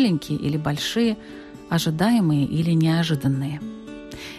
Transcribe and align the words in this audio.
Маленькие 0.00 0.38
или 0.38 0.56
большие, 0.56 1.18
ожидаемые 1.68 2.46
или 2.46 2.70
неожиданные. 2.70 3.60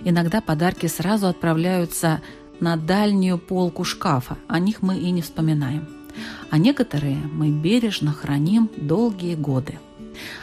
Иногда 0.04 0.42
подарки 0.42 0.88
сразу 0.88 1.28
отправляются 1.28 2.24
на 2.60 2.78
дальнюю 2.78 3.38
полку 3.38 3.84
шкафа, 3.84 4.38
о 4.48 4.58
них 4.58 4.82
мы 4.82 4.98
и 4.98 5.12
не 5.12 5.22
вспоминаем. 5.22 5.88
А 6.50 6.58
некоторые 6.58 7.18
мы 7.18 7.52
бережно 7.52 8.12
храним 8.12 8.72
долгие 8.76 9.36
годы. 9.36 9.78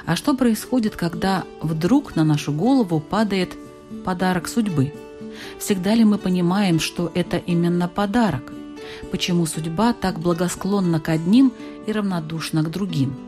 А 0.07 0.15
что 0.15 0.37
происходит, 0.37 0.95
когда 0.95 1.43
вдруг 1.61 2.15
на 2.15 2.23
нашу 2.23 2.53
голову 2.53 3.01
падает 3.01 3.57
подарок 4.05 4.47
судьбы? 4.47 4.95
Всегда 5.59 5.97
ли 5.97 6.05
мы 6.05 6.19
понимаем, 6.19 6.79
что 6.79 7.11
это 7.13 7.39
именно 7.39 7.89
подарок? 7.89 8.53
Почему 9.11 9.47
судьба 9.47 9.95
так 9.95 10.21
благосклонна 10.21 11.01
к 11.01 11.09
одним 11.09 11.53
и 11.89 11.91
равнодушна 11.91 12.63
к 12.63 12.71
другим. 12.71 13.28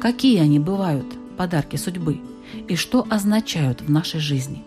Какие 0.00 0.40
они 0.40 0.58
бывают, 0.58 1.06
подарки 1.36 1.76
судьбы, 1.76 2.20
и 2.68 2.76
что 2.76 3.06
означают 3.08 3.80
в 3.80 3.90
нашей 3.90 4.20
жизни? 4.20 4.64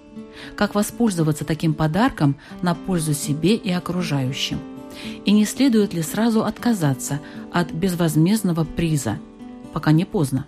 Как 0.55 0.75
воспользоваться 0.75 1.45
таким 1.45 1.73
подарком 1.73 2.35
на 2.61 2.75
пользу 2.75 3.13
себе 3.13 3.55
и 3.55 3.71
окружающим? 3.71 4.59
И 5.25 5.31
не 5.31 5.45
следует 5.45 5.93
ли 5.93 6.01
сразу 6.01 6.43
отказаться 6.43 7.19
от 7.51 7.71
безвозмездного 7.71 8.63
приза, 8.63 9.19
пока 9.73 9.91
не 9.91 10.05
поздно? 10.05 10.45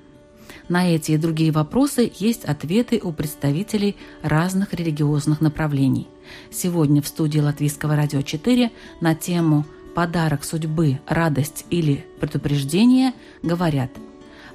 На 0.70 0.88
эти 0.90 1.12
и 1.12 1.18
другие 1.18 1.52
вопросы 1.52 2.12
есть 2.18 2.44
ответы 2.44 3.00
у 3.02 3.14
представителей 3.14 3.96
разных 4.22 4.74
религиозных 4.74 5.40
направлений. 5.40 6.08
Сегодня 6.52 7.02
в 7.02 7.08
студии 7.08 7.40
Латвийского 7.40 7.96
радио 7.96 8.22
4 8.22 8.72
на 9.00 9.16
тему 9.16 9.66
подарок 9.96 10.44
судьбы, 10.44 11.00
радость 11.08 11.66
или 11.70 12.06
предупреждение, 12.20 13.14
говорят 13.44 13.92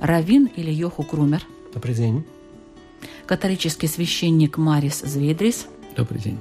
Равин 0.03 0.47
или 0.57 0.73
Йоху 0.73 1.05
Крумер. 1.05 1.47
Добрый 1.73 1.95
день. 1.95 2.25
Католический 3.25 3.87
священник 3.87 4.59
Марис 4.59 4.99
Зведрис. 4.99 5.69
Добрый 5.97 6.21
день. 6.21 6.41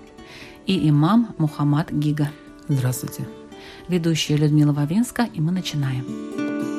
И 0.65 0.89
имам 0.89 1.35
Мухаммад 1.37 1.91
Гига. 1.91 2.31
Здравствуйте. 2.67 3.27
Ведущая 3.87 4.37
Людмила 4.37 4.73
Вавинска, 4.73 5.29
и 5.31 5.39
мы 5.41 5.51
начинаем. 5.51 6.70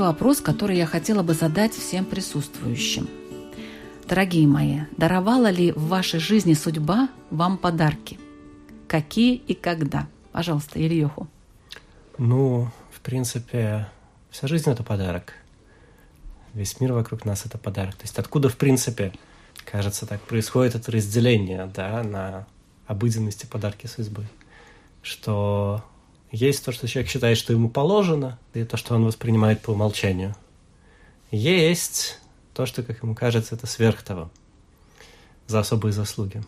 Вопрос, 0.00 0.40
который 0.40 0.76
я 0.76 0.86
хотела 0.86 1.22
бы 1.22 1.34
задать 1.34 1.72
всем 1.72 2.04
присутствующим. 2.04 3.08
Дорогие 4.08 4.46
мои, 4.46 4.80
даровала 4.96 5.50
ли 5.50 5.72
в 5.72 5.88
вашей 5.88 6.18
жизни 6.18 6.54
судьба 6.54 7.08
вам 7.30 7.58
подарки? 7.58 8.18
Какие 8.86 9.34
и 9.34 9.54
когда? 9.54 10.08
Пожалуйста, 10.32 10.78
Ильеху. 10.78 11.28
Ну, 12.16 12.70
в 12.90 13.00
принципе, 13.00 13.88
вся 14.30 14.48
жизнь– 14.48 14.70
это 14.70 14.82
подарок. 14.82 15.34
Весь 16.54 16.80
мир 16.80 16.92
вокруг 16.92 17.24
нас– 17.24 17.44
это 17.46 17.58
подарок. 17.58 17.96
То 17.96 18.04
есть 18.04 18.18
откуда, 18.18 18.48
в 18.48 18.56
принципе, 18.56 19.12
кажется, 19.64 20.06
так 20.06 20.20
происходит 20.22 20.74
это 20.74 20.90
разделение 20.90 21.70
да, 21.74 22.02
на 22.02 22.46
обыденности 22.86 23.46
подарки 23.46 23.86
судьбы? 23.86 24.26
Что 25.02 25.84
есть 26.30 26.64
то, 26.64 26.72
что 26.72 26.86
человек 26.86 27.10
считает, 27.10 27.38
что 27.38 27.52
ему 27.52 27.68
положено, 27.68 28.38
и 28.54 28.64
то, 28.64 28.76
что 28.76 28.94
он 28.94 29.04
воспринимает 29.04 29.62
по 29.62 29.70
умолчанию. 29.70 30.34
Есть 31.30 32.20
то, 32.54 32.66
что, 32.66 32.82
как 32.82 33.02
ему 33.02 33.14
кажется, 33.14 33.54
это 33.54 33.66
сверх 33.66 34.02
того, 34.02 34.30
за 35.46 35.60
особые 35.60 35.92
заслуги. 35.92 36.42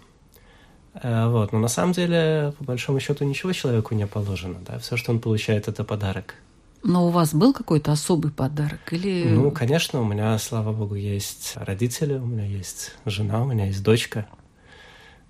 Э, 0.95 1.29
вот. 1.29 1.53
Но 1.53 1.59
на 1.59 1.69
самом 1.69 1.93
деле, 1.93 2.55
по 2.59 2.65
большому 2.65 3.01
счету, 3.01 3.25
ничего 3.25 3.53
человеку 3.53 3.95
не 3.95 4.07
положено. 4.07 4.59
Да? 4.67 4.79
Все, 4.79 4.97
что 4.97 5.13
он 5.13 5.21
получает, 5.21 5.69
это 5.69 5.85
подарок. 5.85 6.35
Но 6.83 7.07
у 7.07 7.11
вас 7.11 7.35
был 7.35 7.53
какой-то 7.53 7.93
особый 7.93 8.33
подарок? 8.33 8.93
Или... 8.93 9.29
Ну, 9.29 9.51
конечно, 9.51 10.01
у 10.01 10.05
меня, 10.05 10.37
слава 10.39 10.73
богу, 10.73 10.95
есть 10.95 11.53
родители, 11.57 12.15
у 12.15 12.25
меня 12.25 12.47
есть 12.47 12.95
жена, 13.05 13.43
у 13.43 13.47
меня 13.47 13.67
есть 13.67 13.83
дочка. 13.83 14.27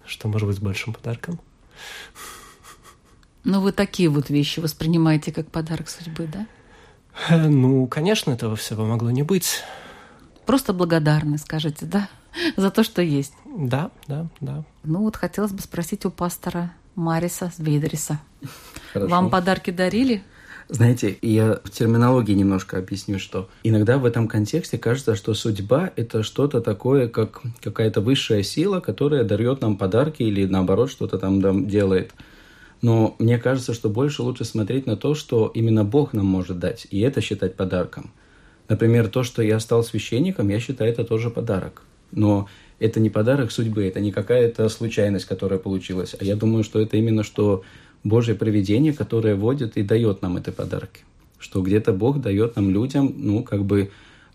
Что 0.06 0.28
может 0.28 0.48
быть 0.48 0.60
большим 0.60 0.94
подарком? 0.94 1.40
Но 3.44 3.60
вы 3.60 3.72
такие 3.72 4.08
вот 4.08 4.30
вещи 4.30 4.60
воспринимаете 4.60 5.32
как 5.32 5.50
подарок 5.50 5.88
судьбы, 5.88 6.28
да? 6.32 6.46
Э, 7.28 7.48
ну, 7.48 7.86
конечно, 7.86 8.32
этого 8.32 8.56
всего 8.56 8.84
могло 8.84 9.10
не 9.10 9.22
быть. 9.22 9.62
Просто 10.46 10.72
благодарны, 10.72 11.38
скажете, 11.38 11.86
да? 11.86 12.08
За 12.56 12.70
то, 12.70 12.82
что 12.84 13.02
есть. 13.02 13.34
Да, 13.44 13.90
да, 14.06 14.28
да. 14.40 14.64
Ну 14.84 15.00
вот 15.02 15.16
хотелось 15.16 15.52
бы 15.52 15.60
спросить 15.60 16.04
у 16.04 16.10
пастора 16.10 16.72
Мариса 16.94 17.52
Звейдриса. 17.56 18.20
Вам 18.94 19.30
подарки 19.30 19.70
дарили? 19.70 20.22
Знаете, 20.68 21.18
я 21.20 21.58
в 21.64 21.70
терминологии 21.70 22.32
немножко 22.32 22.78
объясню, 22.78 23.18
что 23.18 23.48
иногда 23.64 23.98
в 23.98 24.04
этом 24.04 24.28
контексте 24.28 24.78
кажется, 24.78 25.16
что 25.16 25.34
судьба— 25.34 25.90
это 25.96 26.22
что-то 26.22 26.60
такое, 26.60 27.08
как 27.08 27.42
какая-то 27.60 28.00
высшая 28.00 28.44
сила, 28.44 28.78
которая 28.78 29.24
дает 29.24 29.62
нам 29.62 29.76
подарки 29.76 30.22
или 30.22 30.46
наоборот 30.46 30.90
что-то 30.90 31.18
там 31.18 31.66
делает. 31.66 32.12
Но 32.82 33.14
мне 33.18 33.38
кажется, 33.38 33.74
что 33.74 33.90
больше 33.90 34.22
лучше 34.22 34.44
смотреть 34.44 34.86
на 34.86 34.96
то, 34.96 35.14
что 35.14 35.50
именно 35.54 35.84
Бог 35.84 36.12
нам 36.12 36.26
может 36.26 36.58
дать, 36.58 36.86
и 36.90 37.00
это 37.00 37.20
считать 37.20 37.54
подарком. 37.54 38.10
Например, 38.68 39.08
то, 39.08 39.22
что 39.22 39.42
я 39.42 39.60
стал 39.60 39.82
священником, 39.82 40.48
я 40.48 40.60
считаю, 40.60 40.90
это 40.90 41.04
тоже 41.04 41.28
подарок. 41.28 41.82
Но 42.12 42.48
это 42.78 43.00
не 43.00 43.10
подарок 43.10 43.52
судьбы, 43.52 43.84
это 43.84 44.00
не 44.00 44.12
какая-то 44.12 44.68
случайность, 44.68 45.26
которая 45.26 45.58
получилась. 45.58 46.14
А 46.18 46.24
я 46.24 46.36
думаю, 46.36 46.64
что 46.64 46.80
это 46.80 46.96
именно 46.96 47.22
что 47.22 47.62
Божье 48.04 48.34
провидение, 48.34 48.92
которое 48.92 49.34
вводит 49.34 49.76
и 49.76 49.82
дает 49.82 50.22
нам 50.22 50.38
эти 50.38 50.50
подарки. 50.50 51.02
Что 51.38 51.62
где-то 51.62 51.92
Бог 51.92 52.20
дает 52.20 52.56
нам 52.56 52.70
людям, 52.70 53.12
ну, 53.16 53.42
как 53.42 53.64
бы 53.64 53.90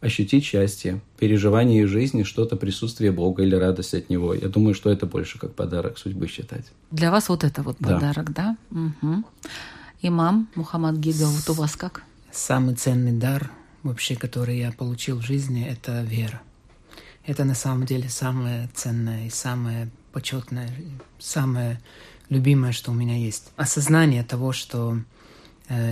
ощутить 0.05 0.45
счастье, 0.45 1.01
переживание 1.17 1.87
жизни, 1.87 2.23
что-то 2.23 2.55
присутствие 2.55 3.11
Бога 3.11 3.43
или 3.43 3.55
радость 3.55 3.95
от 3.95 4.09
Него. 4.09 4.35
Я 4.35 4.47
думаю, 4.47 4.75
что 4.75 4.91
это 4.91 5.07
больше 5.07 5.39
как 5.39 5.55
подарок 5.55 5.97
судьбы 5.97 6.27
считать. 6.27 6.65
Для 6.91 7.09
вас 7.09 7.27
вот 7.27 7.43
это 7.43 7.63
вот 7.63 7.77
подарок, 7.77 8.31
да? 8.31 8.55
да? 8.69 8.91
Угу. 9.01 9.23
Имам 10.03 10.47
Мухаммад 10.53 10.97
Гига, 10.97 11.25
вот 11.25 11.49
у 11.49 11.53
вас 11.53 11.75
как? 11.75 12.03
Самый 12.31 12.75
ценный 12.75 13.13
дар 13.13 13.49
вообще, 13.81 14.15
который 14.15 14.59
я 14.59 14.71
получил 14.71 15.17
в 15.17 15.25
жизни, 15.25 15.65
это 15.65 16.03
вера. 16.03 16.41
Это 17.25 17.43
на 17.43 17.55
самом 17.55 17.87
деле 17.87 18.07
самое 18.07 18.69
ценное 18.75 19.25
и 19.25 19.29
самое 19.31 19.89
почетное, 20.11 20.69
самое 21.17 21.81
любимое, 22.29 22.71
что 22.71 22.91
у 22.91 22.93
меня 22.93 23.17
есть. 23.17 23.51
Осознание 23.55 24.23
того, 24.23 24.51
что 24.51 24.99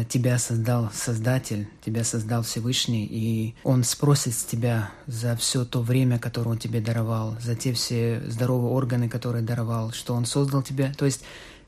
тебя 0.10 0.38
создал 0.38 0.92
Создатель, 0.94 1.68
тебя 1.84 2.04
создал 2.04 2.44
Всевышний, 2.44 3.08
и 3.10 3.56
Он 3.64 3.84
спросит 3.84 4.36
с 4.36 4.44
тебя 4.44 4.92
за 5.08 5.36
все 5.36 5.66
то 5.66 5.82
время, 5.82 6.20
которое 6.20 6.52
Он 6.52 6.58
тебе 6.58 6.80
даровал, 6.80 7.36
за 7.42 7.56
те 7.56 7.74
все 7.74 8.22
здоровые 8.28 8.72
органы, 8.72 9.10
которые 9.10 9.44
даровал, 9.44 9.92
что 9.92 10.14
Он 10.14 10.26
создал 10.26 10.62
тебя. 10.62 10.94
То 10.94 11.06
есть 11.06 11.24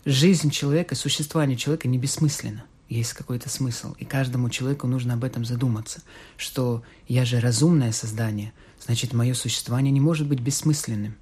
жизнь 0.05 0.51
человека, 0.51 0.95
существование 0.95 1.57
человека 1.57 1.87
не 1.87 1.97
бессмысленно. 1.97 2.63
Есть 2.89 3.13
какой-то 3.13 3.49
смысл. 3.49 3.95
И 3.97 4.05
каждому 4.05 4.49
человеку 4.49 4.85
нужно 4.85 5.15
об 5.15 5.23
этом 5.23 5.43
задуматься, 5.43 6.01
что 6.37 6.83
я 7.07 7.25
же 7.25 7.39
разумное 7.39 7.91
создание, 7.91 8.53
значит, 8.85 9.13
мое 9.13 9.33
существование 9.33 9.91
не 9.91 9.99
может 9.99 10.27
быть 10.27 10.39
бессмысленным. 10.39 11.15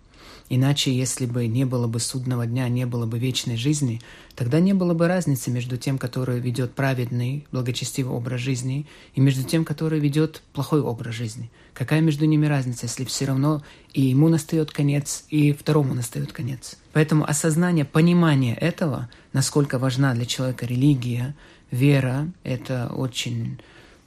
Иначе, 0.50 0.96
если 0.96 1.26
бы 1.26 1.48
не 1.48 1.66
было 1.66 1.88
бы 1.88 2.00
судного 2.00 2.46
дня, 2.46 2.68
не 2.70 2.86
было 2.86 3.06
бы 3.06 3.18
вечной 3.18 3.58
жизни, 3.58 4.02
тогда 4.36 4.60
не 4.60 4.74
было 4.74 4.94
бы 4.94 5.08
разницы 5.08 5.50
между 5.52 5.78
тем, 5.78 5.98
который 5.98 6.40
ведет 6.40 6.74
праведный, 6.74 7.48
благочестивый 7.52 8.16
образ 8.16 8.42
жизни, 8.42 8.86
и 9.16 9.22
между 9.22 9.44
тем, 9.44 9.66
который 9.66 10.00
ведет 10.00 10.44
плохой 10.54 10.82
образ 10.82 11.16
жизни. 11.16 11.50
Какая 11.74 12.02
между 12.02 12.26
ними 12.26 12.46
разница, 12.46 12.86
если 12.86 13.06
все 13.06 13.26
равно 13.26 13.64
и 13.94 14.02
ему 14.02 14.30
настает 14.30 14.72
конец, 14.72 15.24
и 15.30 15.54
второму 15.54 15.94
настает 15.94 16.32
конец? 16.34 16.78
Поэтому 16.92 17.28
осознание, 17.28 17.86
понимание 17.86 18.56
этого, 18.56 19.10
насколько 19.32 19.80
важна 19.80 20.14
для 20.14 20.26
человека 20.26 20.66
религия, 20.66 21.36
вера, 21.72 22.32
это 22.44 22.92
очень 22.94 23.60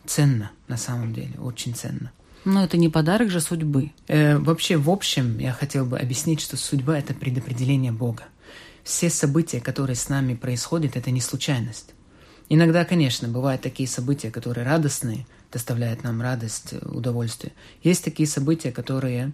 ценно 0.05 0.53
на 0.69 0.77
самом 0.77 1.13
деле, 1.13 1.33
очень 1.41 1.75
ценно. 1.75 2.13
Но 2.47 2.63
это 2.63 2.77
не 2.77 2.89
подарок 2.89 3.29
же 3.29 3.41
судьбы. 3.41 3.91
Э, 4.07 4.39
вообще, 4.39 4.77
в 4.77 4.89
общем, 4.89 5.37
я 5.41 5.53
хотел 5.53 5.85
бы 5.85 5.99
объяснить, 5.99 6.41
что 6.41 6.57
судьба– 6.57 6.97
это 7.01 7.13
предопределение 7.13 7.91
Бога. 7.91 8.23
Все 8.85 9.11
события, 9.11 9.61
которые 9.61 9.97
с 9.97 10.09
нами 10.09 10.35
происходят, 10.35 10.97
это 10.97 11.11
не 11.11 11.21
случайность. 11.21 11.93
Иногда, 12.49 12.85
конечно, 12.85 13.27
бывают 13.27 13.63
такие 13.63 13.89
события, 13.89 14.31
которые 14.31 14.65
радостные, 14.65 15.27
доставляют 15.51 16.05
нам 16.05 16.23
радость, 16.23 16.75
удовольствие. 16.83 17.53
Есть 17.83 18.05
такие 18.05 18.29
события, 18.29 18.71
которые 18.71 19.33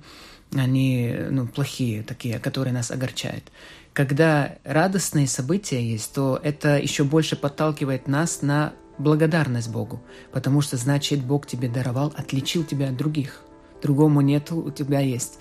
они 0.51 1.15
ну, 1.31 1.47
плохие, 1.47 2.03
такие, 2.03 2.39
которые 2.39 2.73
нас 2.73 2.91
огорчают. 2.91 3.45
Когда 3.93 4.57
радостные 4.65 5.27
события 5.27 5.87
есть, 5.87 6.15
то 6.15 6.41
это 6.43 6.79
еще 6.79 7.05
больше 7.05 7.37
подталкивает 7.37 8.09
нас 8.09 8.41
на 8.41 8.73
благодарность 8.99 9.71
Богу, 9.71 10.01
потому 10.33 10.61
что 10.61 10.77
значит 10.77 11.23
Бог 11.25 11.47
тебе 11.47 11.69
даровал, 11.69 12.13
отличил 12.17 12.65
тебя 12.65 12.89
от 12.89 12.97
других. 12.97 13.43
Другому 13.83 14.21
нету, 14.21 14.57
у 14.57 14.71
тебя 14.71 15.01
есть. 15.01 15.39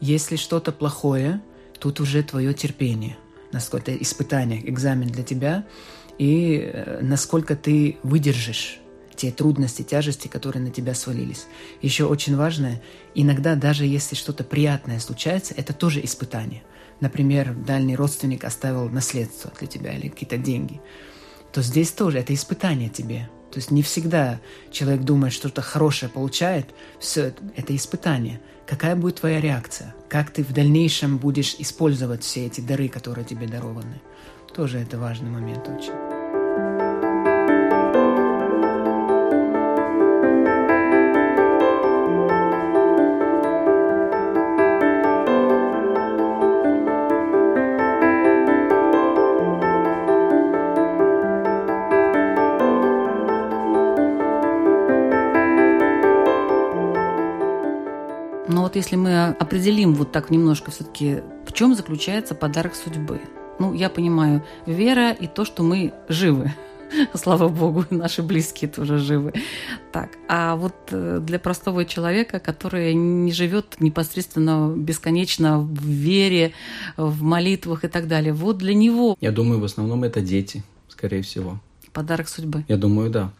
Если 0.00 0.36
что-то 0.36 0.72
плохое, 0.72 1.40
тут 1.78 2.00
уже 2.00 2.22
твое 2.22 2.52
терпение, 2.54 3.16
насколько 3.52 3.94
испытание, 3.94 4.68
экзамен 4.68 5.08
для 5.08 5.22
тебя, 5.22 5.64
и 6.18 6.70
э, 6.72 7.00
насколько 7.02 7.56
ты 7.56 7.98
выдержишь 8.02 8.80
те 9.14 9.30
трудности, 9.30 9.82
тяжести, 9.82 10.26
которые 10.26 10.62
на 10.62 10.70
тебя 10.70 10.92
свалились. 10.92 11.46
Еще 11.82 12.04
очень 12.04 12.36
важное, 12.36 12.82
иногда 13.14 13.54
даже 13.54 13.86
если 13.86 14.16
что-то 14.16 14.42
приятное 14.42 14.98
случается, 14.98 15.54
это 15.56 15.72
тоже 15.72 16.04
испытание. 16.04 16.64
Например, 16.98 17.54
дальний 17.54 17.94
родственник 17.94 18.42
оставил 18.42 18.88
наследство 18.88 19.52
для 19.58 19.68
тебя 19.68 19.92
или 19.92 20.08
какие-то 20.08 20.36
деньги– 20.36 20.80
то 21.54 21.62
здесь 21.62 21.92
тоже 21.92 22.18
это 22.18 22.34
испытание 22.34 22.88
тебе. 22.88 23.30
То 23.52 23.60
есть 23.60 23.70
не 23.70 23.82
всегда 23.82 24.40
человек 24.72 25.02
думает, 25.02 25.32
что 25.32 25.46
что-то 25.46 25.62
хорошее 25.62 26.10
получает. 26.10 26.66
Все 26.98 27.32
это 27.54 27.76
испытание. 27.76 28.40
Какая 28.66 28.96
будет 28.96 29.20
твоя 29.20 29.40
реакция? 29.40 29.94
Как 30.08 30.30
ты 30.30 30.42
в 30.42 30.52
дальнейшем 30.52 31.16
будешь 31.16 31.54
использовать 31.60 32.24
все 32.24 32.46
эти 32.46 32.60
дары, 32.60 32.88
которые 32.88 33.24
тебе 33.24 33.46
дарованы? 33.46 34.00
Тоже 34.52 34.80
это 34.80 34.98
важный 34.98 35.30
момент 35.30 35.68
очень. 35.68 36.13
Вот 58.74 58.76
если 58.76 58.96
мы 58.96 59.28
определим 59.28 59.94
вот 59.94 60.10
так 60.10 60.30
немножко 60.30 60.70
все-таки, 60.72 61.22
в 61.46 61.52
чем 61.52 61.76
заключается 61.76 62.34
подарок 62.34 62.74
судьбы? 62.74 63.20
Ну, 63.60 63.72
я 63.72 63.88
понимаю, 63.88 64.42
вера 64.66 65.12
и 65.12 65.28
то, 65.28 65.44
что 65.44 65.62
мы 65.62 65.92
живы. 66.08 66.52
Слава 67.14 67.48
Богу, 67.48 67.84
наши 67.90 68.22
близкие 68.22 68.68
тоже 68.68 68.98
живы. 68.98 69.32
Так, 69.92 70.10
а 70.28 70.56
вот 70.56 70.74
э, 70.90 71.20
для 71.22 71.38
простого 71.38 71.84
человека, 71.84 72.40
который 72.40 72.94
не 72.94 73.30
живет 73.30 73.76
непосредственно 73.78 74.74
бесконечно 74.76 75.60
в 75.60 75.84
вере, 75.84 76.52
в 76.96 77.22
молитвах 77.22 77.84
и 77.84 77.88
так 77.88 78.08
далее, 78.08 78.32
вот 78.32 78.58
для 78.58 78.74
него... 78.74 79.16
Я 79.20 79.30
думаю, 79.30 79.60
в 79.60 79.64
основном 79.64 80.02
это 80.02 80.20
дети, 80.20 80.64
скорее 80.88 81.22
всего. 81.22 81.60
Подарок 81.92 82.28
судьбы. 82.28 82.64
Я 82.66 82.76
думаю, 82.76 83.10
да. 83.10 83.30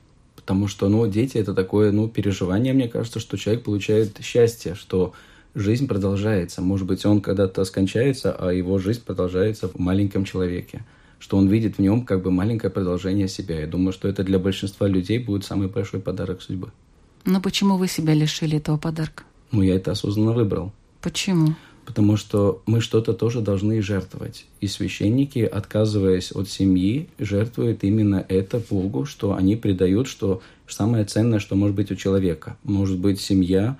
Потому 0.44 0.68
что, 0.68 0.90
ну, 0.90 1.06
дети 1.06 1.38
это 1.38 1.54
такое, 1.54 1.90
ну, 1.90 2.06
переживание, 2.06 2.74
мне 2.74 2.86
кажется, 2.86 3.18
что 3.18 3.38
человек 3.38 3.64
получает 3.64 4.18
счастье, 4.22 4.74
что 4.74 5.14
жизнь 5.54 5.88
продолжается. 5.88 6.60
Может 6.60 6.86
быть, 6.86 7.06
он 7.06 7.22
когда-то 7.22 7.64
скончается, 7.64 8.30
а 8.38 8.52
его 8.52 8.78
жизнь 8.78 9.02
продолжается 9.02 9.68
в 9.68 9.78
маленьком 9.78 10.26
человеке. 10.26 10.84
Что 11.18 11.38
он 11.38 11.48
видит 11.48 11.76
в 11.76 11.78
нем 11.78 12.04
как 12.04 12.22
бы 12.22 12.30
маленькое 12.30 12.70
продолжение 12.70 13.26
себя. 13.26 13.60
Я 13.60 13.66
думаю, 13.66 13.94
что 13.94 14.06
это 14.06 14.22
для 14.22 14.38
большинства 14.38 14.86
людей 14.86 15.18
будет 15.18 15.46
самый 15.46 15.68
большой 15.68 16.00
подарок 16.00 16.42
судьбы. 16.42 16.72
Но 17.24 17.40
почему 17.40 17.78
вы 17.78 17.88
себя 17.88 18.12
лишили 18.12 18.58
этого 18.58 18.76
подарка? 18.76 19.24
Ну, 19.50 19.62
я 19.62 19.76
это 19.76 19.92
осознанно 19.92 20.32
выбрал. 20.32 20.72
Почему? 21.00 21.54
Потому 21.84 22.16
что 22.16 22.62
мы 22.66 22.80
что-то 22.80 23.12
тоже 23.12 23.40
должны 23.40 23.80
жертвовать. 23.82 24.46
И 24.60 24.66
священники, 24.66 25.38
отказываясь 25.40 26.32
от 26.32 26.48
семьи, 26.48 27.08
жертвуют 27.18 27.84
именно 27.84 28.24
это 28.28 28.60
Богу, 28.70 29.04
что 29.04 29.34
они 29.34 29.56
предают, 29.56 30.08
что 30.08 30.42
самое 30.66 31.04
ценное, 31.04 31.38
что 31.38 31.54
может 31.54 31.76
быть 31.76 31.90
у 31.90 31.96
человека. 31.96 32.56
Может 32.64 32.98
быть 32.98 33.20
семья, 33.20 33.76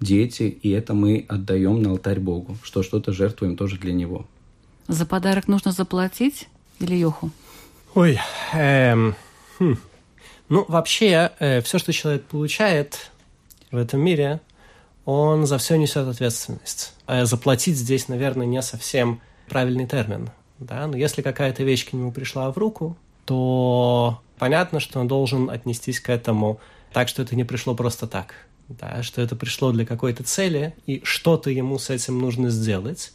дети, 0.00 0.42
и 0.62 0.70
это 0.70 0.94
мы 0.94 1.24
отдаем 1.28 1.82
на 1.82 1.90
алтарь 1.90 2.20
Богу, 2.20 2.56
что 2.62 2.82
что-то 2.82 3.12
жертвуем 3.12 3.56
тоже 3.56 3.78
для 3.78 3.92
Него. 3.92 4.26
За 4.86 5.06
подарок 5.06 5.48
нужно 5.48 5.72
заплатить 5.72 6.48
или 6.80 6.94
Йоху? 6.94 7.30
Ой, 7.94 8.18
эм, 8.54 9.14
хм. 9.58 9.76
ну 10.48 10.64
вообще 10.68 11.32
э, 11.38 11.60
все, 11.62 11.78
что 11.78 11.92
человек 11.92 12.24
получает 12.24 13.10
в 13.70 13.76
этом 13.76 14.00
мире, 14.00 14.40
он 15.08 15.46
за 15.46 15.56
все 15.56 15.76
несет 15.76 16.06
ответственность. 16.06 16.92
А 17.06 17.24
заплатить 17.24 17.78
здесь, 17.78 18.08
наверное, 18.08 18.44
не 18.44 18.60
совсем 18.60 19.22
правильный 19.48 19.86
термин. 19.86 20.28
Да? 20.58 20.86
Но 20.86 20.98
если 20.98 21.22
какая-то 21.22 21.62
вещь 21.62 21.88
к 21.88 21.94
нему 21.94 22.12
пришла 22.12 22.52
в 22.52 22.58
руку, 22.58 22.94
то 23.24 24.20
понятно, 24.38 24.80
что 24.80 25.00
он 25.00 25.08
должен 25.08 25.48
отнестись 25.48 25.98
к 25.98 26.10
этому 26.10 26.60
так, 26.92 27.08
что 27.08 27.22
это 27.22 27.34
не 27.36 27.44
пришло 27.44 27.74
просто 27.74 28.06
так. 28.06 28.34
Да? 28.68 29.02
Что 29.02 29.22
это 29.22 29.34
пришло 29.34 29.72
для 29.72 29.86
какой-то 29.86 30.24
цели, 30.24 30.74
и 30.84 31.00
что-то 31.04 31.48
ему 31.48 31.78
с 31.78 31.88
этим 31.88 32.18
нужно 32.18 32.50
сделать. 32.50 33.14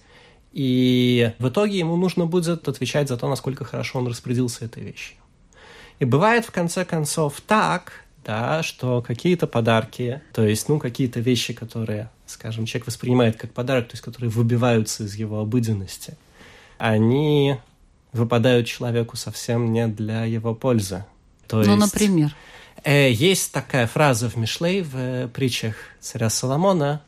И 0.51 1.31
в 1.37 1.49
итоге 1.49 1.77
ему 1.77 1.95
нужно 1.95 2.25
будет 2.25 2.67
отвечать 2.67 3.07
за 3.07 3.17
то, 3.17 3.29
насколько 3.29 3.65
хорошо 3.65 3.99
он 3.99 4.07
распорядился 4.07 4.65
этой 4.65 4.81
вещью. 4.81 5.17
И 5.99 6.05
бывает, 6.05 6.43
в 6.43 6.51
конце 6.51 6.85
концов, 6.85 7.39
так, 7.41 8.02
да, 8.23 8.63
что 8.63 9.01
какие-то 9.01 9.47
подарки, 9.47 10.21
то 10.33 10.45
есть, 10.45 10.69
ну, 10.69 10.79
какие-то 10.79 11.19
вещи, 11.19 11.53
которые, 11.53 12.09
скажем, 12.25 12.65
человек 12.65 12.87
воспринимает 12.87 13.35
как 13.37 13.51
подарок, 13.51 13.87
то 13.87 13.93
есть, 13.93 14.03
которые 14.03 14.29
выбиваются 14.29 15.03
из 15.03 15.15
его 15.15 15.39
обыденности, 15.39 16.17
они 16.77 17.57
выпадают 18.11 18.67
человеку 18.67 19.17
совсем 19.17 19.71
не 19.71 19.87
для 19.87 20.25
его 20.25 20.53
пользы. 20.53 21.05
То 21.47 21.57
ну, 21.63 21.75
есть, 21.75 21.93
например? 21.93 22.35
Э, 22.83 23.11
есть 23.11 23.51
такая 23.51 23.87
фраза 23.87 24.29
в 24.29 24.35
Мишлей, 24.35 24.81
в 24.81 24.95
э, 24.95 25.27
притчах 25.27 25.75
царя 25.99 26.29
Соломона, 26.29 27.01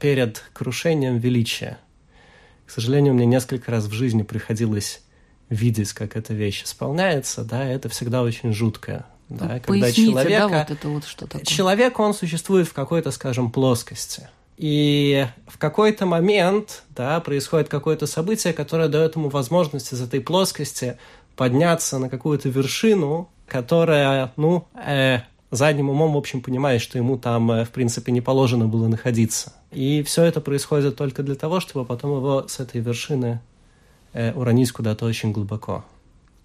перед 0.00 0.42
крушением 0.52 1.18
величия. 1.18 1.78
К 2.66 2.70
сожалению, 2.70 3.14
мне 3.14 3.26
несколько 3.26 3.70
раз 3.70 3.84
в 3.84 3.92
жизни 3.92 4.22
приходилось 4.22 5.00
видеть, 5.48 5.92
как 5.92 6.16
эта 6.16 6.34
вещь 6.34 6.64
исполняется, 6.64 7.42
да, 7.42 7.64
это 7.64 7.88
всегда 7.88 8.22
очень 8.22 8.52
жуткое 8.52 9.06
да, 9.28 9.54
ну, 9.54 9.60
когда 9.60 9.92
человека, 9.92 10.48
да, 10.48 10.58
вот 10.58 10.70
это 10.70 10.88
вот 10.88 11.04
что 11.04 11.26
такое. 11.26 11.44
Человек, 11.44 11.98
он 12.00 12.14
существует 12.14 12.68
в 12.68 12.72
какой-то, 12.72 13.10
скажем, 13.10 13.50
плоскости. 13.50 14.28
И 14.56 15.26
в 15.46 15.58
какой-то 15.58 16.06
момент 16.06 16.82
да, 16.90 17.20
происходит 17.20 17.68
какое-то 17.68 18.06
событие, 18.06 18.52
которое 18.52 18.88
дает 18.88 19.14
ему 19.14 19.28
возможность 19.28 19.92
из 19.92 20.00
этой 20.00 20.20
плоскости 20.20 20.98
подняться 21.36 21.98
на 21.98 22.08
какую-то 22.08 22.48
вершину, 22.48 23.28
которая, 23.46 24.32
ну, 24.36 24.66
э, 24.74 25.20
задним 25.50 25.90
умом, 25.90 26.14
в 26.14 26.16
общем, 26.16 26.40
понимает, 26.42 26.80
что 26.80 26.98
ему 26.98 27.16
там, 27.16 27.50
э, 27.52 27.64
в 27.64 27.70
принципе, 27.70 28.10
не 28.10 28.20
положено 28.20 28.66
было 28.66 28.88
находиться. 28.88 29.52
И 29.70 30.02
все 30.02 30.24
это 30.24 30.40
происходит 30.40 30.96
только 30.96 31.22
для 31.22 31.36
того, 31.36 31.60
чтобы 31.60 31.84
потом 31.84 32.16
его 32.16 32.48
с 32.48 32.58
этой 32.58 32.80
вершины 32.80 33.40
э, 34.12 34.32
уронить 34.32 34.72
куда-то 34.72 35.04
очень 35.04 35.32
глубоко. 35.32 35.84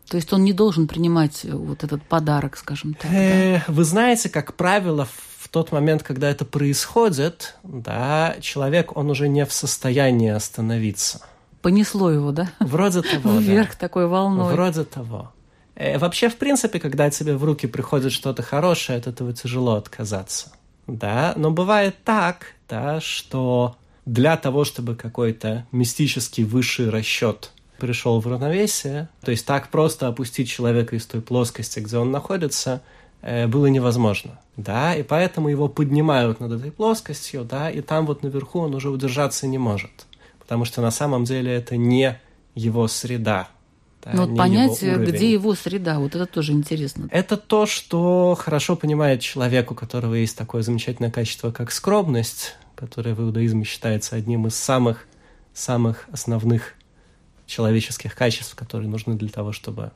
То 0.09 0.17
есть 0.17 0.31
он 0.33 0.43
не 0.43 0.53
должен 0.53 0.87
принимать 0.87 1.45
э, 1.45 1.51
вот 1.51 1.83
этот 1.83 2.03
подарок, 2.03 2.57
скажем 2.57 2.93
так. 2.93 3.11
Э, 3.11 3.61
да? 3.67 3.73
Вы 3.73 3.83
знаете, 3.83 4.29
как 4.29 4.55
правило, 4.55 5.07
в 5.39 5.47
тот 5.49 5.71
момент, 5.71 6.03
когда 6.03 6.29
это 6.29 6.45
происходит, 6.45 7.55
да, 7.63 8.35
человек, 8.41 8.95
он 8.97 9.09
уже 9.09 9.27
не 9.27 9.45
в 9.45 9.53
состоянии 9.53 10.29
остановиться. 10.29 11.21
Понесло 11.61 12.11
его, 12.11 12.31
да? 12.31 12.51
Вроде 12.59 13.01
того, 13.21 13.37
Вверх 13.37 13.71
да. 13.71 13.77
такой 13.79 14.07
волной. 14.07 14.53
Вроде 14.53 14.83
того. 14.83 15.31
Э, 15.75 15.97
вообще, 15.97 16.29
в 16.29 16.37
принципе, 16.37 16.79
когда 16.79 17.09
тебе 17.09 17.35
в 17.35 17.43
руки 17.43 17.67
приходит 17.67 18.11
что-то 18.11 18.43
хорошее, 18.43 18.99
от 18.99 19.07
этого 19.07 19.33
тяжело 19.33 19.75
отказаться. 19.75 20.51
Да, 20.87 21.33
но 21.37 21.49
бывает 21.51 21.95
так, 22.03 22.55
да, 22.67 22.99
что 22.99 23.77
для 24.05 24.35
того, 24.35 24.65
чтобы 24.65 24.95
какой-то 24.95 25.65
мистический 25.71 26.43
высший 26.43 26.89
расчет 26.89 27.52
пришел 27.77 28.19
в 28.19 28.27
равновесие, 28.27 29.09
то 29.21 29.31
есть 29.31 29.45
так 29.45 29.69
просто 29.69 30.07
опустить 30.07 30.49
человека 30.49 30.95
из 30.95 31.05
той 31.05 31.21
плоскости, 31.21 31.79
где 31.79 31.97
он 31.97 32.11
находится, 32.11 32.81
э, 33.21 33.47
было 33.47 33.67
невозможно, 33.67 34.39
да, 34.57 34.95
и 34.95 35.03
поэтому 35.03 35.49
его 35.49 35.67
поднимают 35.67 36.39
над 36.39 36.53
этой 36.53 36.71
плоскостью, 36.71 37.43
да, 37.43 37.69
и 37.69 37.81
там 37.81 38.05
вот 38.05 38.23
наверху 38.23 38.59
он 38.59 38.75
уже 38.75 38.89
удержаться 38.89 39.47
не 39.47 39.57
может, 39.57 39.91
потому 40.39 40.65
что 40.65 40.81
на 40.81 40.91
самом 40.91 41.25
деле 41.25 41.53
это 41.53 41.77
не 41.77 42.19
его 42.55 42.87
среда, 42.87 43.49
да, 44.03 44.11
Но 44.13 44.27
вот 44.27 44.37
понять, 44.37 44.81
его 44.81 45.05
где 45.05 45.31
его 45.31 45.55
среда, 45.55 45.99
вот 45.99 46.13
это 46.15 46.25
тоже 46.25 46.51
интересно. 46.51 47.07
Это 47.09 47.37
то, 47.37 47.65
что 47.65 48.35
хорошо 48.37 48.75
понимает 48.75 49.21
человек, 49.21 49.71
у 49.71 49.75
которого 49.75 50.15
есть 50.15 50.37
такое 50.37 50.61
замечательное 50.61 51.11
качество, 51.11 51.51
как 51.51 51.71
скромность, 51.71 52.55
которое 52.75 53.15
в 53.15 53.21
иудаизме 53.21 53.63
считается 53.63 54.17
одним 54.17 54.47
из 54.47 54.55
самых, 54.55 55.07
самых 55.53 56.05
основных 56.11 56.73
человеческих 57.45 58.15
качеств, 58.15 58.55
которые 58.55 58.89
нужны 58.89 59.15
для 59.15 59.29
того, 59.29 59.51
чтобы 59.51 59.91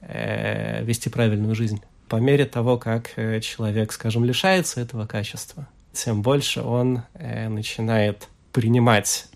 э, 0.00 0.84
вести 0.84 1.08
правильную 1.08 1.54
жизнь. 1.54 1.80
По 2.08 2.16
мере 2.16 2.44
того, 2.44 2.78
как 2.78 3.10
э, 3.16 3.40
человек, 3.40 3.92
скажем, 3.92 4.24
лишается 4.24 4.80
этого 4.80 5.06
качества, 5.06 5.68
тем 5.92 6.22
больше 6.22 6.62
он 6.62 7.02
э, 7.14 7.48
начинает 7.48 8.28
принимать 8.52 9.26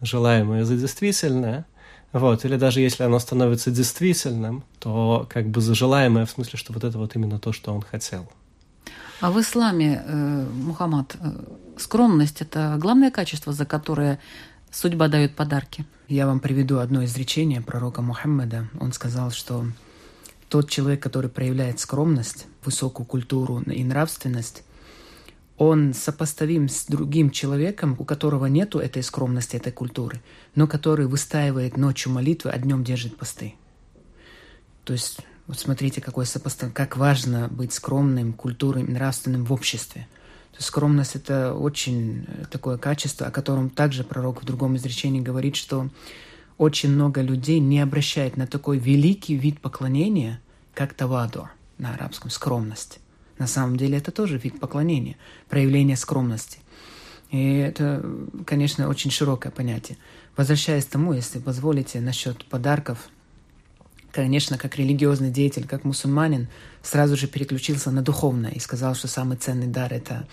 желаемое 0.00 0.64
за 0.64 0.76
действительное, 0.76 1.64
вот, 2.12 2.44
или 2.44 2.56
даже 2.56 2.80
если 2.80 3.02
оно 3.02 3.18
становится 3.18 3.70
действительным, 3.70 4.62
то 4.78 5.26
как 5.28 5.48
бы 5.48 5.60
за 5.60 5.74
желаемое 5.74 6.26
в 6.26 6.30
смысле, 6.30 6.58
что 6.58 6.72
вот 6.72 6.84
это 6.84 6.96
вот 6.96 7.16
именно 7.16 7.38
то, 7.38 7.52
что 7.52 7.74
он 7.74 7.82
хотел. 7.82 8.30
А 9.20 9.30
в 9.30 9.40
исламе, 9.40 10.02
э, 10.04 10.46
Мухаммад, 10.52 11.16
э, 11.18 11.30
скромность– 11.78 12.40
это 12.40 12.76
главное 12.78 13.10
качество, 13.10 13.52
за 13.52 13.64
которое 13.64 14.20
судьба 14.70 15.08
дает 15.08 15.34
подарки? 15.34 15.84
Я 16.08 16.26
вам 16.26 16.40
приведу 16.40 16.78
одно 16.80 17.02
изречение 17.04 17.62
пророка 17.62 18.02
Мухаммеда. 18.02 18.68
Он 18.78 18.92
сказал, 18.92 19.30
что 19.30 19.64
тот 20.50 20.68
человек, 20.68 21.02
который 21.02 21.30
проявляет 21.30 21.80
скромность, 21.80 22.46
высокую 22.62 23.06
культуру 23.06 23.60
и 23.60 23.82
нравственность, 23.82 24.64
он 25.56 25.94
сопоставим 25.94 26.68
с 26.68 26.84
другим 26.86 27.30
человеком, 27.30 27.96
у 27.98 28.04
которого 28.04 28.46
нету 28.46 28.80
этой 28.80 29.02
скромности, 29.02 29.56
этой 29.56 29.72
культуры, 29.72 30.20
но 30.54 30.66
который 30.66 31.06
выстаивает 31.06 31.78
ночью 31.78 32.12
молитвы, 32.12 32.50
а 32.50 32.58
днем 32.58 32.84
держит 32.84 33.16
посты. 33.16 33.54
То 34.84 34.92
есть, 34.92 35.20
вот 35.46 35.58
смотрите, 35.58 36.02
какое 36.02 36.26
сопостав... 36.26 36.74
как 36.74 36.98
важно 36.98 37.48
быть 37.48 37.72
скромным, 37.72 38.34
культурным, 38.34 38.92
нравственным 38.92 39.44
в 39.44 39.52
обществе. 39.52 40.06
То 40.54 40.58
есть 40.58 40.68
скромность– 40.68 41.14
это 41.16 41.52
очень 41.52 42.26
э, 42.28 42.44
такое 42.48 42.78
качество, 42.78 43.26
о 43.26 43.32
котором 43.32 43.70
также 43.70 44.04
пророк 44.04 44.40
в 44.40 44.44
другом 44.44 44.76
изречении 44.76 45.20
говорит, 45.20 45.56
что 45.56 45.88
очень 46.58 46.90
много 46.90 47.22
людей 47.22 47.58
не 47.58 47.80
обращает 47.80 48.36
на 48.36 48.46
такой 48.46 48.78
великий 48.78 49.34
вид 49.34 49.60
поклонения, 49.60 50.40
как 50.72 50.94
тавадо 50.94 51.50
на 51.78 51.94
арабском, 51.94 52.30
скромность. 52.30 53.00
На 53.36 53.48
самом 53.48 53.76
деле 53.76 53.98
это 53.98 54.12
тоже 54.12 54.38
вид 54.38 54.60
поклонения, 54.60 55.16
проявление 55.48 55.96
скромности. 55.96 56.60
И 57.32 57.56
это, 57.56 58.08
конечно, 58.46 58.88
очень 58.88 59.10
широкое 59.10 59.50
понятие. 59.50 59.98
Возвращаясь 60.36 60.84
к 60.84 60.90
тому, 60.90 61.14
если 61.14 61.40
позволите, 61.40 62.00
насчет 62.00 62.44
подарков, 62.44 63.08
конечно, 64.14 64.56
как 64.56 64.76
религиозный 64.76 65.30
деятель, 65.30 65.66
как 65.66 65.84
мусульманин, 65.84 66.48
сразу 66.82 67.16
же 67.16 67.26
переключился 67.26 67.90
на 67.90 68.02
духовное 68.02 68.52
и 68.52 68.60
сказал, 68.60 68.94
что 68.94 69.08
самый 69.08 69.36
ценный 69.36 69.66
дар– 69.66 69.92
это 69.94 70.26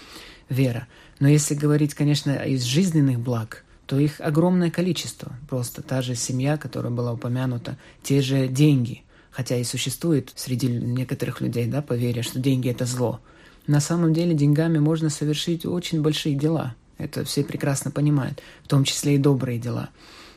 вера. 0.48 0.88
Но 1.20 1.28
если 1.28 1.56
говорить, 1.56 1.94
конечно, 1.94 2.32
из 2.32 2.64
жизненных 2.64 3.20
благ, 3.20 3.66
то 3.86 4.00
их 4.00 4.22
огромное 4.22 4.72
количество. 4.72 5.34
Просто 5.50 5.82
та 5.82 6.02
же 6.02 6.16
семья, 6.16 6.58
которая 6.58 6.92
была 6.92 7.12
упомянута, 7.14 7.78
те 8.04 8.22
же 8.22 8.48
деньги– 8.48 9.04
хотя 9.32 9.56
и 9.56 9.64
существует 9.64 10.32
среди 10.36 10.68
некоторых 10.68 11.42
людей, 11.42 11.66
да, 11.66 11.82
поверье, 11.82 12.22
что 12.22 12.40
деньги– 12.40 12.70
это 12.70 12.86
зло. 12.86 13.22
На 13.66 13.80
самом 13.80 14.14
деле 14.14 14.34
деньгами 14.34 14.78
можно 14.78 15.10
совершить 15.10 15.66
очень 15.66 16.02
большие 16.02 16.36
дела. 16.36 16.76
Это 16.98 17.24
все 17.24 17.44
прекрасно 17.44 17.90
понимают, 17.90 18.42
в 18.64 18.68
том 18.68 18.84
числе 18.84 19.16
и 19.16 19.18
добрые 19.18 19.58
дела. 19.58 19.90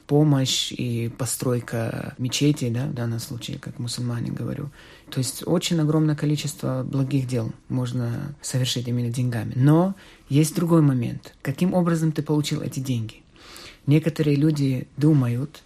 Помощь 0.07 0.71
и 0.71 1.09
постройка 1.17 2.15
мечетей, 2.19 2.71
да, 2.71 2.87
в 2.87 2.95
данном 2.95 3.21
случае, 3.21 3.59
как 3.59 3.79
мусульмане 3.79 4.31
говорю. 4.31 4.71
То 5.11 5.19
есть 5.19 5.43
очень 5.47 5.81
огромное 5.81 6.15
количество 6.15 6.85
благих 6.85 7.27
дел 7.27 7.53
можно 7.69 8.35
совершить 8.43 8.87
именно 8.87 9.11
деньгами. 9.11 9.53
Но 9.57 9.95
есть 10.29 10.55
другой 10.55 10.83
момент. 10.83 11.35
Каким 11.41 11.73
образом 11.73 12.13
ты 12.13 12.23
получил 12.23 12.61
эти 12.61 12.81
деньги? 12.81 13.23
Некоторые 13.87 14.37
люди 14.37 14.89
думают, 14.97 15.63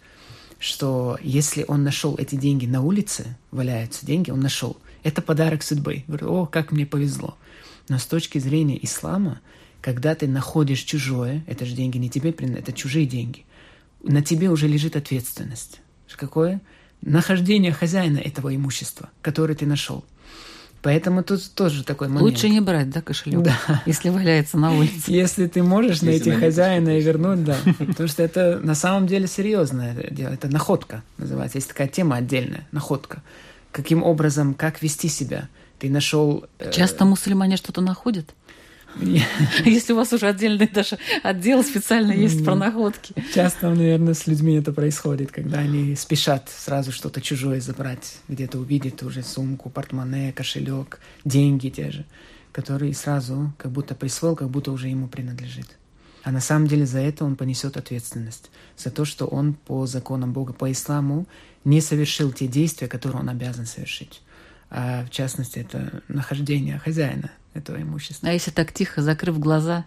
что 0.58 1.18
если 1.22 1.64
он 1.68 1.84
нашел 1.84 2.16
эти 2.16 2.34
деньги 2.34 2.66
на 2.66 2.82
улице, 2.82 3.36
валяются 3.50 4.04
деньги, 4.04 4.30
он 4.30 4.40
нашел, 4.40 4.76
это 5.02 5.22
подарок 5.22 5.62
судьбы. 5.62 6.04
Говорю, 6.08 6.32
о, 6.32 6.46
как 6.46 6.72
мне 6.72 6.84
повезло. 6.84 7.36
Но 7.88 7.98
с 7.98 8.06
точки 8.06 8.38
зрения 8.38 8.78
ислама, 8.84 9.40
когда 9.80 10.14
ты 10.14 10.26
находишь 10.26 10.80
чужое, 10.80 11.44
это 11.46 11.64
же 11.64 11.74
деньги 11.74 11.98
не 11.98 12.10
тебе, 12.10 12.30
это 12.30 12.72
чужие 12.72 13.06
деньги, 13.06 13.44
на 14.08 14.22
тебе 14.22 14.48
уже 14.50 14.66
лежит 14.66 14.96
ответственность. 14.96 15.80
Какое? 16.16 16.60
Нахождение 17.02 17.72
хозяина 17.72 18.18
этого 18.18 18.54
имущества, 18.54 19.10
которое 19.22 19.54
ты 19.54 19.66
нашел. 19.66 20.04
Поэтому 20.82 21.22
тут 21.22 21.42
тоже 21.54 21.84
такой 21.84 22.08
момент. 22.08 22.22
Лучше 22.22 22.48
не 22.48 22.60
брать, 22.60 22.90
да, 22.90 23.02
кошелек, 23.02 23.42
да. 23.42 23.82
если 23.84 24.10
валяется 24.10 24.58
на 24.58 24.74
улице. 24.74 25.10
Если 25.10 25.46
ты 25.46 25.62
можешь 25.62 26.02
найти 26.02 26.30
хозяина 26.30 26.98
и 26.98 27.02
вернуть, 27.02 27.44
да. 27.44 27.56
Потому 27.78 28.08
что 28.08 28.22
это 28.22 28.60
на 28.62 28.74
самом 28.74 29.06
деле 29.06 29.26
серьезное 29.26 29.94
дело. 30.10 30.30
Это 30.32 30.48
находка 30.48 31.02
называется. 31.18 31.58
Есть 31.58 31.68
такая 31.68 31.88
тема 31.88 32.16
отдельная, 32.16 32.66
находка. 32.72 33.22
Каким 33.72 34.02
образом, 34.02 34.54
как 34.54 34.82
вести 34.82 35.08
себя? 35.08 35.48
Ты 35.78 35.90
нашел... 35.90 36.46
Э, 36.58 36.72
Часто 36.72 37.04
мусульмане 37.04 37.56
что-то 37.56 37.80
находят? 37.80 38.34
Если 39.64 39.92
у 39.92 39.96
вас 39.96 40.12
уже 40.12 40.26
отдельный 40.26 40.68
даже 40.68 40.98
отдел 41.22 41.62
специально 41.62 42.12
есть 42.12 42.44
про 42.44 42.54
находки. 42.54 43.14
Часто, 43.34 43.70
наверное, 43.70 44.14
с 44.14 44.26
людьми 44.26 44.54
это 44.54 44.72
происходит, 44.72 45.30
когда 45.30 45.58
они 45.58 45.94
спешат 45.94 46.48
сразу 46.48 46.92
что-то 46.92 47.20
чужое 47.20 47.60
забрать, 47.60 48.18
где-то 48.28 48.58
увидят 48.58 49.02
уже 49.02 49.22
сумку, 49.22 49.70
портмоне, 49.70 50.32
кошелек, 50.32 51.00
деньги 51.24 51.68
те 51.68 51.90
же, 51.90 52.04
которые 52.52 52.94
сразу 52.94 53.52
как 53.58 53.70
будто 53.70 53.94
присвоил, 53.94 54.36
как 54.36 54.48
будто 54.48 54.72
уже 54.72 54.88
ему 54.88 55.06
принадлежит. 55.06 55.76
А 56.24 56.32
на 56.32 56.40
самом 56.40 56.66
деле 56.66 56.84
за 56.84 56.98
это 56.98 57.24
он 57.24 57.36
понесет 57.36 57.76
ответственность. 57.76 58.50
За 58.76 58.90
то, 58.90 59.04
что 59.04 59.26
он 59.26 59.54
по 59.54 59.86
законам 59.86 60.32
Бога, 60.32 60.52
по 60.52 60.70
исламу 60.70 61.26
не 61.64 61.80
совершил 61.80 62.32
те 62.32 62.46
действия, 62.46 62.88
которые 62.88 63.20
он 63.20 63.28
обязан 63.28 63.66
совершить. 63.66 64.20
А 64.70 65.04
в 65.04 65.10
частности, 65.10 65.60
это 65.60 66.02
нахождение 66.08 66.78
хозяина 66.78 67.30
этого 67.58 67.80
имущества. 67.80 68.28
А 68.28 68.32
если 68.32 68.50
так 68.50 68.72
тихо, 68.72 69.02
закрыв 69.02 69.38
глаза? 69.38 69.84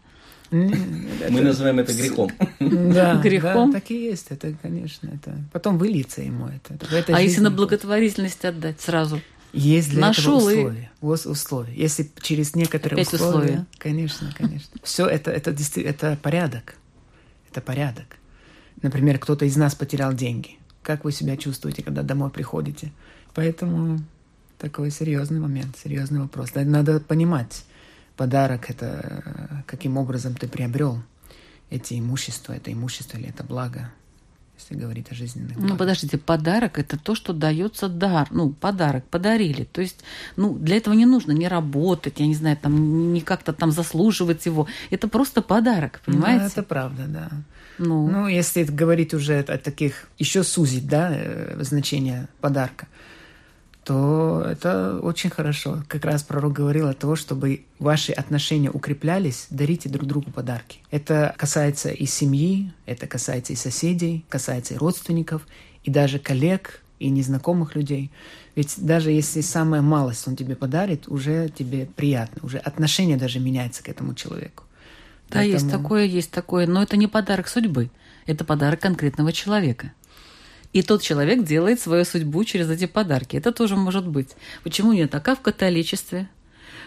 Мы 0.51 1.41
называем 1.41 1.79
это 1.79 1.93
грехом. 1.93 2.29
Да, 2.59 3.15
грехом. 3.21 3.71
так 3.71 3.89
и 3.89 4.05
есть. 4.05 4.27
Это, 4.29 4.53
конечно, 4.61 5.07
это 5.07 5.37
потом 5.53 5.77
выльется 5.77 6.21
ему 6.21 6.47
это. 6.47 6.77
а 7.07 7.21
если 7.21 7.41
на 7.41 7.51
благотворительность 7.51 8.43
отдать 8.43 8.81
сразу? 8.81 9.21
Есть 9.53 9.89
для 9.89 10.01
Нашел 10.01 10.47
этого 10.47 10.69
условия. 10.69 10.91
И... 11.01 11.05
условия. 11.05 11.73
Если 11.75 12.09
через 12.21 12.55
некоторые 12.55 13.01
условия, 13.01 13.25
условия, 13.25 13.65
конечно, 13.77 14.33
конечно. 14.37 14.79
Все 14.81 15.07
это, 15.07 15.31
это 15.31 15.51
действительно 15.51 15.91
это 15.91 16.17
порядок. 16.21 16.75
Это 17.49 17.59
порядок. 17.59 18.17
Например, 18.81 19.19
кто-то 19.19 19.45
из 19.45 19.57
нас 19.57 19.75
потерял 19.75 20.13
деньги. 20.13 20.57
Как 20.83 21.03
вы 21.03 21.11
себя 21.11 21.35
чувствуете, 21.35 21.83
когда 21.83 22.01
домой 22.01 22.29
приходите? 22.29 22.91
Поэтому 23.33 23.99
такой 24.61 24.91
серьезный 24.91 25.39
момент, 25.39 25.75
серьезный 25.83 26.19
вопрос. 26.19 26.51
Надо 26.53 26.99
понимать, 26.99 27.65
подарок 28.15 28.69
это 28.69 29.63
каким 29.65 29.97
образом 29.97 30.35
ты 30.35 30.47
приобрел 30.47 31.01
эти 31.71 31.97
имущества, 31.97 32.53
это 32.53 32.71
имущество 32.71 33.17
или 33.17 33.29
это 33.29 33.43
благо, 33.43 33.91
если 34.59 34.75
говорить 34.75 35.11
о 35.11 35.15
жизненных 35.15 35.57
Ну, 35.57 35.75
подождите, 35.75 36.19
подарок– 36.19 36.77
это 36.83 36.99
то, 36.99 37.15
что 37.15 37.33
дается 37.33 37.89
дар. 37.89 38.27
Ну, 38.29 38.51
подарок, 38.51 39.03
подарили. 39.05 39.63
То 39.63 39.81
есть, 39.81 40.03
ну, 40.35 40.53
для 40.53 40.77
этого 40.77 40.93
не 40.93 41.07
нужно 41.07 41.31
не 41.31 41.47
работать, 41.47 42.19
я 42.19 42.27
не 42.27 42.35
знаю, 42.35 42.57
там, 42.57 43.13
не 43.13 43.21
как-то 43.21 43.53
там 43.53 43.71
заслуживать 43.71 44.45
его. 44.45 44.67
Это 44.91 45.07
просто 45.07 45.41
подарок, 45.41 46.01
ну, 46.05 46.13
понимаете? 46.13 46.43
Ну, 46.43 46.47
это 46.47 46.63
правда, 46.63 47.03
да. 47.07 47.29
Ну, 47.79 48.07
ну 48.07 48.27
если 48.27 48.63
говорить 48.63 49.15
уже 49.15 49.39
о 49.39 49.57
таких, 49.57 50.09
еще 50.19 50.43
сузить, 50.43 50.87
да, 50.87 51.09
э, 51.11 51.63
значение 51.63 52.27
подарка– 52.41 52.85
то 53.91 54.45
это 54.49 54.99
очень 55.01 55.29
хорошо. 55.29 55.83
Как 55.89 56.05
раз 56.05 56.23
пророк 56.23 56.53
говорил 56.53 56.87
о 56.87 56.93
том, 56.93 57.17
чтобы 57.17 57.65
ваши 57.77 58.13
отношения 58.13 58.71
укреплялись, 58.71 59.47
дарите 59.49 59.89
друг 59.89 60.07
другу 60.07 60.31
подарки. 60.31 60.79
Это 60.91 61.35
касается 61.37 61.89
и 61.89 62.05
семьи, 62.05 62.71
это 62.85 63.05
касается 63.05 63.51
и 63.51 63.57
соседей, 63.57 64.23
касается 64.29 64.75
и 64.75 64.77
родственников, 64.77 65.45
и 65.83 65.91
даже 65.91 66.19
коллег, 66.19 66.81
и 66.99 67.09
незнакомых 67.09 67.75
людей. 67.75 68.11
Ведь 68.55 68.75
даже 68.77 69.11
если 69.11 69.41
самая 69.41 69.81
малость 69.81 70.25
он 70.25 70.37
тебе 70.37 70.55
подарит, 70.55 71.09
уже 71.09 71.49
тебе 71.49 71.85
приятно, 71.85 72.39
уже 72.43 72.59
отношение 72.59 73.17
даже 73.17 73.41
меняется 73.41 73.83
к 73.83 73.89
этому 73.89 74.13
человеку. 74.13 74.63
Да, 75.29 75.39
Поэтому... 75.39 75.53
есть 75.53 75.69
такое, 75.69 76.05
есть 76.05 76.31
такое, 76.31 76.65
но 76.65 76.81
это 76.81 76.95
не 76.95 77.07
подарок 77.07 77.49
судьбы, 77.49 77.89
это 78.25 78.45
подарок 78.45 78.79
конкретного 78.79 79.33
человека. 79.33 79.91
И 80.73 80.81
тот 80.83 81.01
человек 81.01 81.43
делает 81.43 81.79
свою 81.79 82.05
судьбу 82.05 82.43
через 82.43 82.69
эти 82.69 82.85
подарки. 82.85 83.35
Это 83.35 83.51
тоже 83.51 83.75
может 83.75 84.07
быть. 84.07 84.29
Почему 84.63 84.93
нет? 84.93 85.13
А 85.15 85.19
как 85.19 85.39
в 85.39 85.41
католичестве? 85.41 86.29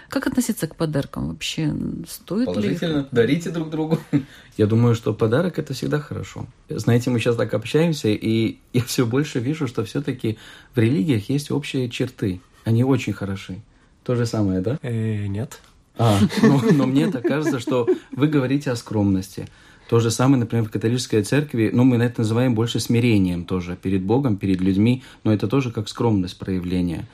Как 0.08 0.26
относиться 0.26 0.66
к 0.66 0.76
подаркам 0.76 1.28
вообще? 1.28 1.74
Стоит 2.08 2.46
Положительно. 2.46 2.98
ли? 2.98 3.06
Дарите 3.10 3.50
друг 3.50 3.70
другу. 3.70 3.98
Я 4.56 4.66
думаю, 4.66 4.94
что 4.94 5.12
подарок 5.12 5.58
это 5.58 5.74
всегда 5.74 5.98
хорошо. 5.98 6.46
Знаете, 6.68 7.10
мы 7.10 7.18
сейчас 7.18 7.36
так 7.36 7.52
общаемся, 7.54 8.08
и 8.08 8.58
я 8.72 8.82
все 8.82 9.06
больше 9.06 9.40
вижу, 9.40 9.66
что 9.66 9.84
все-таки 9.84 10.38
в 10.74 10.78
религиях 10.78 11.28
есть 11.28 11.50
общие 11.50 11.88
черты. 11.90 12.40
Они 12.64 12.84
очень 12.84 13.12
хороши. 13.12 13.60
То 14.04 14.14
же 14.14 14.26
самое, 14.26 14.60
да? 14.60 14.78
Э, 14.82 15.26
нет. 15.26 15.58
А, 15.96 16.18
но, 16.42 16.60
но 16.72 16.86
мне 16.86 17.10
так 17.10 17.22
кажется, 17.22 17.58
что 17.58 17.88
вы 18.12 18.28
говорите 18.28 18.70
о 18.70 18.76
скромности. 18.76 19.48
То 19.88 20.00
же 20.00 20.10
самое, 20.10 20.40
например, 20.40 20.64
в 20.66 20.70
католической 20.70 21.22
церкви, 21.22 21.70
ну, 21.72 21.84
мы 21.84 21.96
это 21.96 22.20
называем 22.22 22.54
больше 22.54 22.80
смирением 22.80 23.44
тоже 23.44 23.76
перед 23.76 24.02
Богом, 24.02 24.36
перед 24.36 24.60
людьми, 24.60 25.02
но 25.24 25.32
это 25.32 25.46
тоже 25.46 25.70
как 25.70 25.88
скромность 25.88 26.38
проявления. 26.38 27.06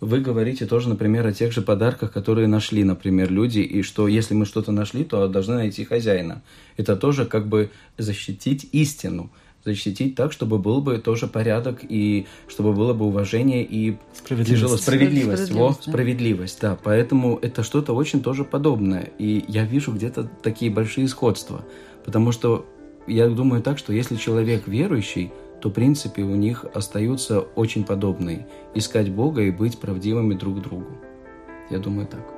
Вы 0.00 0.20
говорите 0.20 0.66
тоже, 0.66 0.88
например, 0.90 1.26
о 1.26 1.32
тех 1.32 1.52
же 1.52 1.62
подарках, 1.62 2.12
которые 2.12 2.48
нашли, 2.48 2.84
например, 2.84 3.30
люди, 3.30 3.60
и 3.60 3.82
что 3.82 4.08
если 4.08 4.34
мы 4.34 4.44
что-то 4.44 4.70
нашли, 4.70 5.04
то 5.04 5.26
должны 5.28 5.54
найти 5.54 5.84
хозяина. 5.84 6.42
Это 6.76 6.96
тоже 6.96 7.24
как 7.24 7.46
бы 7.46 7.70
защитить 7.96 8.68
истину 8.72 9.30
защитить 9.66 10.14
так, 10.14 10.32
чтобы 10.32 10.58
был 10.58 10.80
бы 10.80 10.98
тоже 10.98 11.26
порядок 11.26 11.80
и 11.82 12.26
чтобы 12.48 12.72
было 12.72 12.94
бы 12.94 13.04
уважение 13.04 13.64
и 13.64 13.96
справедливость. 14.14 14.82
Справедливость, 14.82 15.50
во, 15.50 15.70
да. 15.70 15.74
справедливость, 15.74 16.58
да. 16.60 16.78
Поэтому 16.82 17.38
это 17.42 17.64
что-то 17.64 17.92
очень 17.92 18.22
тоже 18.22 18.44
подобное. 18.44 19.10
И 19.18 19.44
я 19.48 19.64
вижу 19.64 19.92
где-то 19.92 20.30
такие 20.42 20.70
большие 20.70 21.08
сходства. 21.08 21.64
Потому 22.06 22.32
что 22.32 22.64
я 23.06 23.28
думаю 23.28 23.62
так, 23.62 23.78
что 23.78 23.92
если 23.92 24.16
человек 24.16 24.66
верующий, 24.66 25.32
то, 25.60 25.68
в 25.68 25.72
принципе, 25.72 26.22
у 26.22 26.36
них 26.36 26.64
остаются 26.72 27.40
очень 27.40 27.84
подобные. 27.84 28.46
Искать 28.74 29.10
Бога 29.10 29.42
и 29.42 29.50
быть 29.50 29.78
правдивыми 29.78 30.34
друг 30.34 30.62
другу. 30.62 30.98
Я 31.70 31.78
думаю 31.78 32.06
так. 32.06 32.35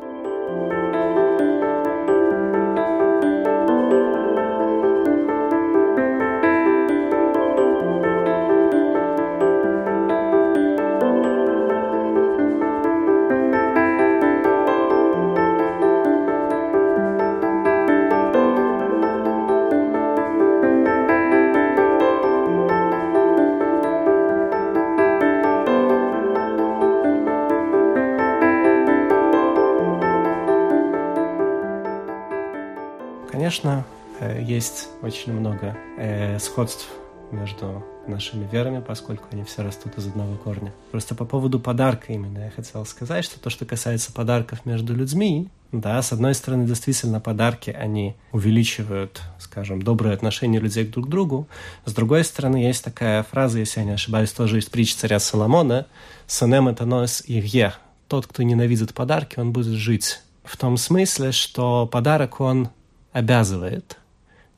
Конечно, 33.49 33.87
э, 34.21 34.43
есть 34.43 34.89
очень 35.01 35.33
много 35.33 35.75
э, 35.97 36.39
сходств 36.39 36.87
между 37.33 37.83
нашими 38.07 38.47
верами, 38.47 38.85
поскольку 38.87 39.25
они 39.33 39.43
все 39.43 39.63
растут 39.63 39.97
из 39.97 40.07
одного 40.07 40.37
корня. 40.37 40.71
Просто 40.91 41.15
по 41.15 41.25
поводу 41.25 41.59
подарка 41.59 42.13
именно 42.13 42.41
я 42.41 42.51
хотел 42.51 42.85
сказать, 42.85 43.25
что 43.25 43.41
то, 43.41 43.49
что 43.49 43.65
касается 43.65 44.13
подарков 44.13 44.67
между 44.67 44.95
людьми, 44.95 45.49
да, 45.73 46.03
с 46.03 46.13
одной 46.13 46.35
стороны, 46.35 46.67
действительно, 46.67 47.21
подарки, 47.21 47.71
они 47.71 48.17
увеличивают, 48.33 49.23
скажем, 49.39 49.81
добрые 49.81 50.13
отношения 50.13 50.61
людей 50.61 50.85
друг 50.85 51.07
к 51.07 51.09
другу. 51.09 51.49
С 51.87 51.95
другой 51.95 52.25
стороны, 52.25 52.57
есть 52.57 52.85
такая 52.85 53.23
фраза, 53.23 53.61
если 53.61 53.81
я 53.81 53.87
не 53.87 53.93
ошибаюсь, 53.93 54.31
тоже 54.31 54.59
из 54.59 54.67
притчи 54.67 54.95
царя 54.95 55.21
Соломона, 55.21 55.87
«Сонем 56.27 56.69
это 56.69 56.85
нос 56.85 57.23
ивье». 57.27 57.73
Тот, 58.09 58.27
кто 58.27 58.43
ненавидит 58.43 58.93
подарки, 58.93 59.39
он 59.39 59.53
будет 59.53 59.73
жить. 59.73 60.21
В 60.45 60.59
том 60.59 60.77
смысле, 60.77 61.33
что 61.33 61.87
подарок, 61.87 62.41
он 62.41 62.71
обязывает, 63.13 63.99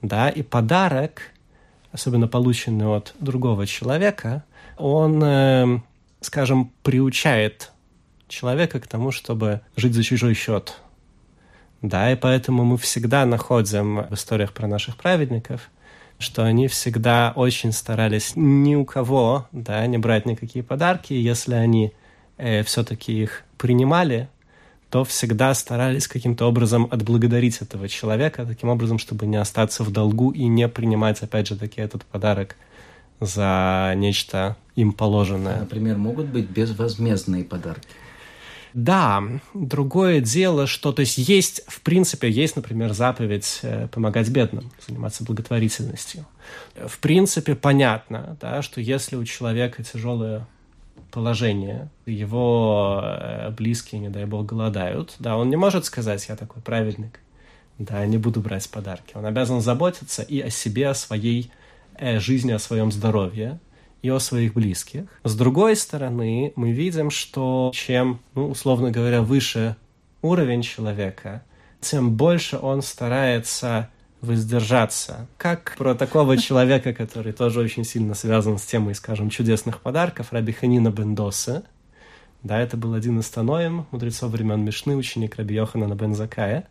да, 0.03 0.29
и 0.29 0.43
подарок, 0.43 1.23
особенно 1.93 2.29
полученный 2.29 2.87
от 2.87 3.15
другого 3.21 3.67
человека, 3.67 4.45
он, 4.77 5.23
э, 5.23 5.81
скажем, 6.21 6.73
приучает 6.83 7.73
человека 8.29 8.81
к 8.81 8.87
тому, 8.87 9.11
чтобы 9.11 9.61
жить 9.77 9.95
за 9.95 10.03
чужой 10.03 10.35
счет. 10.35 10.81
Да, 11.83 12.13
и 12.13 12.17
поэтому 12.17 12.65
мы 12.65 12.77
всегда 12.77 13.25
находим 13.25 14.07
в 14.09 14.15
историях 14.15 14.53
про 14.53 14.67
наших 14.67 14.97
праведников, 14.97 15.71
что 16.19 16.45
они 16.45 16.69
всегда 16.69 17.33
очень 17.35 17.73
старались 17.73 18.33
ни 18.37 18.75
у 18.75 18.85
кого 18.85 19.49
да, 19.53 19.87
не 19.87 19.97
брать 19.97 20.27
никакие 20.27 20.63
подарки, 20.63 21.15
если 21.15 21.55
они 21.55 21.93
э, 22.37 22.63
все-таки 22.65 23.23
их 23.23 23.45
принимали, 23.57 24.29
то 24.91 25.05
всегда 25.05 25.55
старались 25.55 26.09
каким-то 26.09 26.47
образом 26.47 26.89
отблагодарить 26.91 27.63
этого 27.63 27.89
человека, 27.89 28.45
таким 28.45 28.69
образом, 28.69 28.99
чтобы 28.99 29.27
не 29.27 29.37
остаться 29.37 29.85
в 29.85 29.91
долгу 29.93 30.31
и 30.31 30.47
не 30.47 30.69
принимать, 30.69 31.23
опять 31.23 31.47
же, 31.47 31.57
таки 31.57 31.81
этот 31.81 32.05
подарок 32.05 32.57
за 33.21 33.93
нечто 33.97 34.57
им 34.75 34.93
положенное. 34.93 35.61
Например, 35.61 35.97
могут 35.97 36.27
быть 36.27 36.49
безвозмездные 36.49 37.45
подарки. 37.45 37.89
Да, 38.73 39.23
другое 39.53 40.21
дело, 40.21 40.67
что, 40.67 40.93
то 40.93 41.01
есть 41.01 41.19
есть, 41.19 41.63
в 41.67 41.81
принципе, 41.81 42.31
есть, 42.31 42.55
например, 42.55 42.93
заповедь 42.93 43.61
э, 43.63 43.89
помогать 43.89 44.29
бедным, 44.29 44.71
заниматься 44.87 45.25
благотворительностью. 45.25 46.25
В 46.87 46.99
принципе, 47.01 47.57
понятно, 47.57 48.37
да, 48.41 48.63
что 48.63 48.81
если 48.81 49.17
у 49.17 49.25
человека 49.25 49.83
тяжелое 49.83 50.47
положение, 51.11 51.89
его 52.07 53.01
э, 53.03 53.51
близкие, 53.51 54.01
не 54.01 54.09
дай 54.09 54.25
бог, 54.25 54.47
голодают, 54.47 55.15
да, 55.19 55.37
он 55.37 55.51
не 55.51 55.57
может 55.57 55.85
сказать, 55.85 56.27
я 56.29 56.37
такой 56.37 56.63
праведник, 56.63 57.21
да, 57.79 58.05
не 58.07 58.19
буду 58.19 58.41
брать 58.41 58.69
подарки. 58.69 59.17
Он 59.17 59.27
обязан 59.27 59.61
заботиться 59.61 60.23
и 60.23 60.41
о 60.41 60.51
себе, 60.51 60.89
о 60.89 60.95
своей 60.95 61.51
э, 61.97 62.19
жизни, 62.19 62.53
о 62.53 62.59
своем 62.59 62.93
здоровье, 62.93 63.59
и 64.03 64.11
о 64.11 64.19
своих 64.19 64.55
близких. 64.55 65.05
С 65.25 65.37
другой 65.37 65.77
стороны, 65.77 66.53
мы 66.57 66.73
видим, 66.73 67.11
что 67.11 67.71
чем, 67.75 68.21
ну, 68.35 68.51
условно 68.51 68.91
говоря, 68.91 69.23
выше 69.23 69.77
уровень 70.23 70.63
человека, 70.63 71.43
тем 71.81 72.17
больше 72.17 72.59
он 72.59 72.83
старается 72.83 73.89
воздержаться. 74.21 75.27
Как 75.37 75.75
про 75.79 75.95
такого 75.95 76.37
человека, 76.37 76.93
который 76.93 77.33
тоже 77.33 77.61
очень 77.61 77.85
сильно 77.85 78.15
связан 78.15 78.59
с 78.59 78.63
темой, 78.63 78.95
скажем, 78.95 79.31
чудесных 79.31 79.81
подарков, 79.81 80.33
Раби 80.33 80.53
Ханина 80.53 80.91
Бендоса. 80.91 81.65
Да, 82.43 82.59
это 82.59 82.77
был 82.77 82.95
один 82.95 83.21
из 83.21 83.29
таноем, 83.29 83.87
мудрецов 83.91 84.31
времен 84.31 84.65
Мишны, 84.65 84.97
ученик 84.97 85.37
Раби 85.37 85.55
Йоханана 85.55 85.95
Бен 85.95 86.15
Закая. 86.15 86.69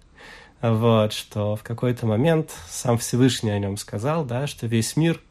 Вот, 0.61 1.13
что 1.13 1.55
в 1.55 1.63
какой-то 1.63 2.05
момент 2.05 2.51
сам 2.67 2.97
Всевышний 2.97 3.51
о 3.51 3.59
нем 3.59 3.77
сказал, 3.77 4.25
да, 4.25 4.45
что 4.45 4.67
весь 4.67 4.97
мир, 4.97 5.21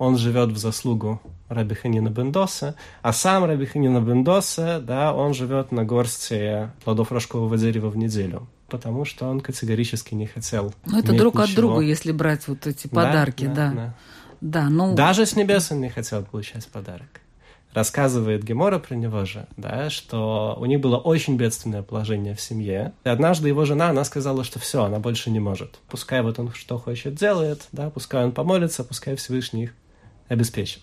он 0.00 0.16
живет 0.16 0.48
в 0.48 0.56
заслугу 0.56 1.20
Раби 1.50 1.74
Ханина 1.74 2.08
Бендоса, 2.08 2.74
а 3.02 3.12
сам 3.12 3.44
Раби 3.44 3.66
Ханина 3.66 4.00
Бендоса, 4.00 4.80
да, 4.80 5.12
он 5.12 5.34
живет 5.34 5.72
на 5.72 5.84
горсти 5.84 6.70
плодов 6.84 7.12
рожкового 7.12 7.56
дерева 7.56 7.88
в 7.88 7.96
неделю 7.96 8.48
потому 8.68 9.04
что 9.04 9.26
он 9.26 9.40
категорически 9.40 10.14
не 10.14 10.26
хотел. 10.26 10.72
Ну, 10.86 11.00
это 11.00 11.12
друг 11.12 11.34
ничего. 11.34 11.44
от 11.44 11.54
друга, 11.56 11.80
если 11.80 12.12
брать 12.12 12.46
вот 12.46 12.68
эти 12.68 12.86
подарки, 12.86 13.46
да. 13.46 13.52
Да, 13.52 13.72
да. 13.72 13.94
да 14.40 14.68
ну... 14.68 14.94
Даже 14.94 15.26
с 15.26 15.34
небес 15.34 15.72
он 15.72 15.80
не 15.80 15.88
хотел 15.88 16.22
получать 16.24 16.68
подарок. 16.68 17.20
Рассказывает 17.74 18.44
Гемора 18.44 18.78
про 18.78 18.94
него 18.94 19.24
же, 19.24 19.48
да, 19.56 19.90
что 19.90 20.56
у 20.60 20.66
них 20.66 20.78
было 20.78 20.98
очень 20.98 21.36
бедственное 21.36 21.82
положение 21.82 22.36
в 22.36 22.40
семье. 22.40 22.92
И 23.04 23.08
однажды 23.08 23.48
его 23.48 23.64
жена, 23.64 23.88
она 23.88 24.04
сказала, 24.04 24.44
что 24.44 24.60
все, 24.60 24.84
она 24.84 25.00
больше 25.00 25.32
не 25.32 25.40
может. 25.40 25.80
Пускай 25.88 26.22
вот 26.22 26.38
он 26.38 26.52
что 26.52 26.78
хочет 26.78 27.16
делает, 27.16 27.66
да, 27.72 27.90
пускай 27.90 28.24
он 28.24 28.30
помолится, 28.30 28.84
пускай 28.84 29.16
Всевышний 29.16 29.64
их 29.64 29.74
обеспечит. 30.30 30.82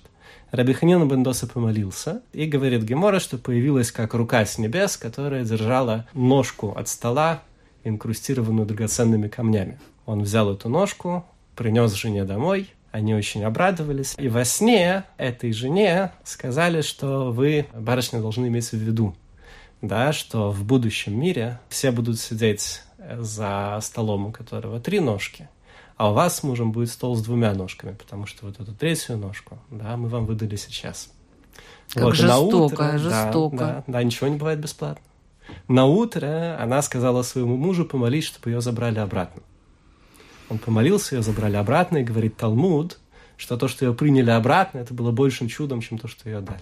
Рабиханин 0.51 1.07
Бендоса 1.07 1.47
помолился 1.47 2.21
и 2.31 2.45
говорит 2.45 2.83
Гемора, 2.83 3.19
что 3.19 3.37
появилась 3.37 3.91
как 3.91 4.13
рука 4.13 4.45
с 4.45 4.57
небес, 4.57 4.95
которая 4.95 5.43
держала 5.43 6.05
ножку 6.13 6.71
от 6.71 6.87
стола 6.87 7.41
инкрустированную 7.83 8.65
драгоценными 8.65 9.27
камнями. 9.27 9.79
Он 10.05 10.21
взял 10.21 10.53
эту 10.53 10.69
ножку, 10.69 11.25
принес 11.55 11.93
жене 11.93 12.23
домой, 12.23 12.69
они 12.91 13.13
очень 13.13 13.43
обрадовались. 13.43 14.15
И 14.17 14.29
во 14.29 14.45
сне 14.45 15.03
этой 15.17 15.51
жене 15.51 16.11
сказали, 16.23 16.81
что 16.81 17.31
вы, 17.31 17.67
барышня, 17.73 18.21
должны 18.21 18.47
иметь 18.47 18.69
в 18.71 18.77
виду, 18.77 19.15
да, 19.81 20.13
что 20.13 20.51
в 20.51 20.63
будущем 20.63 21.19
мире 21.19 21.59
все 21.69 21.91
будут 21.91 22.19
сидеть 22.19 22.83
за 23.17 23.79
столом, 23.81 24.27
у 24.27 24.31
которого 24.31 24.79
три 24.79 24.99
ножки, 24.99 25.49
а 25.97 26.11
у 26.11 26.13
вас 26.13 26.37
с 26.37 26.43
мужем 26.43 26.71
будет 26.71 26.89
стол 26.89 27.15
с 27.15 27.23
двумя 27.23 27.53
ножками, 27.53 27.93
потому 27.93 28.25
что 28.27 28.45
вот 28.45 28.59
эту 28.59 28.73
третью 28.73 29.17
ножку, 29.17 29.57
да, 29.71 29.97
мы 29.97 30.09
вам 30.09 30.25
выдали 30.25 30.55
сейчас. 30.55 31.09
Как 31.93 32.03
вот, 32.03 32.15
жестоко, 32.15 32.73
утро, 32.73 32.97
жестоко. 32.97 33.57
Да, 33.57 33.65
да, 33.65 33.83
да, 33.87 34.03
ничего 34.03 34.27
не 34.27 34.37
бывает 34.37 34.59
бесплатно. 34.59 35.03
На 35.67 35.85
утро 35.85 36.57
она 36.61 36.81
сказала 36.81 37.23
своему 37.23 37.57
мужу 37.57 37.85
помолить, 37.85 38.25
чтобы 38.25 38.51
ее 38.51 38.61
забрали 38.61 38.99
обратно. 38.99 39.41
Он 40.49 40.59
помолился, 40.59 41.15
ее 41.15 41.21
забрали 41.21 41.55
обратно, 41.55 41.97
и 41.97 42.03
говорит 42.03 42.37
Талмуд, 42.37 42.99
что 43.37 43.57
то, 43.57 43.67
что 43.67 43.85
ее 43.85 43.93
приняли 43.93 44.29
обратно, 44.29 44.79
это 44.79 44.93
было 44.93 45.11
большим 45.11 45.47
чудом, 45.47 45.81
чем 45.81 45.97
то, 45.97 46.07
что 46.07 46.29
ее 46.29 46.41
дали. 46.41 46.61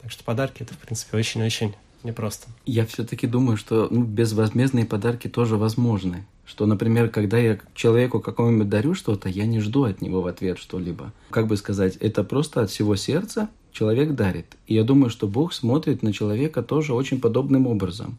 Так 0.00 0.10
что 0.10 0.24
подарки 0.24 0.62
это, 0.62 0.74
в 0.74 0.78
принципе, 0.78 1.16
очень-очень 1.16 1.74
непросто. 2.02 2.48
Я 2.66 2.84
все-таки 2.86 3.26
думаю, 3.26 3.56
что 3.56 3.88
ну, 3.90 4.02
безвозмездные 4.02 4.84
подарки 4.84 5.28
тоже 5.28 5.56
возможны. 5.56 6.26
Что, 6.44 6.66
например, 6.66 7.08
когда 7.08 7.38
я 7.38 7.58
человеку 7.74 8.20
какому-нибудь 8.20 8.68
дарю 8.68 8.94
что-то, 8.94 9.28
я 9.28 9.46
не 9.46 9.60
жду 9.60 9.84
от 9.84 10.02
него 10.02 10.22
в 10.22 10.26
ответ 10.26 10.58
что-либо. 10.58 11.12
Как 11.30 11.46
бы 11.46 11.56
сказать, 11.56 11.96
это 11.96 12.24
просто 12.24 12.62
от 12.62 12.70
всего 12.70 12.96
сердца 12.96 13.48
человек 13.70 14.14
дарит. 14.14 14.56
И 14.66 14.74
я 14.74 14.84
думаю, 14.84 15.10
что 15.10 15.26
Бог 15.26 15.52
смотрит 15.52 16.02
на 16.02 16.12
человека 16.12 16.62
тоже 16.62 16.94
очень 16.94 17.20
подобным 17.20 17.66
образом. 17.66 18.18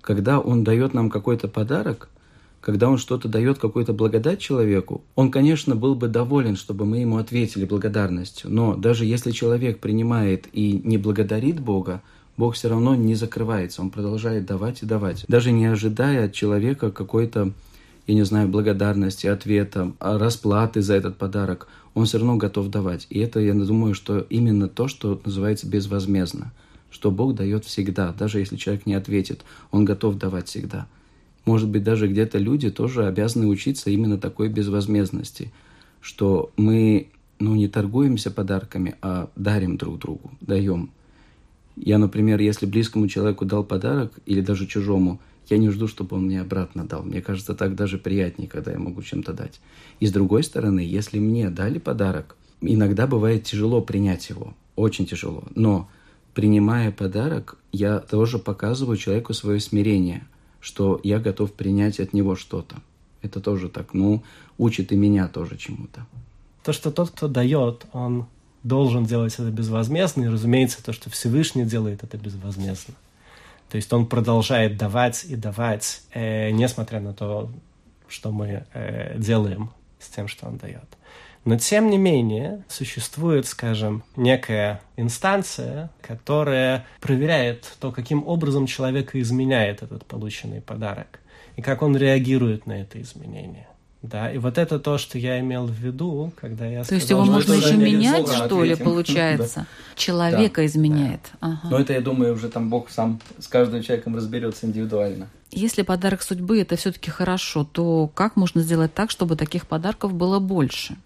Когда 0.00 0.40
Он 0.40 0.64
дает 0.64 0.94
нам 0.94 1.10
какой-то 1.10 1.48
подарок, 1.48 2.08
когда 2.60 2.88
Он 2.88 2.98
что-то 2.98 3.28
дает, 3.28 3.58
какую-то 3.58 3.92
благодать 3.92 4.40
человеку, 4.40 5.02
Он, 5.14 5.30
конечно, 5.30 5.74
был 5.74 5.94
бы 5.94 6.08
доволен, 6.08 6.56
чтобы 6.56 6.84
мы 6.84 6.98
ему 6.98 7.18
ответили 7.18 7.64
благодарностью. 7.64 8.50
Но 8.50 8.74
даже 8.74 9.04
если 9.04 9.32
человек 9.32 9.80
принимает 9.80 10.48
и 10.52 10.80
не 10.84 10.98
благодарит 10.98 11.60
Бога, 11.60 12.02
Бог 12.36 12.54
все 12.54 12.68
равно 12.68 12.94
не 12.94 13.14
закрывается, 13.14 13.82
Он 13.82 13.90
продолжает 13.90 14.46
давать 14.46 14.82
и 14.82 14.86
давать, 14.86 15.24
даже 15.28 15.52
не 15.52 15.66
ожидая 15.66 16.26
от 16.26 16.32
человека 16.32 16.90
какой-то, 16.90 17.52
я 18.06 18.14
не 18.14 18.24
знаю, 18.24 18.48
благодарности, 18.48 19.26
ответа, 19.26 19.92
а 19.98 20.18
расплаты 20.18 20.82
за 20.82 20.94
этот 20.94 21.16
подарок. 21.16 21.68
Он 21.94 22.04
все 22.04 22.18
равно 22.18 22.36
готов 22.36 22.68
давать. 22.68 23.06
И 23.08 23.18
это, 23.18 23.40
я 23.40 23.54
думаю, 23.54 23.94
что 23.94 24.18
именно 24.18 24.68
то, 24.68 24.86
что 24.86 25.20
называется 25.24 25.66
безвозмездно, 25.66 26.52
что 26.90 27.10
Бог 27.10 27.34
дает 27.34 27.64
всегда, 27.64 28.12
даже 28.12 28.38
если 28.38 28.56
человек 28.56 28.84
не 28.86 28.94
ответит, 28.94 29.42
Он 29.70 29.84
готов 29.84 30.16
давать 30.16 30.48
всегда. 30.48 30.86
Может 31.46 31.68
быть, 31.68 31.84
даже 31.84 32.08
где-то 32.08 32.38
люди 32.38 32.70
тоже 32.70 33.06
обязаны 33.06 33.46
учиться 33.46 33.88
именно 33.88 34.18
такой 34.18 34.48
безвозмездности, 34.48 35.52
что 36.00 36.50
мы 36.56 37.08
ну, 37.38 37.54
не 37.54 37.68
торгуемся 37.68 38.30
подарками, 38.30 38.96
а 39.00 39.30
дарим 39.36 39.76
друг 39.76 39.98
другу, 39.98 40.32
даем. 40.40 40.90
Я, 41.76 41.98
например, 41.98 42.40
если 42.40 42.66
близкому 42.66 43.06
человеку 43.08 43.44
дал 43.44 43.62
подарок, 43.62 44.12
или 44.24 44.40
даже 44.40 44.66
чужому, 44.66 45.20
я 45.48 45.58
не 45.58 45.70
жду, 45.70 45.86
чтобы 45.86 46.16
он 46.16 46.24
мне 46.24 46.40
обратно 46.40 46.84
дал. 46.84 47.02
Мне 47.02 47.22
кажется, 47.22 47.54
так 47.54 47.74
даже 47.74 47.98
приятнее, 47.98 48.48
когда 48.48 48.72
я 48.72 48.78
могу 48.78 49.02
чем-то 49.02 49.32
дать. 49.32 49.60
И 50.00 50.06
с 50.06 50.12
другой 50.12 50.42
стороны, 50.42 50.80
если 50.80 51.18
мне 51.18 51.50
дали 51.50 51.78
подарок, 51.78 52.36
иногда 52.60 53.06
бывает 53.06 53.44
тяжело 53.44 53.80
принять 53.80 54.28
его, 54.28 54.54
очень 54.74 55.06
тяжело. 55.06 55.44
Но 55.54 55.88
принимая 56.34 56.90
подарок, 56.90 57.58
я 57.72 58.00
тоже 58.00 58.38
показываю 58.38 58.96
человеку 58.96 59.34
свое 59.34 59.60
смирение, 59.60 60.26
что 60.60 61.00
я 61.04 61.20
готов 61.20 61.52
принять 61.52 62.00
от 62.00 62.12
него 62.12 62.34
что-то. 62.34 62.76
Это 63.22 63.40
тоже 63.40 63.68
так, 63.68 63.94
ну, 63.94 64.22
учит 64.58 64.92
и 64.92 64.96
меня 64.96 65.28
тоже 65.28 65.56
чему-то. 65.56 66.06
То, 66.64 66.72
что 66.72 66.90
тот, 66.90 67.10
кто 67.10 67.28
дает, 67.28 67.86
он 67.92 68.26
должен 68.66 69.04
делать 69.04 69.34
это 69.34 69.50
безвозмездно, 69.50 70.24
и, 70.24 70.28
разумеется, 70.28 70.82
то, 70.82 70.92
что 70.92 71.10
Всевышний 71.10 71.64
делает 71.64 72.02
это 72.02 72.16
безвозмездно. 72.16 72.94
То 73.70 73.76
есть 73.76 73.92
он 73.92 74.06
продолжает 74.06 74.76
давать 74.76 75.24
и 75.24 75.36
давать, 75.36 76.02
э, 76.12 76.50
несмотря 76.50 77.00
на 77.00 77.12
то, 77.12 77.50
что 78.08 78.30
мы 78.30 78.64
э, 78.72 79.18
делаем 79.18 79.70
с 79.98 80.08
тем, 80.08 80.28
что 80.28 80.46
он 80.46 80.58
дает. 80.58 80.84
Но 81.44 81.56
тем 81.56 81.90
не 81.90 81.98
менее 81.98 82.64
существует, 82.68 83.46
скажем, 83.46 84.02
некая 84.16 84.80
инстанция, 84.96 85.90
которая 86.00 86.84
проверяет 87.00 87.72
то, 87.78 87.92
каким 87.92 88.26
образом 88.26 88.66
человека 88.66 89.20
изменяет 89.20 89.82
этот 89.82 90.04
полученный 90.06 90.60
подарок 90.60 91.20
и 91.54 91.62
как 91.62 91.82
он 91.82 91.96
реагирует 91.96 92.66
на 92.66 92.80
это 92.80 93.00
изменение. 93.00 93.68
Да, 94.02 94.30
и 94.30 94.38
вот 94.38 94.58
это 94.58 94.78
то, 94.78 94.98
что 94.98 95.18
я 95.18 95.40
имел 95.40 95.66
в 95.66 95.74
виду, 95.74 96.32
когда 96.40 96.66
я 96.66 96.80
То 96.80 96.84
сказал, 96.84 96.98
есть 96.98 97.10
его 97.10 97.24
можно 97.24 97.52
еще 97.54 97.76
менять, 97.76 98.28
что 98.28 98.62
ли, 98.62 98.74
получается? 98.84 99.60
да. 99.60 99.66
Человека 99.96 100.60
да, 100.60 100.66
изменяет. 100.66 101.20
Да. 101.40 101.58
Ага. 101.62 101.68
Но 101.70 101.78
это, 101.80 101.92
я 101.92 102.00
думаю, 102.00 102.34
уже 102.34 102.48
там 102.48 102.70
Бог 102.70 102.90
сам 102.90 103.20
с 103.38 103.48
каждым 103.48 103.82
человеком 103.82 104.14
разберется 104.14 104.66
индивидуально. 104.66 105.28
Если 105.50 105.82
подарок 105.82 106.22
судьбы 106.22 106.60
это 106.60 106.76
все-таки 106.76 107.10
хорошо, 107.10 107.64
то 107.64 108.08
как 108.14 108.36
можно 108.36 108.62
сделать 108.62 108.92
так, 108.94 109.10
чтобы 109.10 109.36
таких 109.36 109.66
подарков 109.66 110.12
было 110.12 110.38
больше? 110.38 110.96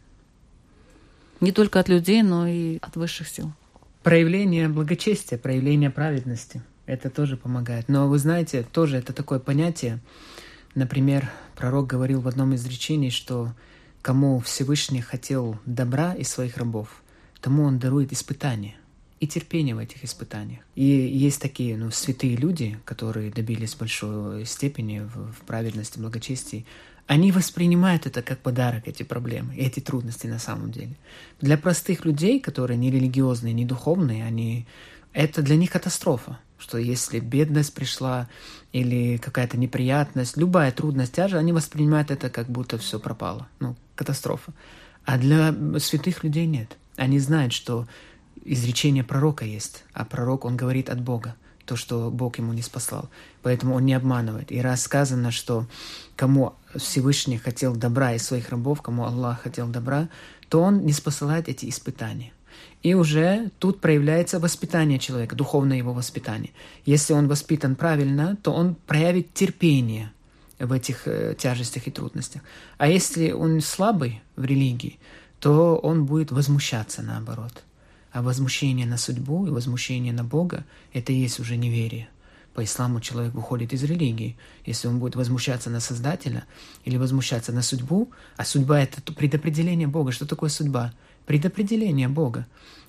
Не 1.41 1.53
только 1.53 1.81
от 1.81 1.89
людей, 1.89 2.23
но 2.23 2.47
и 2.47 2.79
от 2.83 2.97
высших 2.97 3.29
сил. 3.29 3.53
Проявление 4.03 4.69
благочестия, 4.69 5.39
проявление 5.39 5.91
праведности. 5.91 6.63
Это 6.87 7.09
тоже 7.09 7.37
помогает. 7.37 7.89
Но 7.89 8.09
вы 8.09 8.19
знаете, 8.19 8.65
тоже 8.65 8.97
это 8.97 9.13
такое 9.13 9.39
понятие, 9.39 10.01
Например, 10.75 11.31
пророк 11.57 11.87
говорил 11.87 12.21
в 12.21 12.29
одном 12.29 12.55
из 12.55 12.65
речений, 12.67 13.11
что 13.11 13.53
кому 14.03 14.41
Всевышний 14.41 15.01
хотел 15.01 15.59
добра 15.67 16.15
из 16.15 16.29
своих 16.29 16.57
рабов, 16.57 17.03
тому 17.41 17.65
он 17.65 17.79
дарует 17.79 18.13
испытания 18.13 18.77
и 19.19 19.27
терпение 19.27 19.75
в 19.75 19.79
этих 19.79 20.05
испытаниях. 20.05 20.61
И 20.75 20.85
есть 20.85 21.43
такие 21.43 21.77
ну, 21.77 21.91
святые 21.91 22.37
люди, 22.37 22.79
которые 22.85 23.31
добились 23.31 23.75
большой 23.75 24.47
степени 24.47 25.01
в, 25.01 25.33
в 25.33 25.41
праведности, 25.47 25.99
благочестии. 25.99 26.65
Они 27.07 27.33
воспринимают 27.33 28.07
это 28.07 28.23
как 28.23 28.39
подарок, 28.39 28.87
эти 28.87 29.03
проблемы, 29.03 29.57
эти 29.57 29.81
трудности 29.81 30.29
на 30.29 30.39
самом 30.39 30.71
деле. 30.71 30.97
Для 31.41 31.59
простых 31.59 32.05
людей, 32.05 32.41
которые 32.41 32.79
не 32.79 32.91
религиозные, 32.91 33.53
не 33.53 33.67
духовные, 33.67 34.25
они, 34.25 34.67
это 35.13 35.43
для 35.43 35.57
них 35.57 35.71
катастрофа 35.71 36.39
что 36.61 36.79
если 36.79 37.19
бедность 37.19 37.75
пришла 37.75 38.29
или 38.73 39.17
какая-то 39.17 39.57
неприятность, 39.57 40.37
любая 40.37 40.71
трудность, 40.71 41.15
тяжесть, 41.15 41.41
они 41.41 41.53
воспринимают 41.53 42.11
это 42.11 42.31
как 42.31 42.49
будто 42.49 42.79
все 42.79 43.01
пропало, 43.01 43.49
ну, 43.59 43.75
катастрофа. 43.97 44.53
А 45.05 45.19
для 45.19 45.55
святых 45.79 46.23
людей 46.23 46.47
нет. 46.47 46.77
Они 46.97 47.19
знают, 47.19 47.53
что 47.53 47.89
изречение 48.45 49.03
пророка 49.03 49.45
есть, 49.45 49.85
а 49.93 50.05
пророк, 50.05 50.45
он 50.45 50.57
говорит 50.57 50.91
от 50.91 51.01
Бога, 51.01 51.35
то, 51.65 51.77
что 51.77 52.11
Бог 52.11 52.39
ему 52.39 52.53
не 52.53 52.63
спасал. 52.63 53.09
Поэтому 53.43 53.75
он 53.75 53.85
не 53.85 53.95
обманывает. 53.95 54.53
И 54.53 54.61
раз 54.61 54.83
сказано, 54.83 55.31
что 55.31 55.67
кому 56.17 56.55
Всевышний 56.75 57.39
хотел 57.39 57.75
добра 57.75 58.13
из 58.13 58.25
своих 58.25 58.51
рабов, 58.51 58.83
кому 58.83 59.05
Аллах 59.05 59.43
хотел 59.43 59.69
добра, 59.69 60.09
то 60.49 60.61
он 60.61 60.85
не 60.85 60.93
спосылает 60.93 61.49
эти 61.49 61.69
испытания. 61.69 62.33
И 62.83 62.95
уже 62.95 63.51
тут 63.59 63.81
проявляется 63.81 64.39
воспитание 64.39 64.99
человека, 64.99 65.37
духовное 65.37 65.77
его 65.77 65.93
воспитание. 65.93 66.51
Если 66.87 67.13
он 67.13 67.29
воспитан 67.29 67.77
правильно, 67.77 68.37
то 68.43 68.53
он 68.53 68.75
проявит 68.75 69.35
терпение 69.35 70.13
в 70.59 70.73
этих 70.73 71.07
э, 71.07 71.35
тяжестях 71.39 71.87
и 71.87 71.91
трудностях. 71.91 72.43
А 72.79 72.89
если 72.89 73.33
он 73.33 73.61
слабый 73.61 74.23
в 74.37 74.45
религии, 74.45 74.99
то 75.41 75.77
он 75.77 76.07
будет 76.07 76.33
возмущаться 76.33 77.03
наоборот. 77.03 77.65
А 78.13 78.23
возмущение 78.23 78.87
на 78.87 78.97
судьбу 78.97 79.47
и 79.47 79.51
возмущение 79.51 80.13
на 80.13 80.25
Бога– 80.25 80.65
это 80.93 81.13
и 81.13 81.17
есть 81.17 81.39
уже 81.39 81.57
неверие. 81.57 82.09
По 82.55 82.65
исламу 82.65 83.01
человек 83.01 83.35
выходит 83.35 83.73
из 83.73 83.85
религии. 83.85 84.37
Если 84.67 84.89
он 84.89 84.99
будет 84.99 85.17
возмущаться 85.17 85.71
на 85.71 85.81
Создателя 85.81 86.45
или 86.85 86.97
возмущаться 86.97 87.53
на 87.53 87.63
судьбу, 87.63 88.11
а 88.37 88.45
судьба– 88.45 88.81
это 88.83 89.01
предопределение 89.13 89.87
Бога. 89.87 90.13
Что 90.13 90.27
такое 90.27 90.51
судьба? 90.51 90.93
Предопределение 91.31 92.09
Бога. 92.09 92.45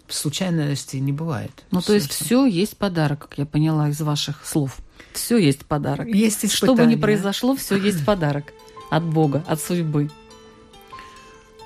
Случайности 0.07 0.97
не 0.97 1.11
бывает. 1.11 1.51
Ну, 1.69 1.79
то 1.79 1.93
есть 1.93 2.11
все 2.11 2.47
есть 2.47 2.75
подарок, 2.75 3.27
как 3.29 3.37
я 3.37 3.45
поняла 3.45 3.89
из 3.89 4.01
ваших 4.01 4.43
слов. 4.43 4.79
Все 5.13 5.37
есть 5.37 5.63
подарок. 5.67 6.07
Есть 6.07 6.43
испытания. 6.45 6.55
Что 6.55 6.73
бы 6.73 6.85
ни 6.91 6.95
произошло, 6.95 7.55
все 7.55 7.75
есть 7.75 8.03
подарок 8.03 8.51
от 8.89 9.03
Бога, 9.03 9.45
от 9.47 9.61
судьбы. 9.61 10.09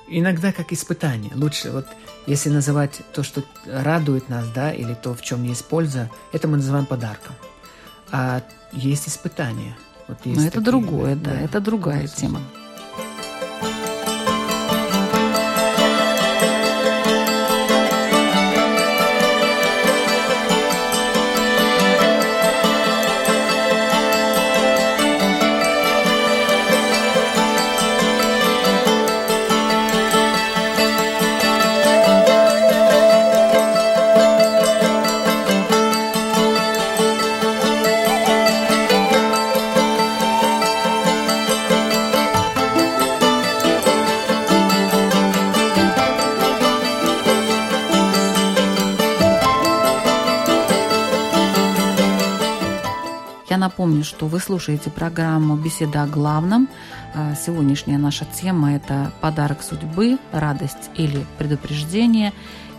Иногда 0.06 0.52
как 0.52 0.70
испытание. 0.70 1.32
Лучше 1.34 1.70
вот, 1.70 1.86
если 2.26 2.50
называть 2.50 3.00
то, 3.14 3.22
что 3.22 3.42
радует 3.64 4.28
нас, 4.28 4.46
да, 4.50 4.70
или 4.70 4.92
то, 4.92 5.14
в 5.14 5.22
чем 5.22 5.44
есть 5.44 5.64
польза, 5.64 6.10
это 6.34 6.46
мы 6.46 6.58
называем 6.58 6.84
подарком. 6.84 7.34
А 8.12 8.42
есть 8.74 9.08
испытание. 9.08 9.74
Вот 10.08 10.18
есть 10.26 10.36
Но 10.36 10.42
это 10.42 10.58
такие, 10.58 10.66
другое, 10.66 11.16
да, 11.16 11.30
да, 11.30 11.40
это 11.40 11.58
другая 11.58 12.06
тема. 12.06 12.42
Напомню, 53.86 54.02
что 54.02 54.26
вы 54.26 54.40
слушаете 54.40 54.90
программу 54.90 55.54
«Беседа 55.54 56.02
о 56.02 56.06
главном». 56.08 56.68
А 57.14 57.36
сегодняшняя 57.36 57.98
наша 57.98 58.24
тема– 58.24 58.72
это 58.74 59.12
подарок 59.20 59.62
судьбы, 59.62 60.18
радость 60.32 60.90
или 60.96 61.24
предупреждение. 61.38 62.32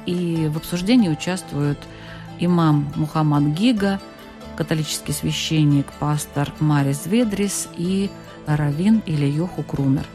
И 0.06 0.50
в 0.52 0.58
обсуждении 0.58 1.08
участвуют 1.08 1.78
имам 2.40 2.92
Мухаммад 2.98 3.44
Гига, 3.44 4.02
католический 4.58 5.14
священник, 5.14 5.86
пастор 5.98 6.52
Марис 6.60 7.06
Ведрис 7.06 7.70
и 7.78 8.10
Равин 8.46 9.02
или 9.06 9.26
Йоху 9.26 9.64
Крумер. 9.64 10.06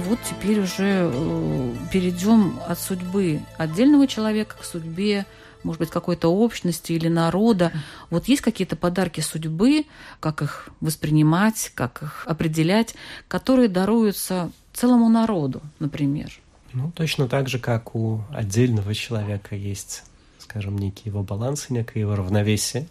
Давайте 0.00 0.08
вот 0.08 0.18
теперь 0.22 0.60
уже 0.60 1.10
э, 1.12 1.74
перейдем 1.92 2.58
от 2.66 2.78
судьбы 2.78 3.40
отдельного 3.58 4.06
человека 4.06 4.56
к 4.58 4.64
судьбе, 4.64 5.26
может 5.62 5.80
быть, 5.80 5.90
какой-то 5.90 6.28
общности 6.28 6.92
или 6.92 7.08
народа. 7.08 7.72
Вот 8.10 8.28
есть 8.28 8.42
какие-то 8.42 8.76
подарки 8.76 9.20
судьбы, 9.20 9.86
как 10.20 10.42
их 10.42 10.68
воспринимать, 10.80 11.72
как 11.74 12.02
их 12.02 12.26
определять, 12.26 12.94
которые 13.28 13.68
даруются 13.68 14.50
целому 14.72 15.08
народу, 15.08 15.60
например. 15.78 16.30
Ну, 16.72 16.92
точно 16.94 17.28
так 17.28 17.48
же, 17.48 17.58
как 17.58 17.94
у 17.94 18.22
отдельного 18.30 18.94
человека 18.94 19.56
есть, 19.56 20.04
скажем, 20.38 20.78
некий 20.78 21.08
его 21.08 21.22
баланс 21.22 21.66
и 21.68 21.74
некое 21.74 22.00
его 22.00 22.14
равновесие, 22.14 22.86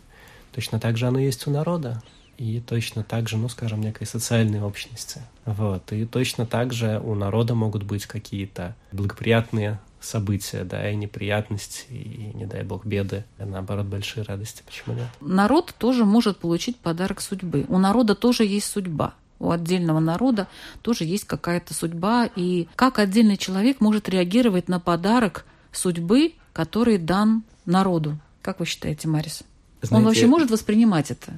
точно 0.53 0.79
так 0.79 0.97
же 0.97 1.07
оно 1.07 1.19
есть 1.19 1.47
у 1.47 1.51
народа 1.51 2.01
и 2.37 2.61
точно 2.61 3.03
так 3.03 3.27
же, 3.29 3.37
ну, 3.37 3.49
скажем, 3.49 3.81
некой 3.81 4.05
социальной 4.05 4.61
общности. 4.61 5.21
Вот. 5.57 5.91
И 5.91 6.05
точно 6.05 6.45
так 6.45 6.73
же 6.73 6.99
у 7.03 7.15
народа 7.15 7.55
могут 7.55 7.83
быть 7.83 8.05
какие-то 8.05 8.75
благоприятные 8.91 9.79
события, 9.99 10.63
да, 10.63 10.89
и 10.89 10.95
неприятности, 10.95 11.85
и, 11.89 12.31
не 12.33 12.45
дай 12.45 12.63
бог, 12.63 12.85
беды, 12.85 13.25
а 13.37 13.45
наоборот, 13.45 13.87
большие 13.87 14.23
радости. 14.23 14.63
Почему 14.65 14.95
нет? 14.95 15.07
Народ 15.19 15.73
тоже 15.77 16.05
может 16.05 16.37
получить 16.37 16.77
подарок 16.77 17.19
судьбы. 17.19 17.65
У 17.67 17.77
народа 17.79 18.15
тоже 18.15 18.45
есть 18.45 18.67
судьба. 18.67 19.13
У 19.39 19.51
отдельного 19.51 19.99
народа 19.99 20.47
тоже 20.81 21.05
есть 21.05 21.25
какая-то 21.25 21.73
судьба. 21.73 22.29
И 22.35 22.67
как 22.75 22.99
отдельный 22.99 23.37
человек 23.37 23.81
может 23.81 24.07
реагировать 24.07 24.67
на 24.67 24.79
подарок 24.79 25.45
судьбы, 25.71 26.33
который 26.53 26.97
дан 26.97 27.43
народу? 27.65 28.19
Как 28.41 28.59
вы 28.59 28.65
считаете, 28.65 29.07
Марис? 29.07 29.43
Знаете, 29.81 29.95
Он 29.95 30.03
вообще 30.03 30.27
может 30.27 30.51
воспринимать 30.51 31.11
это? 31.11 31.33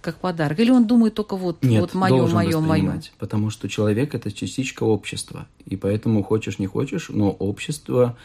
Как 0.00 0.16
подарок? 0.16 0.58
Или 0.58 0.70
он 0.70 0.86
думает 0.86 1.14
только 1.14 1.36
вот, 1.36 1.62
Нет, 1.62 1.80
вот 1.80 1.94
мое, 1.94 2.26
мое, 2.26 2.60
мое? 2.60 3.02
Потому 3.18 3.50
что 3.50 3.68
человек 3.68 4.14
это 4.14 4.32
частичка 4.32 4.84
общества. 4.84 5.46
И 5.66 5.76
поэтому 5.76 6.22
хочешь, 6.22 6.58
не 6.58 6.66
хочешь, 6.66 7.08
но 7.08 7.30
общество 7.30 8.16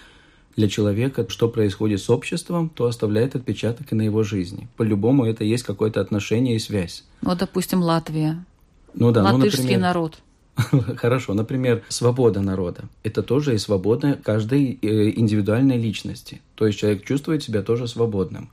для 0.56 0.70
человека, 0.70 1.26
что 1.30 1.50
происходит 1.50 2.00
с 2.02 2.10
обществом, 2.10 2.70
то 2.70 2.86
оставляет 2.86 3.36
отпечаток 3.36 3.92
и 3.92 3.96
на 3.96 4.04
его 4.04 4.24
жизни. 4.24 4.68
По-любому 4.78 5.26
это 5.26 5.44
есть 5.44 5.64
какое-то 5.64 6.02
отношение 6.02 6.56
и 6.56 6.60
связь. 6.60 7.04
Вот, 7.22 7.38
допустим, 7.38 7.82
Латвия. 7.82 8.46
Ну 8.94 9.12
да, 9.12 9.24
ну, 9.24 9.38
Латышский 9.38 9.64
ну, 9.64 9.64
например, 9.64 9.82
народ. 9.82 10.20
Хорошо, 10.98 11.34
например, 11.34 11.84
свобода 11.90 12.42
народа. 12.42 12.86
Это 13.04 13.22
тоже 13.24 13.56
и 13.56 13.58
свобода 13.58 14.18
каждой 14.24 14.80
э, 14.82 15.10
индивидуальной 15.20 15.78
личности. 15.78 16.42
То 16.56 16.66
есть 16.68 16.80
человек 16.80 17.04
чувствует 17.04 17.44
себя 17.44 17.62
тоже 17.62 17.88
свободным. 17.88 18.50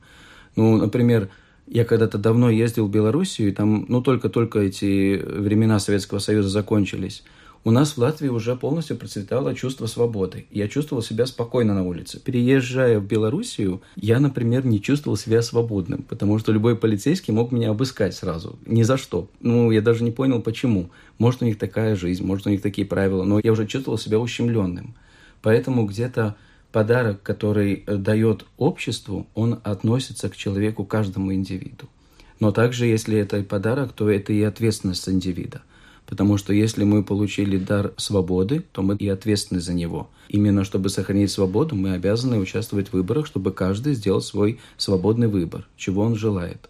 Ну, 0.55 0.77
например, 0.77 1.29
я 1.67 1.85
когда-то 1.85 2.17
давно 2.17 2.49
ездил 2.49 2.87
в 2.87 2.91
Белоруссию, 2.91 3.49
и 3.49 3.51
там, 3.51 3.85
ну, 3.87 4.01
только-только 4.01 4.59
эти 4.59 5.17
времена 5.23 5.79
Советского 5.79 6.19
Союза 6.19 6.49
закончились. 6.49 7.23
У 7.65 7.71
нас 7.71 7.93
в 7.93 7.97
Латвии 7.97 8.27
уже 8.27 8.57
полностью 8.57 8.97
процветало 8.97 9.55
чувство 9.55 9.85
свободы. 9.85 10.45
Я 10.51 10.67
чувствовал 10.67 11.01
себя 11.01 11.25
спокойно 11.25 11.73
на 11.73 11.87
улице. 11.87 12.19
Переезжая 12.19 12.99
в 12.99 13.05
Белоруссию, 13.05 13.81
я, 13.95 14.19
например, 14.19 14.65
не 14.65 14.81
чувствовал 14.81 15.15
себя 15.15 15.41
свободным, 15.41 16.01
потому 16.01 16.37
что 16.39 16.51
любой 16.51 16.75
полицейский 16.75 17.33
мог 17.33 17.53
меня 17.53 17.69
обыскать 17.69 18.15
сразу. 18.15 18.59
Ни 18.65 18.83
за 18.83 18.97
что. 18.97 19.29
Ну, 19.39 19.71
я 19.71 19.81
даже 19.81 20.03
не 20.03 20.11
понял, 20.11 20.41
почему. 20.41 20.89
Может, 21.19 21.41
у 21.41 21.45
них 21.45 21.57
такая 21.57 21.95
жизнь, 21.95 22.25
может, 22.25 22.47
у 22.47 22.49
них 22.49 22.61
такие 22.61 22.85
правила, 22.85 23.23
но 23.23 23.39
я 23.41 23.53
уже 23.53 23.65
чувствовал 23.65 23.97
себя 23.97 24.19
ущемленным. 24.19 24.95
Поэтому 25.41 25.85
где-то 25.85 26.35
подарок, 26.73 27.23
который 27.23 27.83
э, 27.85 27.95
дает 27.95 28.45
обществу, 28.57 29.27
он 29.35 29.61
относится 29.63 30.27
к 30.27 30.35
человеку, 30.35 30.83
каждому 30.83 31.33
индивиду. 31.33 31.87
Но 32.41 32.51
также, 32.51 32.87
если 32.87 33.17
это 33.17 33.37
и 33.37 33.43
подарок, 33.43 33.93
то 33.93 34.09
это 34.09 34.33
и 34.33 34.41
ответственность 34.41 35.07
индивида. 35.07 35.61
Потому 36.05 36.37
что 36.37 36.51
если 36.51 36.83
мы 36.83 37.03
получили 37.03 37.57
дар 37.57 37.93
свободы, 37.95 38.63
то 38.73 38.81
мы 38.81 38.97
и 38.97 39.07
ответственны 39.07 39.61
за 39.61 39.73
него. 39.73 40.09
Именно 40.27 40.65
чтобы 40.65 40.89
сохранить 40.89 41.31
свободу, 41.31 41.75
мы 41.75 41.93
обязаны 41.93 42.37
участвовать 42.39 42.89
в 42.89 42.93
выборах, 42.93 43.27
чтобы 43.27 43.53
каждый 43.53 43.93
сделал 43.93 44.21
свой 44.21 44.59
свободный 44.77 45.27
выбор, 45.27 45.65
чего 45.77 46.01
он 46.01 46.15
желает. 46.15 46.69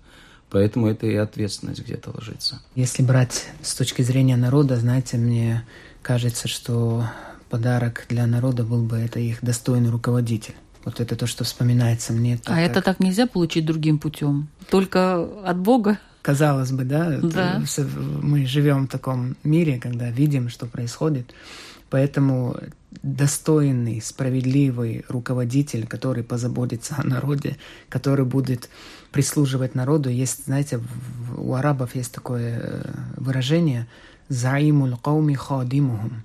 Поэтому 0.52 0.88
это 0.88 1.08
и 1.08 1.16
ответственность 1.16 1.82
где-то 1.82 2.12
ложится. 2.12 2.62
Если 2.76 3.02
брать 3.02 3.48
с 3.64 3.74
точки 3.74 4.04
зрения 4.04 4.36
народа, 4.36 4.76
знаете, 4.76 5.18
мне 5.18 5.66
кажется, 6.04 6.48
что 6.48 7.06
подарок 7.54 8.06
для 8.10 8.26
народа 8.26 8.64
был 8.64 8.84
бы 8.84 8.98
это 8.98 9.20
их 9.20 9.38
достойный 9.44 9.92
руководитель. 9.92 10.56
Вот 10.86 11.00
это 11.00 11.16
то, 11.16 11.28
что 11.28 11.44
вспоминается 11.44 12.12
мне. 12.12 12.40
А 12.46 12.50
так, 12.50 12.58
это 12.58 12.82
так 12.82 13.00
нельзя 13.00 13.28
получить 13.28 13.64
другим 13.64 14.00
путем? 14.00 14.48
Только 14.72 15.24
от 15.46 15.60
Бога? 15.60 16.00
Казалось 16.24 16.72
бы, 16.72 16.84
да? 16.84 17.20
Да. 17.22 17.62
Мы 18.24 18.48
живем 18.48 18.88
в 18.88 18.90
таком 18.90 19.36
мире, 19.44 19.80
когда 19.80 20.10
видим, 20.10 20.50
что 20.50 20.66
происходит. 20.66 21.36
Поэтому 21.92 22.58
достойный, 23.04 24.02
справедливый 24.02 25.06
руководитель, 25.08 25.86
который 25.86 26.24
позаботится 26.24 26.96
о 26.98 27.04
народе, 27.04 27.58
который 27.88 28.26
будет 28.26 28.68
прислуживать 29.12 29.76
народу. 29.76 30.10
Есть, 30.10 30.46
знаете, 30.46 30.80
у 31.38 31.54
арабов 31.54 31.94
есть 31.94 32.12
такое 32.12 32.60
э, 32.60 32.92
выражение 33.18 33.86
«заимул 34.28 34.98
кауми 34.98 35.36
хадимухум» 35.36 36.24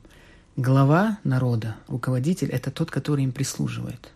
Глава 0.58 1.20
народа, 1.22 1.76
руководитель– 1.86 2.48
это 2.50 2.72
тот, 2.72 2.90
который 2.90 3.22
им 3.22 3.30
прислуживает. 3.30 4.08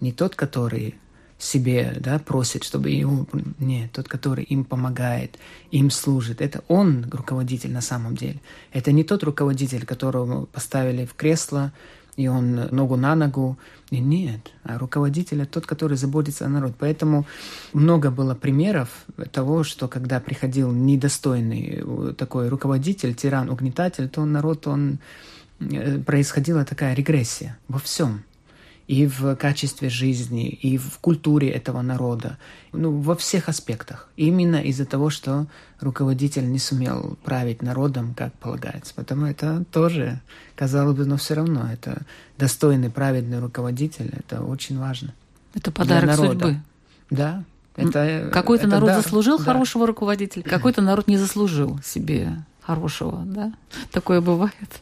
Не 0.00 0.10
тот, 0.10 0.34
который 0.34 0.96
себе 1.38 1.96
да, 2.00 2.18
просит, 2.18 2.64
чтобы 2.64 2.90
ему... 2.90 3.28
Нет, 3.60 3.92
тот, 3.92 4.08
который 4.08 4.42
им 4.42 4.64
помогает, 4.64 5.38
им 5.70 5.90
служит. 5.90 6.40
Это 6.40 6.64
он 6.66 7.06
руководитель 7.12 7.72
на 7.72 7.80
самом 7.80 8.16
деле. 8.16 8.40
Это 8.72 8.90
не 8.90 9.04
тот 9.04 9.22
руководитель, 9.22 9.86
которого 9.86 10.46
поставили 10.46 11.04
в 11.04 11.14
кресло, 11.14 11.72
и 12.16 12.26
он 12.26 12.66
ногу 12.72 12.96
на 12.96 13.14
ногу. 13.14 13.56
И 13.90 14.00
нет, 14.00 14.52
а 14.64 14.78
руководитель– 14.78 15.42
это 15.42 15.52
тот, 15.52 15.66
который 15.66 15.96
заботится 15.96 16.46
о 16.46 16.48
народе. 16.48 16.74
Поэтому 16.76 17.24
много 17.72 18.10
было 18.10 18.34
примеров 18.34 19.04
того, 19.30 19.62
что 19.62 19.86
когда 19.86 20.18
приходил 20.18 20.72
недостойный 20.72 21.84
такой 22.18 22.48
руководитель, 22.48 23.14
тиран, 23.14 23.48
угнетатель, 23.48 24.08
то 24.08 24.24
народ, 24.24 24.66
он 24.66 24.98
происходила 26.04 26.64
такая 26.64 26.94
регрессия 26.94 27.58
во 27.68 27.78
всем. 27.78 28.22
И 28.86 29.08
в 29.08 29.34
качестве 29.34 29.88
жизни, 29.90 30.48
и 30.48 30.78
в 30.78 30.98
культуре 31.00 31.50
этого 31.50 31.82
народа, 31.82 32.38
ну, 32.72 32.96
во 33.00 33.16
всех 33.16 33.48
аспектах. 33.48 34.08
Именно 34.16 34.62
из-за 34.62 34.86
того, 34.86 35.10
что 35.10 35.48
руководитель 35.80 36.48
не 36.48 36.60
сумел 36.60 37.18
править 37.24 37.62
народом, 37.62 38.14
как 38.14 38.32
полагается. 38.34 38.94
Потому 38.94 39.26
это 39.26 39.64
тоже, 39.72 40.20
казалось 40.54 40.96
бы, 40.96 41.04
но 41.04 41.16
все 41.16 41.34
равно, 41.34 41.68
это 41.72 42.02
достойный, 42.38 42.88
праведный 42.88 43.40
руководитель, 43.40 44.12
это 44.16 44.42
очень 44.42 44.78
важно. 44.78 45.14
Это 45.52 45.72
подарок 45.72 46.14
судьбы. 46.14 46.58
Да, 47.10 47.42
это, 47.74 48.30
какой-то 48.32 48.68
народ 48.68 48.90
дар, 48.90 49.02
заслужил 49.02 49.38
да. 49.38 49.44
хорошего 49.44 49.88
руководителя, 49.88 50.44
какой-то 50.44 50.80
народ 50.80 51.08
не 51.08 51.16
заслужил 51.16 51.80
себе 51.84 52.44
хорошего, 52.62 53.22
да? 53.24 53.52
Такое 53.90 54.20
бывает 54.20 54.80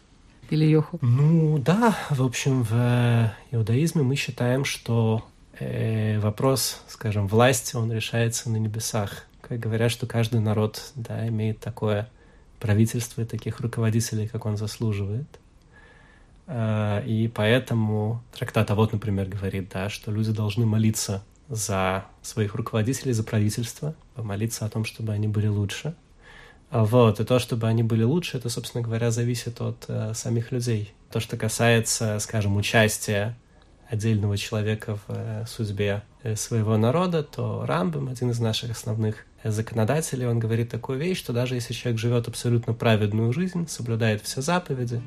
или 0.51 0.65
Йоху? 0.65 0.99
Ну 1.03 1.59
да, 1.59 1.97
в 2.11 2.23
общем, 2.23 2.63
в 2.63 3.33
иудаизме 3.51 4.03
мы 4.03 4.17
считаем, 4.17 4.65
что 4.65 5.25
э, 5.59 6.19
вопрос, 6.19 6.83
скажем, 6.89 7.27
власти, 7.27 7.77
он 7.77 7.93
решается 7.93 8.51
на 8.51 8.57
небесах. 8.57 9.27
Как 9.41 9.61
говорят, 9.61 9.91
что 9.91 10.07
каждый 10.07 10.41
народ 10.41 10.93
да, 10.95 11.27
имеет 11.29 11.61
такое 11.61 12.09
правительство 12.61 13.23
и 13.23 13.25
таких 13.25 13.61
руководителей, 13.61 14.27
как 14.27 14.47
он 14.47 14.57
заслуживает. 14.57 15.29
Э, 16.47 17.03
и 17.07 17.29
поэтому 17.29 18.23
трактат 18.37 18.71
а 18.71 18.75
вот, 18.75 18.93
например, 18.93 19.29
говорит, 19.29 19.71
да, 19.73 19.89
что 19.89 20.11
люди 20.11 20.33
должны 20.33 20.67
молиться 20.67 21.23
за 21.49 22.07
своих 22.23 22.55
руководителей, 22.55 23.13
за 23.13 23.23
правительство, 23.23 23.95
молиться 24.17 24.65
о 24.65 24.71
том, 24.71 24.85
чтобы 24.85 25.13
они 25.13 25.29
были 25.29 25.49
лучше– 25.49 25.95
вот, 26.71 27.21
и 27.21 27.25
то, 27.25 27.39
чтобы 27.39 27.69
они 27.69 27.83
были 27.83 28.03
лучше, 28.03 28.39
это, 28.39 28.49
собственно 28.49 28.83
говоря, 28.83 29.11
зависит 29.11 29.61
от 29.61 29.85
э, 29.89 30.13
самих 30.15 30.51
людей. 30.51 30.93
То, 31.11 31.21
что 31.21 31.37
касается, 31.37 32.19
скажем, 32.19 32.57
участия 32.57 33.37
отдельного 33.89 34.37
человека 34.37 34.97
в 34.97 35.03
э, 35.09 35.45
судьбе 35.47 36.03
э, 36.23 36.37
своего 36.37 36.77
народа, 36.77 37.23
то 37.23 37.65
Рамбам, 37.67 38.09
один 38.09 38.31
из 38.31 38.41
наших 38.41 38.73
основных 38.73 39.27
законодателей, 39.45 40.27
он 40.27 40.39
говорит 40.39 40.71
такую 40.71 40.99
вещь, 40.99 41.19
что 41.19 41.33
даже 41.33 41.55
если 41.55 41.75
человек 41.75 42.01
живет 42.01 42.29
абсолютно 42.29 42.73
праведную 42.73 43.33
жизнь, 43.33 43.69
соблюдает 43.69 44.23
все 44.23 44.41
заповеди, 44.41 45.01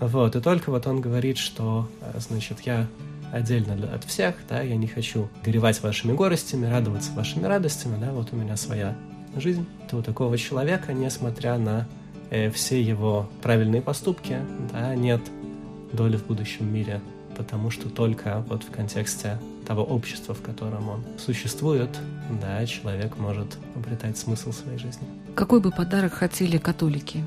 вот, 0.00 0.34
и 0.34 0.40
только 0.40 0.70
вот 0.70 0.86
он 0.86 1.00
говорит, 1.00 1.38
что, 1.38 1.88
э, 2.00 2.18
значит, 2.18 2.60
я 2.60 2.86
отдельно 3.32 3.74
от 3.94 4.04
всех, 4.04 4.34
да, 4.48 4.60
я 4.62 4.76
не 4.76 4.88
хочу 4.88 5.28
горевать 5.44 5.80
вашими 5.82 6.12
горестями, 6.12 6.66
радоваться 6.66 7.12
вашими 7.12 7.46
радостями, 7.46 7.98
да, 8.00 8.10
вот 8.10 8.32
у 8.32 8.36
меня 8.36 8.56
своя 8.56 8.96
жизнь, 9.36 9.66
то 9.90 9.98
у 9.98 10.02
такого 10.02 10.36
человека, 10.38 10.92
несмотря 10.92 11.58
на 11.58 11.86
э, 12.30 12.50
все 12.50 12.80
его 12.80 13.28
правильные 13.42 13.82
поступки, 13.82 14.38
да, 14.72 14.94
нет 14.94 15.20
доли 15.92 16.16
в 16.16 16.26
будущем 16.26 16.72
мире, 16.72 17.00
потому 17.36 17.70
что 17.70 17.88
только 17.88 18.44
вот 18.48 18.64
в 18.64 18.70
контексте 18.70 19.38
того 19.66 19.84
общества, 19.84 20.34
в 20.34 20.42
котором 20.42 20.88
он 20.88 21.04
существует, 21.18 21.90
да, 22.40 22.64
человек 22.66 23.16
может 23.18 23.56
обретать 23.76 24.18
смысл 24.18 24.52
своей 24.52 24.78
жизни. 24.78 25.06
Какой 25.34 25.60
бы 25.60 25.70
подарок 25.70 26.12
хотели 26.12 26.58
католики? 26.58 27.24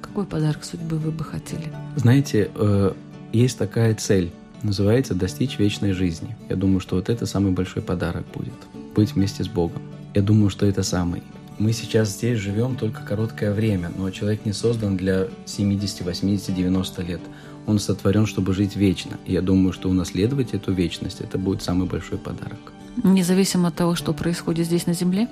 Какой 0.00 0.26
подарок 0.26 0.64
судьбы 0.64 0.98
вы 0.98 1.10
бы 1.10 1.24
хотели? 1.24 1.72
Знаете, 1.96 2.50
э, 2.54 2.92
есть 3.32 3.58
такая 3.58 3.94
цель, 3.94 4.32
называется 4.62 5.14
«достичь 5.14 5.58
вечной 5.58 5.92
жизни». 5.92 6.36
Я 6.48 6.56
думаю, 6.56 6.80
что 6.80 6.96
вот 6.96 7.08
это 7.08 7.26
самый 7.26 7.52
большой 7.52 7.82
подарок 7.82 8.24
будет. 8.34 8.54
Быть 8.94 9.14
вместе 9.14 9.44
с 9.44 9.48
Богом. 9.48 9.82
Я 10.14 10.22
думаю, 10.22 10.50
что 10.50 10.66
это 10.66 10.82
самый. 10.82 11.22
Мы 11.58 11.72
сейчас 11.72 12.10
здесь 12.10 12.38
живем 12.38 12.76
только 12.76 13.02
короткое 13.02 13.52
время, 13.52 13.90
но 13.96 14.10
человек 14.10 14.44
не 14.44 14.52
создан 14.52 14.96
для 14.96 15.28
70, 15.46 16.02
80, 16.02 16.54
90 16.54 17.02
лет. 17.02 17.20
Он 17.66 17.78
сотворен, 17.78 18.26
чтобы 18.26 18.52
жить 18.54 18.76
вечно. 18.76 19.18
И 19.24 19.32
я 19.32 19.40
думаю, 19.40 19.72
что 19.72 19.88
унаследовать 19.88 20.52
эту 20.52 20.72
вечность– 20.72 21.20
это 21.20 21.38
будет 21.38 21.62
самый 21.62 21.86
большой 21.86 22.18
подарок. 22.18 22.72
Независимо 23.02 23.68
от 23.68 23.74
того, 23.74 23.94
что 23.94 24.12
происходит 24.12 24.66
здесь 24.66 24.86
на 24.86 24.94
Земле? 24.94 25.28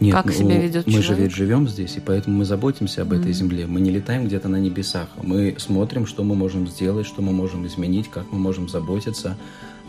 Нет, 0.00 0.14
как 0.14 0.26
ну, 0.26 0.32
себя 0.32 0.60
ведет 0.60 0.86
мы 0.86 0.92
человек? 0.92 1.08
же 1.08 1.14
ведь 1.22 1.34
живем 1.34 1.68
здесь, 1.68 1.96
и 1.96 2.00
поэтому 2.00 2.38
мы 2.38 2.44
заботимся 2.44 3.02
об 3.02 3.12
этой 3.12 3.26
Мгм. 3.26 3.34
земле. 3.34 3.66
Мы 3.66 3.80
не 3.80 3.90
летаем 3.90 4.26
где-то 4.26 4.48
на 4.48 4.56
небесах. 4.56 5.08
Мы 5.22 5.56
смотрим, 5.58 6.06
что 6.06 6.22
мы 6.22 6.36
можем 6.36 6.68
сделать, 6.68 7.06
что 7.06 7.20
мы 7.20 7.32
можем 7.32 7.66
изменить, 7.66 8.08
как 8.08 8.30
мы 8.30 8.38
можем 8.38 8.68
заботиться. 8.68 9.36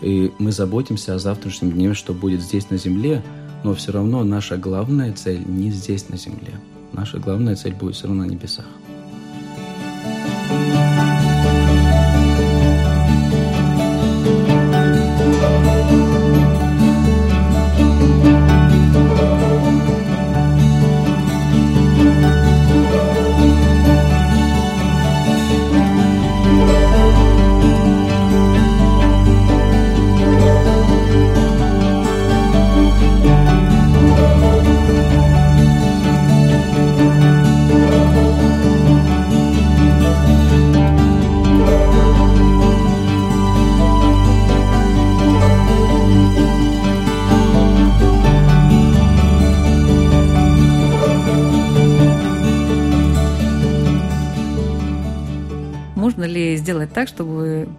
И 0.02 0.32
мы 0.40 0.52
заботимся 0.52 1.14
о 1.16 1.20
завтрашнем 1.20 1.72
дне, 1.72 1.94
что 1.94 2.14
будет 2.14 2.42
здесь 2.42 2.70
на 2.72 2.78
земле, 2.78 3.22
но 3.64 3.74
все 3.74 3.92
равно 3.92 4.24
наша 4.24 4.58
главная 4.58 5.14
цель 5.14 5.44
не 5.46 5.72
здесь 5.72 6.10
на 6.10 6.18
земле. 6.18 6.60
Наша 6.94 7.20
главная 7.20 7.56
цель 7.56 7.74
будет 7.74 7.96
все 7.96 8.08
равно 8.08 8.24
на 8.24 8.28
небесах. 8.28 8.66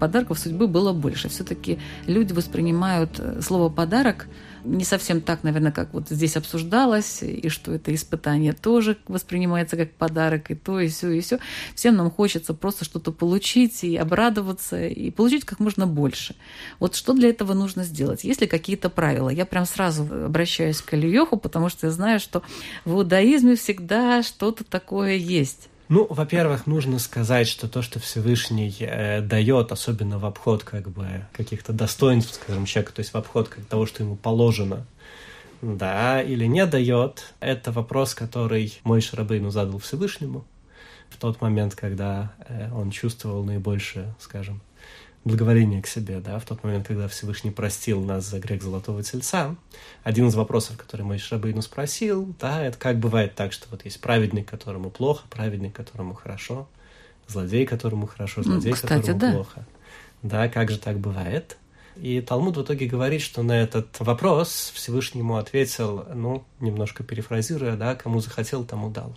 Подарков 0.01 0.41
судьбы 0.41 0.67
было 0.67 0.93
больше? 0.93 1.29
Все-таки 1.29 1.79
люди 2.07 2.33
воспринимают 2.33 3.21
э, 3.21 3.41
слово 3.41 3.69
подарок 3.69 4.27
не 4.65 4.85
совсем 4.85 5.21
так, 5.21 5.43
наверное, 5.43 5.73
как 5.73 5.93
вот 5.93 6.09
здесь 6.09 6.37
обсуждалось, 6.37 7.23
и 7.23 7.49
что 7.49 7.73
это 7.73 7.95
испытание 7.95 8.53
тоже 8.53 8.97
воспринимается 9.09 9.77
как 9.77 9.93
подарок, 9.93 10.51
и 10.51 10.55
то, 10.55 10.81
и 10.81 10.89
все, 10.89 11.11
и 11.11 11.21
все. 11.21 11.39
Всем 11.75 11.97
нам 11.97 12.11
хочется 12.11 12.55
просто 12.55 12.85
что-то 12.85 13.13
получить 13.13 13.85
и 13.85 13.97
обрадоваться, 13.97 14.87
и 14.87 15.11
получить 15.11 15.45
как 15.45 15.61
можно 15.61 15.87
больше. 15.87 16.35
Вот 16.79 16.95
что 16.95 17.13
для 17.15 17.31
этого 17.31 17.55
нужно 17.55 17.85
сделать? 17.85 18.25
Есть 18.25 18.41
ли 18.41 18.47
какие-то 18.47 18.91
правила? 18.91 19.31
Я 19.31 19.47
прям 19.47 19.65
сразу 19.65 20.03
обращаюсь 20.27 20.81
к 20.81 20.95
Ильёху, 20.95 21.37
потому 21.37 21.69
что 21.69 21.87
я 21.87 21.93
знаю, 21.93 22.21
что 22.21 22.43
в 22.85 22.93
иудаизме 22.93 23.57
всегда 23.57 24.23
что-то 24.23 24.65
такое 24.65 25.15
есть. 25.15 25.70
Ну, 25.91 26.07
во-первых, 26.09 26.69
нужно 26.69 27.01
сказать, 27.01 27.49
что 27.49 27.67
то, 27.67 27.83
что 27.83 27.99
Всевышний 27.99 28.73
э, 28.79 29.23
дает, 29.23 29.73
особенно 29.73 30.21
в 30.21 30.25
обход 30.25 30.63
как 30.63 30.89
бы 30.89 31.27
каких-то 31.33 31.73
достоинств, 31.73 32.35
скажем, 32.35 32.65
человека, 32.65 32.93
то 32.95 33.01
есть 33.01 33.13
в 33.13 33.17
обход 33.17 33.49
как 33.49 33.65
того, 33.65 33.87
что 33.87 34.05
ему 34.05 34.15
положено, 34.15 34.87
да, 35.61 36.23
или 36.23 36.45
не 36.45 36.65
дает, 36.65 37.35
это 37.41 37.73
вопрос, 37.73 38.15
который 38.15 38.79
мой 38.85 39.01
Шарабейну 39.01 39.51
задал 39.51 39.81
Всевышнему 39.81 40.45
в 41.09 41.17
тот 41.17 41.41
момент, 41.41 41.75
когда 41.75 42.35
э, 42.47 42.71
он 42.73 42.93
чувствовал 42.93 43.43
наибольшее, 43.43 44.15
скажем, 44.21 44.61
благоволение 45.25 45.83
к 45.83 45.87
себе, 45.87 46.21
да, 46.21 46.39
в 46.39 46.45
тот 46.45 46.65
момент, 46.65 46.87
когда 46.87 47.07
Всевышний 47.09 47.51
простил 47.51 48.01
нас 48.01 48.25
за 48.25 48.39
грех 48.39 48.63
Золотого 48.63 49.03
Тельца. 49.03 49.55
Один 50.03 50.29
из 50.29 50.35
вопросов, 50.35 50.77
который 50.79 51.03
мой 51.03 51.19
Шрабейну 51.19 51.63
спросил, 51.63 52.35
да, 52.41 52.65
это 52.65 52.79
как 52.79 52.99
бывает 52.99 53.35
так, 53.35 53.53
что 53.53 53.67
вот 53.71 53.85
есть 53.85 54.01
праведник, 54.01 54.49
которому 54.49 54.91
плохо, 54.91 55.25
праведник, 55.29 55.75
которому 55.75 56.15
хорошо, 56.15 56.69
злодей, 57.29 57.67
которому 57.67 58.07
хорошо, 58.07 58.41
Ну, 58.45 58.53
злодей, 58.53 58.73
кстати, 58.73 59.01
которому 59.01 59.19
да. 59.19 59.33
плохо. 59.33 59.67
Да, 60.23 60.49
как 60.49 60.71
же 60.71 60.79
так 60.79 60.99
бывает? 60.99 61.57
И 61.97 62.21
Талмуд 62.23 62.57
в 62.57 62.63
итоге 62.63 62.87
говорит, 62.87 63.21
что 63.21 63.43
на 63.43 63.53
этот 63.53 63.89
вопрос 64.01 64.73
Всевышний 64.75 65.21
ему 65.21 65.37
ответил, 65.37 66.07
ну, 66.15 66.45
немножко 66.61 67.03
перефразируя, 67.03 67.77
да, 67.77 67.95
кому 67.95 68.21
захотел, 68.21 68.65
тому 68.65 68.91
дал. 68.91 69.15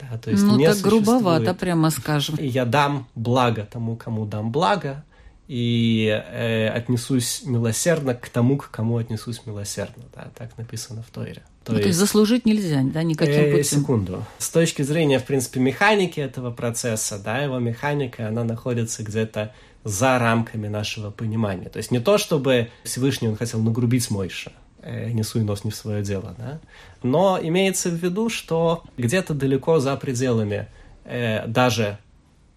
Да, 0.00 0.18
то 0.18 0.30
есть 0.30 0.42
ну, 0.42 0.56
не 0.56 0.66
так 0.66 0.78
грубовато, 0.78 1.54
прямо 1.54 1.90
скажем. 1.90 2.36
я 2.40 2.64
дам 2.64 3.06
благо 3.14 3.68
тому, 3.70 3.96
кому 3.96 4.26
дам 4.26 4.50
благо, 4.50 5.04
и 5.46 6.08
э, 6.08 6.68
отнесусь 6.68 7.42
милосердно 7.44 8.14
к 8.14 8.28
тому, 8.28 8.56
к 8.56 8.70
кому 8.70 8.96
отнесусь 8.96 9.42
милосердно. 9.44 10.04
Да, 10.14 10.30
так 10.36 10.56
написано 10.56 11.02
в 11.02 11.10
Торе. 11.10 11.42
То, 11.64 11.72
Ну, 11.72 11.78
то 11.78 11.86
есть 11.86 11.98
заслужить 11.98 12.46
нельзя, 12.46 12.82
да, 12.82 13.02
никаким 13.02 13.34
э, 13.34 13.50
путем. 13.50 13.80
секунду. 13.80 14.24
С 14.38 14.50
точки 14.50 14.82
зрения, 14.82 15.18
в 15.18 15.24
принципе, 15.24 15.60
механики 15.60 16.20
этого 16.20 16.50
процесса, 16.50 17.18
да, 17.18 17.38
его 17.38 17.58
механика, 17.58 18.28
она 18.28 18.44
находится 18.44 19.02
где-то 19.02 19.52
за 19.82 20.18
рамками 20.18 20.68
нашего 20.68 21.10
понимания. 21.10 21.68
То 21.68 21.76
есть 21.76 21.90
не 21.90 22.00
то, 22.00 22.18
чтобы 22.18 22.70
Всевышний 22.84 23.28
он 23.28 23.36
хотел 23.36 23.60
нагрубить 23.60 24.10
Мойша, 24.10 24.52
э, 24.80 25.10
не 25.10 25.22
суй 25.22 25.42
нос 25.42 25.64
не 25.64 25.70
в 25.70 25.74
свое 25.74 26.02
дело, 26.02 26.34
да, 26.38 26.60
но 27.02 27.38
имеется 27.42 27.90
в 27.90 27.94
виду, 27.94 28.30
что 28.30 28.82
где-то 28.96 29.34
далеко 29.34 29.80
за 29.80 29.94
пределами 29.96 30.68
э, 31.04 31.46
даже 31.46 31.98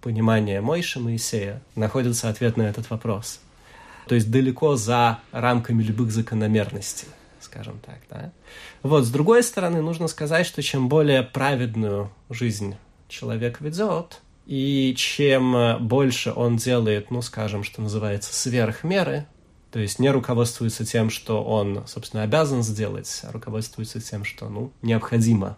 понимания 0.01 0.61
Мойши 0.61 0.99
Моисея 0.99 1.61
находится 1.75 2.29
ответ 2.29 2.57
на 2.57 2.63
этот 2.63 2.89
вопрос. 2.89 3.39
То 4.07 4.15
есть 4.15 4.31
далеко 4.31 4.75
за 4.75 5.19
рамками 5.31 5.83
любых 5.83 6.11
закономерностей, 6.11 7.07
скажем 7.41 7.79
так, 7.85 7.99
да. 8.09 8.31
Вот, 8.83 9.03
с 9.03 9.09
другой 9.09 9.43
стороны, 9.43 9.81
нужно 9.81 10.07
сказать, 10.07 10.45
что 10.45 10.61
чем 10.61 10.87
более 10.87 11.23
праведную 11.23 12.09
жизнь 12.29 12.75
человек 13.09 13.59
ведет, 13.59 14.21
и 14.45 14.93
чем 14.95 15.77
больше 15.85 16.31
он 16.31 16.55
делает, 16.55 17.11
ну, 17.11 17.21
скажем, 17.21 17.63
что 17.65 17.81
называется, 17.81 18.33
сверх 18.33 18.85
меры, 18.85 19.25
то 19.71 19.79
есть 19.79 19.99
не 19.99 20.09
руководствуется 20.09 20.85
тем, 20.85 21.09
что 21.09 21.43
он, 21.43 21.83
собственно, 21.85 22.23
обязан 22.23 22.63
сделать, 22.63 23.21
а 23.23 23.31
руководствуется 23.33 23.99
тем, 23.99 24.23
что, 24.23 24.47
ну, 24.47 24.71
необходимо 24.81 25.57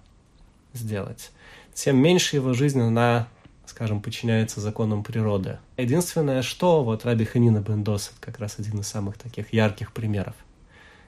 сделать, 0.74 1.32
тем 1.76 1.98
меньше 1.98 2.36
его 2.36 2.54
жизнь, 2.54 2.82
она, 2.82 3.28
скажем, 3.70 4.02
подчиняется 4.02 4.60
законам 4.60 5.04
природы. 5.04 5.60
Единственное, 5.78 6.42
что 6.42 6.84
вот 6.84 7.06
Раби 7.06 7.26
Ханина 7.26 7.60
Бендос, 7.60 8.12
это 8.12 8.32
как 8.32 8.40
раз 8.40 8.56
один 8.60 8.80
из 8.80 8.88
самых 8.88 9.18
таких 9.18 9.54
ярких 9.54 9.94
примеров 9.94 10.36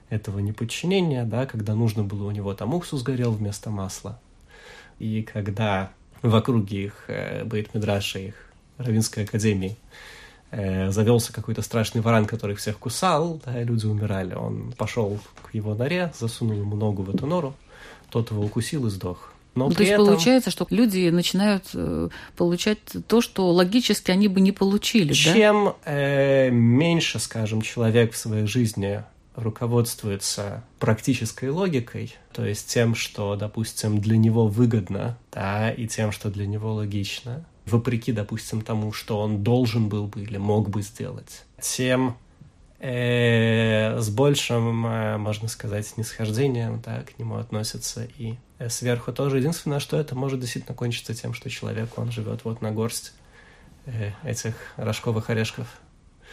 этого 0.08 0.38
неподчинения, 0.38 1.24
да, 1.24 1.46
когда 1.46 1.74
нужно 1.74 2.04
было 2.04 2.26
у 2.26 2.30
него 2.30 2.54
там 2.54 2.74
уксус 2.74 3.02
горел 3.02 3.32
вместо 3.32 3.70
масла, 3.70 4.20
и 4.98 5.22
когда 5.22 5.90
в 6.22 6.34
округе 6.34 6.84
их 6.84 7.04
э, 7.08 7.44
Бейт-Мидраша, 7.44 8.20
их 8.20 8.34
Равинской 8.78 9.24
академии, 9.24 9.76
э, 10.50 10.90
завелся 10.90 11.32
какой-то 11.32 11.62
страшный 11.62 12.00
варан, 12.00 12.26
который 12.26 12.54
всех 12.54 12.78
кусал, 12.78 13.40
да, 13.44 13.60
и 13.60 13.64
люди 13.64 13.86
умирали. 13.86 14.34
Он 14.34 14.72
пошел 14.72 15.18
к 15.42 15.54
его 15.54 15.74
норе, 15.74 16.12
засунул 16.18 16.58
ему 16.58 16.76
ногу 16.76 17.02
в 17.02 17.10
эту 17.10 17.26
нору, 17.26 17.54
тот 18.10 18.30
его 18.30 18.44
укусил 18.44 18.86
и 18.86 18.90
сдох. 18.90 19.31
Но 19.54 19.68
Ну, 19.68 19.74
то 19.74 19.82
есть 19.82 19.92
этом... 19.92 20.06
получается, 20.06 20.50
что 20.50 20.66
люди 20.70 21.08
начинают 21.10 21.70
э, 21.74 22.08
получать 22.36 22.78
то, 23.06 23.20
что 23.20 23.50
логически 23.50 24.10
они 24.10 24.28
бы 24.28 24.40
не 24.40 24.52
получили, 24.52 25.08
да? 25.08 25.14
Чем 25.14 25.74
э, 25.84 26.50
меньше, 26.50 27.18
скажем, 27.18 27.60
человек 27.60 28.12
в 28.12 28.16
своей 28.16 28.46
жизни 28.46 29.02
руководствуется 29.34 30.64
практической 30.78 31.48
логикой, 31.48 32.14
то 32.32 32.44
есть 32.44 32.68
тем, 32.68 32.94
что, 32.94 33.36
допустим, 33.36 33.98
для 33.98 34.16
него 34.16 34.46
выгодно, 34.46 35.18
да, 35.32 35.70
и 35.70 35.86
тем, 35.86 36.12
что 36.12 36.30
для 36.30 36.46
него 36.46 36.74
логично, 36.74 37.44
вопреки, 37.66 38.12
допустим, 38.12 38.62
тому, 38.62 38.92
что 38.92 39.20
он 39.20 39.42
должен 39.42 39.88
был 39.88 40.06
бы 40.06 40.22
или 40.22 40.36
мог 40.36 40.68
бы 40.68 40.82
сделать, 40.82 41.44
тем 41.60 42.16
с 42.82 44.10
большим, 44.10 44.86
э, 44.86 45.16
можно 45.16 45.46
сказать, 45.46 45.86
снисхождением 45.86 46.82
да, 46.84 47.02
к 47.02 47.16
нему 47.16 47.36
относятся 47.36 48.08
и 48.18 48.34
э, 48.58 48.68
сверху 48.68 49.12
тоже. 49.12 49.38
Единственное, 49.38 49.78
что 49.78 49.96
это 49.98 50.16
может 50.16 50.40
действительно 50.40 50.74
кончиться 50.74 51.14
тем, 51.14 51.32
что 51.32 51.48
человек, 51.48 51.96
он 51.96 52.10
живет 52.10 52.44
вот 52.44 52.60
на 52.60 52.72
горсть 52.72 53.12
э, 53.86 54.10
этих 54.24 54.54
рожковых 54.76 55.30
орешков. 55.30 55.68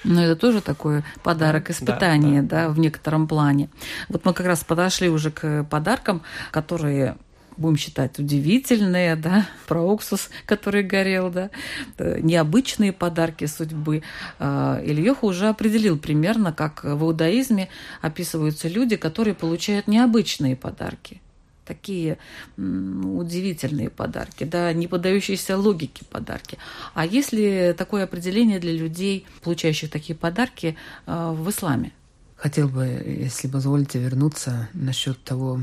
Но 0.03 0.23
это 0.23 0.35
тоже 0.35 0.61
такой 0.61 1.03
подарок 1.21 1.69
испытания, 1.69 2.41
да, 2.41 2.47
да. 2.47 2.67
да, 2.67 2.69
в 2.69 2.79
некотором 2.79 3.27
плане. 3.27 3.69
Вот 4.07 4.25
мы 4.25 4.33
как 4.33 4.47
раз 4.47 4.63
подошли 4.63 5.09
уже 5.09 5.29
к 5.29 5.65
подаркам, 5.65 6.23
которые 6.51 7.17
будем 7.59 7.77
считать 7.77 8.17
удивительные, 8.19 9.15
да, 9.15 9.47
про 9.67 9.81
уксус, 9.81 10.29
который 10.45 10.83
горел, 10.83 11.29
да, 11.29 11.49
э, 11.97 12.19
необычные 12.21 12.93
подарки 12.93 13.45
судьбы. 13.45 14.01
А, 14.39 14.81
Ильёха 14.83 15.25
уже 15.25 15.47
определил 15.49 15.97
примерно, 15.97 16.53
как 16.53 16.83
в 16.83 17.03
иудаизме 17.03 17.69
описываются 18.01 18.67
люди, 18.67 18.95
которые 18.95 19.33
получают 19.33 19.87
необычные 19.87 20.55
подарки 20.55 21.21
такие 21.65 22.17
удивительные 22.57 23.91
подарки, 23.91 24.43
да, 24.43 24.73
не 24.73 24.87
поддающиеся 24.87 25.55
логике 25.55 26.03
подарки. 26.09 26.57
А 26.95 27.05
есть 27.05 27.31
ли 27.31 27.75
такое 27.77 28.05
определение 28.05 28.57
для 28.57 28.73
людей, 28.73 29.27
получающих 29.43 29.91
такие 29.91 30.15
подарки 30.15 30.75
э, 31.05 31.31
в 31.31 31.47
исламе? 31.47 31.91
Хотел 32.35 32.69
бы, 32.69 32.85
если 32.85 33.47
позволите, 33.47 33.99
вернуться 33.99 34.69
насчет 34.73 35.23
того, 35.23 35.61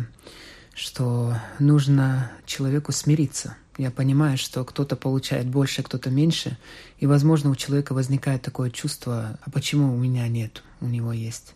что 0.76 1.34
нужно 1.58 2.30
человеку 2.44 2.92
смириться. 2.92 3.56
Я 3.78 3.90
понимаю, 3.90 4.36
что 4.36 4.62
кто-то 4.64 4.94
получает 4.94 5.46
больше, 5.46 5.82
кто-то 5.82 6.10
меньше, 6.10 6.58
и, 6.98 7.06
возможно, 7.06 7.50
у 7.50 7.56
человека 7.56 7.94
возникает 7.94 8.42
такое 8.42 8.70
чувство, 8.70 9.38
а 9.40 9.50
почему 9.50 9.92
у 9.92 9.96
меня 9.96 10.28
нет, 10.28 10.62
у 10.80 10.86
него 10.86 11.12
есть. 11.12 11.54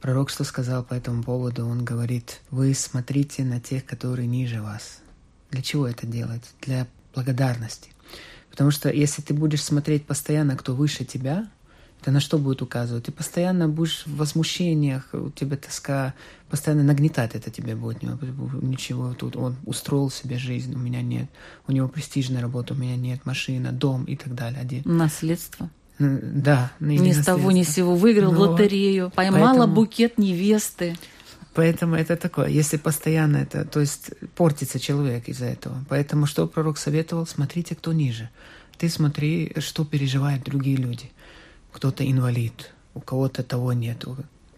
Пророк 0.00 0.30
что 0.30 0.44
сказал 0.44 0.84
по 0.84 0.94
этому 0.94 1.22
поводу? 1.22 1.66
Он 1.66 1.84
говорит, 1.84 2.40
вы 2.50 2.72
смотрите 2.74 3.44
на 3.44 3.60
тех, 3.60 3.84
которые 3.84 4.26
ниже 4.26 4.62
вас. 4.62 5.00
Для 5.50 5.62
чего 5.62 5.86
это 5.86 6.06
делать? 6.06 6.44
Для 6.62 6.86
благодарности. 7.14 7.90
Потому 8.50 8.70
что 8.70 8.90
если 8.90 9.20
ты 9.20 9.34
будешь 9.34 9.62
смотреть 9.62 10.06
постоянно, 10.06 10.56
кто 10.56 10.74
выше 10.74 11.04
тебя, 11.04 11.50
это 12.00 12.10
на 12.10 12.20
что 12.20 12.38
будет 12.38 12.62
указывать? 12.62 13.04
Ты 13.04 13.12
постоянно 13.12 13.68
будешь 13.68 14.06
в 14.06 14.16
возмущениях, 14.16 15.08
у 15.12 15.30
тебя 15.30 15.56
тоска, 15.56 16.14
постоянно 16.48 16.82
нагнетать 16.82 17.34
это 17.34 17.50
тебе 17.50 17.74
будет. 17.74 18.02
Ничего, 18.02 19.14
тут 19.14 19.36
он 19.36 19.56
устроил 19.64 20.10
себе 20.10 20.38
жизнь, 20.38 20.74
у 20.74 20.78
меня 20.78 21.02
нет. 21.02 21.28
У 21.66 21.72
него 21.72 21.88
престижная 21.88 22.42
работа, 22.42 22.74
у 22.74 22.76
меня 22.76 22.96
нет, 22.96 23.26
машина, 23.26 23.72
дом 23.72 24.04
и 24.04 24.16
так 24.16 24.34
далее. 24.34 24.60
Один. 24.60 24.82
Наследство. 24.84 25.70
Да. 25.98 26.72
Ни 26.80 27.12
с 27.12 27.24
того 27.24 27.52
ни 27.52 27.62
с 27.62 27.70
сего 27.70 27.96
выиграл 27.96 28.32
Но... 28.32 28.52
лотерею, 28.52 29.10
поймала 29.10 29.58
поэтому... 29.58 29.74
букет 29.74 30.18
невесты. 30.18 30.96
Поэтому 31.54 31.94
это 31.94 32.16
такое, 32.16 32.48
если 32.48 32.76
постоянно 32.76 33.38
это, 33.38 33.64
то 33.64 33.80
есть 33.80 34.10
портится 34.34 34.78
человек 34.78 35.26
из-за 35.28 35.46
этого. 35.46 35.86
Поэтому 35.88 36.26
что 36.26 36.46
пророк 36.46 36.76
советовал? 36.76 37.26
Смотрите, 37.26 37.74
кто 37.74 37.94
ниже. 37.94 38.28
Ты 38.76 38.90
смотри, 38.90 39.54
что 39.58 39.86
переживают 39.86 40.44
другие 40.44 40.76
люди. 40.76 41.10
Кто-то 41.72 42.04
инвалид, 42.04 42.74
у 42.92 43.00
кого-то 43.00 43.42
того 43.42 43.72
нет. 43.72 44.04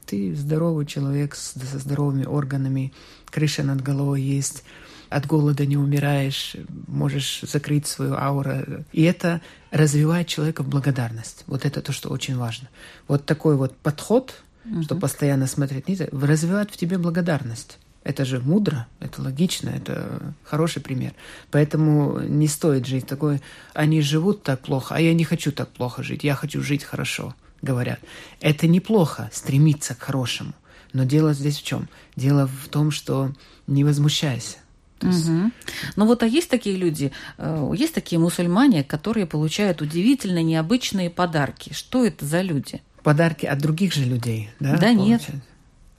Ты 0.08 0.34
здоровый 0.34 0.86
человек 0.86 1.34
со 1.34 1.78
здоровыми 1.78 2.24
органами, 2.24 2.94
крыша 3.26 3.62
над 3.62 3.82
головой 3.82 4.22
есть, 4.22 4.64
от 5.10 5.26
голода 5.26 5.66
не 5.66 5.76
умираешь, 5.76 6.56
можешь 6.86 7.40
закрыть 7.42 7.86
свою 7.86 8.14
ауру. 8.14 8.84
И 8.92 9.02
это 9.02 9.42
развивает 9.70 10.26
человека 10.26 10.62
в 10.62 10.68
благодарность. 10.68 11.44
Вот 11.46 11.66
это 11.66 11.82
то, 11.82 11.92
что 11.92 12.08
очень 12.08 12.38
важно. 12.38 12.68
Вот 13.06 13.26
такой 13.26 13.56
вот 13.56 13.76
подход, 13.76 14.42
угу. 14.64 14.82
что 14.82 14.96
постоянно 14.96 15.46
смотреть 15.46 15.88
нельзя, 15.88 16.06
развивает 16.10 16.70
в 16.70 16.78
тебе 16.78 16.96
благодарность. 16.96 17.78
Это 18.02 18.24
же 18.24 18.40
мудро, 18.40 18.86
это 19.00 19.20
логично, 19.20 19.68
это 19.68 20.34
хороший 20.42 20.80
пример. 20.80 21.12
Поэтому 21.50 22.20
не 22.20 22.48
стоит 22.48 22.86
жить 22.86 23.06
такой, 23.06 23.42
они 23.74 24.00
живут 24.00 24.42
так 24.42 24.60
плохо, 24.60 24.94
а 24.94 25.00
я 25.00 25.12
не 25.12 25.24
хочу 25.24 25.52
так 25.52 25.68
плохо 25.68 26.02
жить, 26.02 26.24
я 26.24 26.34
хочу 26.34 26.62
жить 26.62 26.84
хорошо, 26.84 27.34
говорят. 27.62 28.00
Это 28.40 28.66
неплохо 28.66 29.30
стремиться 29.32 29.94
к 29.94 30.00
хорошему. 30.00 30.52
Но 30.92 31.04
дело 31.04 31.32
здесь 31.34 31.58
в 31.58 31.64
чем? 31.64 31.88
Дело 32.16 32.46
в 32.46 32.68
том, 32.68 32.90
что 32.90 33.32
не 33.66 33.84
возмущайся. 33.84 34.58
Есть... 35.02 35.28
Угу. 35.28 35.50
Ну 35.96 36.06
вот, 36.06 36.22
а 36.22 36.26
есть 36.26 36.50
такие 36.50 36.76
люди, 36.76 37.12
э, 37.36 37.72
есть 37.76 37.94
такие 37.94 38.18
мусульмане, 38.18 38.82
которые 38.82 39.26
получают 39.26 39.80
удивительно 39.80 40.42
необычные 40.42 41.10
подарки. 41.10 41.72
Что 41.72 42.04
это 42.04 42.24
за 42.24 42.42
люди? 42.42 42.82
Подарки 43.02 43.46
от 43.46 43.58
других 43.58 43.92
же 43.92 44.04
людей, 44.04 44.50
да? 44.58 44.76
Да 44.76 44.92
нет. 44.92 45.22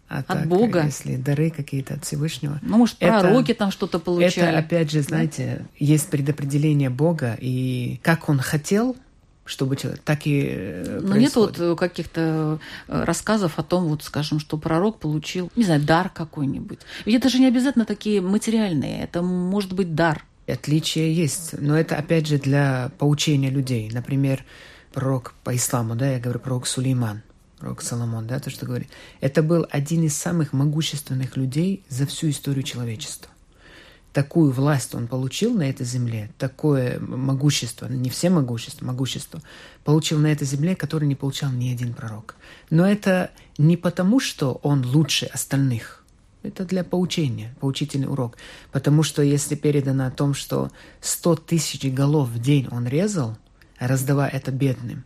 А 0.09 0.19
от 0.19 0.27
так, 0.27 0.47
Бога. 0.47 0.83
Если 0.85 1.17
дары 1.17 1.51
какие-то 1.51 1.93
от 1.93 2.03
Всевышнего. 2.03 2.59
Ну, 2.63 2.77
может, 2.77 2.97
пророки 2.97 3.51
это, 3.51 3.59
там 3.59 3.71
что-то 3.71 3.99
получали. 3.99 4.49
Это, 4.49 4.57
опять 4.57 4.91
же, 4.91 5.01
знаете, 5.01 5.57
да? 5.59 5.65
есть 5.77 6.09
предопределение 6.09 6.89
Бога, 6.89 7.37
и 7.39 7.99
как 8.01 8.27
Он 8.27 8.39
хотел, 8.39 8.97
чтобы 9.49 9.75
человек 9.75 10.01
так 10.03 10.27
и 10.27 10.45
э, 10.47 10.99
Но 11.01 11.17
нет 11.17 11.35
вот 11.35 11.59
э, 11.59 11.75
каких-то 11.75 12.59
э, 12.87 13.03
рассказов 13.03 13.57
о 13.57 13.63
том, 13.63 13.85
вот, 13.85 14.03
скажем, 14.03 14.39
что 14.39 14.57
пророк 14.57 14.99
получил, 14.99 15.51
не 15.55 15.63
знаю, 15.63 15.81
дар 15.81 16.09
какой-нибудь. 16.09 16.79
Ведь 17.05 17.15
это 17.15 17.29
же 17.29 17.39
не 17.39 17.47
обязательно 17.47 17.85
такие 17.85 18.21
материальные, 18.21 19.03
это 19.03 19.21
может 19.21 19.73
быть 19.73 19.95
дар. 19.95 20.23
Отличия 20.47 21.07
есть, 21.07 21.59
но 21.59 21.77
это 21.77 21.95
опять 21.95 22.27
же 22.27 22.37
для 22.37 22.91
поучения 22.99 23.49
людей. 23.49 23.89
Например, 23.91 24.43
пророк 24.93 25.33
по 25.43 25.55
исламу, 25.55 25.95
да, 25.95 26.11
я 26.11 26.19
говорю, 26.19 26.39
пророк 26.39 26.67
Сулейман, 26.67 27.21
пророк 27.59 27.81
Соломон, 27.81 28.27
да, 28.27 28.39
то, 28.39 28.49
что 28.49 28.65
говорит. 28.65 28.89
Это 29.19 29.43
был 29.43 29.65
один 29.69 30.03
из 30.03 30.15
самых 30.15 30.53
могущественных 30.53 31.37
людей 31.37 31.83
за 31.89 32.05
всю 32.05 32.29
историю 32.29 32.63
человечества 32.63 33.31
такую 34.13 34.51
власть 34.51 34.95
он 34.95 35.07
получил 35.07 35.53
на 35.53 35.69
этой 35.69 35.85
земле, 35.85 36.31
такое 36.37 36.99
могущество, 36.99 37.87
не 37.87 38.09
все 38.09 38.29
могущество, 38.29 38.85
могущество, 38.85 39.41
получил 39.83 40.19
на 40.19 40.27
этой 40.27 40.45
земле, 40.45 40.75
которое 40.75 41.05
не 41.05 41.15
получал 41.15 41.51
ни 41.51 41.71
один 41.71 41.93
пророк. 41.93 42.35
Но 42.69 42.87
это 42.87 43.31
не 43.57 43.77
потому, 43.77 44.19
что 44.19 44.59
он 44.63 44.85
лучше 44.85 45.25
остальных. 45.27 46.03
Это 46.41 46.63
для 46.63 46.83
поучения, 46.83 47.53
поучительный 47.59 48.07
урок. 48.07 48.37
Потому 48.71 49.03
что 49.03 49.21
если 49.21 49.55
передано 49.55 50.07
о 50.07 50.11
том, 50.11 50.33
что 50.33 50.71
100 51.01 51.35
тысяч 51.35 51.85
голов 51.91 52.29
в 52.29 52.39
день 52.41 52.67
он 52.71 52.87
резал, 52.87 53.37
раздавая 53.77 54.29
это 54.29 54.51
бедным, 54.51 55.03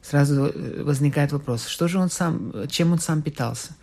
сразу 0.00 0.46
э, 0.46 0.82
возникает 0.84 1.32
вопрос, 1.32 1.66
что 1.66 1.88
же 1.88 1.98
он 1.98 2.08
сам, 2.08 2.68
чем 2.68 2.92
он 2.92 3.00
сам 3.00 3.22
питался? 3.22 3.74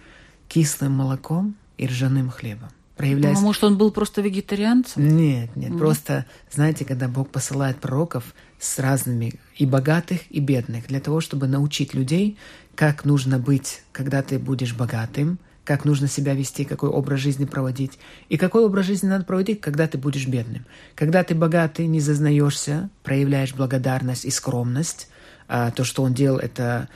Кислым 0.48 0.94
молоком 0.94 1.56
и 1.78 1.88
ржаным 1.88 2.30
хлебом 2.30 2.70
проявляясь... 2.96 3.38
Ну, 3.40 3.46
может, 3.46 3.64
он 3.64 3.78
был 3.78 3.92
просто 3.92 4.22
вегетарианцем? 4.22 5.16
Нет, 5.16 5.56
нет. 5.56 5.72
Mm. 5.72 5.78
Просто, 5.78 6.26
знаете, 6.52 6.86
когда 6.86 7.08
Бог 7.08 7.30
посылает 7.30 7.78
пророков 7.78 8.34
с 8.60 8.80
разными 8.80 9.34
и 9.58 9.66
богатых, 9.66 10.22
и 10.30 10.40
бедных, 10.40 10.88
для 10.88 11.00
того, 11.00 11.22
чтобы 11.22 11.48
научить 11.48 11.94
людей, 11.94 12.38
как 12.76 13.06
нужно 13.06 13.40
быть, 13.40 13.84
когда 13.92 14.22
ты 14.22 14.40
будешь 14.40 14.74
богатым, 14.74 15.40
как 15.64 15.86
нужно 15.86 16.08
себя 16.08 16.34
вести, 16.34 16.66
какой 16.66 16.90
образ 16.90 17.22
жизни 17.22 17.46
проводить, 17.46 17.98
и 18.30 18.38
какой 18.38 18.66
образ 18.66 18.86
жизни 18.86 19.08
надо 19.08 19.24
проводить, 19.24 19.62
когда 19.62 19.88
ты 19.88 19.98
будешь 19.98 20.28
бедным. 20.28 20.66
Когда 20.96 21.24
ты 21.24 21.36
богатый, 21.36 21.88
не 21.88 22.00
зазнаешься, 22.00 22.90
проявляешь 23.04 23.54
благодарность 23.54 24.26
и 24.26 24.30
скромность, 24.30 25.08
а 25.48 25.72
то, 25.72 25.84
что 25.84 26.04
он 26.04 26.14
делал, 26.14 26.38
это 26.38 26.90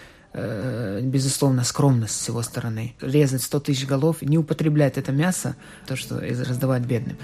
безусловно, 1.02 1.64
скромность 1.64 2.20
с 2.20 2.28
его 2.28 2.42
стороны. 2.42 2.94
Резать 3.02 3.42
100 3.42 3.60
тысяч 3.62 3.86
голов, 3.86 4.22
не 4.22 4.38
употреблять 4.38 4.98
это 4.98 5.12
мясо, 5.12 5.56
то, 5.88 5.96
что 5.96 6.20
раздавать 6.20 6.84
бедным. 6.84 7.18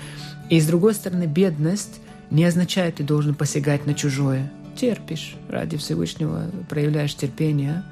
И 0.49 0.59
с 0.59 0.66
другой 0.68 0.93
стороны, 0.93 1.26
бедность 1.26 1.99
не 2.30 2.45
означает, 2.45 2.95
ты 2.95 3.03
должен 3.03 3.36
посягать 3.36 3.86
на 3.86 3.93
чужое. 3.93 4.51
Терпишь 4.76 5.36
ради 5.49 5.78
Всевышнего, 5.78 6.49
проявляешь 6.70 7.16
терпение. 7.16 7.84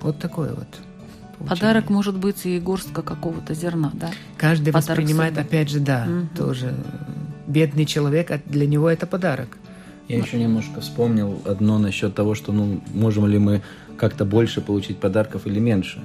Вот 0.00 0.18
такое 0.18 0.50
вот. 0.50 0.68
Получение. 1.38 1.56
Подарок 1.56 1.90
может 1.90 2.16
быть 2.16 2.46
и 2.46 2.58
горстка 2.58 3.02
какого-то 3.02 3.54
зерна, 3.54 3.90
да? 3.94 4.10
Каждый 4.36 4.72
подарок 4.72 4.88
воспринимает, 4.88 5.34
судьбы. 5.34 5.48
опять 5.48 5.68
же, 5.68 5.80
да, 5.80 6.06
угу. 6.08 6.28
тоже. 6.36 6.74
Бедный 7.46 7.86
человек, 7.86 8.30
а 8.30 8.40
для 8.44 8.66
него 8.66 8.88
это 8.88 9.06
подарок. 9.06 9.56
Я 10.08 10.18
еще 10.18 10.38
немножко 10.38 10.80
вспомнил 10.80 11.40
одно 11.44 11.78
насчет 11.78 12.14
того, 12.14 12.34
что, 12.34 12.50
ну, 12.52 12.80
можем 12.94 13.26
ли 13.26 13.38
мы 13.38 13.62
как-то 13.98 14.24
больше 14.24 14.60
получить 14.60 14.98
подарков 14.98 15.46
или 15.46 15.58
меньше. 15.58 16.00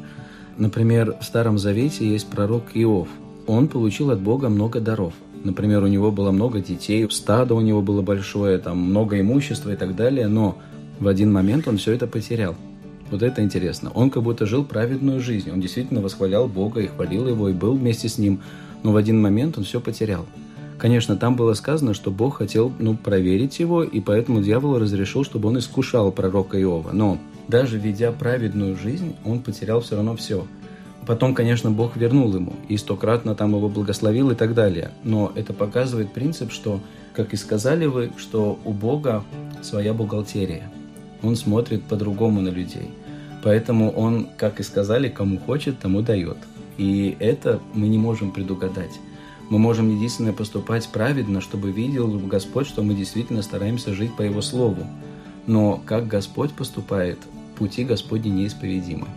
Например, 0.57 1.15
в 1.19 1.23
Старом 1.23 1.57
Завете 1.57 2.07
есть 2.07 2.27
пророк 2.27 2.63
Иов. 2.73 3.07
Он 3.47 3.67
получил 3.67 4.11
от 4.11 4.19
Бога 4.19 4.49
много 4.49 4.79
даров. 4.79 5.13
Например, 5.43 5.83
у 5.83 5.87
него 5.87 6.11
было 6.11 6.31
много 6.31 6.59
детей, 6.59 7.07
стадо 7.09 7.55
у 7.55 7.61
него 7.61 7.81
было 7.81 8.01
большое, 8.01 8.57
там 8.59 8.77
много 8.77 9.19
имущества 9.19 9.71
и 9.71 9.75
так 9.75 9.95
далее, 9.95 10.27
но 10.27 10.57
в 10.99 11.07
один 11.07 11.31
момент 11.31 11.67
он 11.67 11.77
все 11.77 11.91
это 11.91 12.07
потерял. 12.07 12.55
Вот 13.11 13.21
это 13.21 13.43
интересно. 13.43 13.91
Он 13.93 14.09
как 14.09 14.23
будто 14.23 14.45
жил 14.45 14.63
праведную 14.63 15.19
жизнь. 15.19 15.51
Он 15.51 15.59
действительно 15.59 16.01
восхвалял 16.01 16.47
Бога 16.47 16.81
и 16.81 16.87
хвалил 16.87 17.27
Его, 17.27 17.49
и 17.49 17.53
был 17.53 17.75
вместе 17.75 18.07
с 18.07 18.17
Ним. 18.17 18.41
Но 18.83 18.91
в 18.91 18.95
один 18.95 19.21
момент 19.21 19.57
он 19.57 19.65
все 19.65 19.79
потерял. 19.81 20.25
Конечно, 20.77 21.15
там 21.15 21.35
было 21.35 21.53
сказано, 21.53 21.93
что 21.93 22.11
Бог 22.11 22.37
хотел 22.37 22.71
ну, 22.79 22.95
проверить 22.95 23.59
его, 23.59 23.83
и 23.83 23.99
поэтому 24.01 24.41
дьявол 24.41 24.79
разрешил, 24.79 25.23
чтобы 25.23 25.49
он 25.49 25.59
искушал 25.59 26.11
пророка 26.11 26.59
Иова. 26.59 26.91
Но 26.91 27.17
даже 27.47 27.77
ведя 27.77 28.11
праведную 28.11 28.75
жизнь, 28.75 29.15
он 29.25 29.39
потерял 29.39 29.81
все 29.81 29.95
равно 29.95 30.15
все. 30.15 30.45
Потом, 31.05 31.35
конечно, 31.35 31.69
Бог 31.69 31.97
вернул 31.97 32.33
ему 32.33 32.53
и 32.69 32.77
стократно 32.77 33.35
там 33.35 33.55
его 33.55 33.67
благословил 33.67 34.31
и 34.31 34.35
так 34.35 34.53
далее. 34.53 34.91
Но 35.03 35.31
это 35.35 35.53
показывает 35.53 36.13
принцип, 36.13 36.51
что, 36.51 36.79
как 37.13 37.33
и 37.33 37.37
сказали 37.37 37.85
вы, 37.85 38.11
что 38.17 38.57
у 38.63 38.71
Бога 38.71 39.23
своя 39.61 39.93
бухгалтерия. 39.93 40.71
Он 41.21 41.35
смотрит 41.35 41.83
по-другому 41.83 42.41
на 42.41 42.49
людей. 42.49 42.89
Поэтому 43.43 43.91
он, 43.91 44.29
как 44.37 44.61
и 44.61 44.63
сказали, 44.63 45.09
кому 45.09 45.37
хочет, 45.37 45.79
тому 45.79 46.01
дает. 46.01 46.37
И 46.77 47.17
это 47.19 47.59
мы 47.73 47.87
не 47.87 47.97
можем 47.97 48.31
предугадать. 48.31 48.99
Мы 49.49 49.59
можем 49.59 49.93
единственное 49.93 50.31
поступать 50.31 50.87
праведно, 50.87 51.41
чтобы 51.41 51.71
видел 51.71 52.07
Господь, 52.19 52.67
что 52.67 52.81
мы 52.81 52.93
действительно 52.93 53.41
стараемся 53.41 53.93
жить 53.93 54.15
по 54.15 54.21
Его 54.21 54.41
Слову. 54.41 54.87
Но 55.45 55.81
как 55.85 56.07
Господь 56.07 56.53
поступает, 56.53 57.19
пути 57.55 57.83
Господни 57.83 58.29
неисповедимы. 58.29 59.07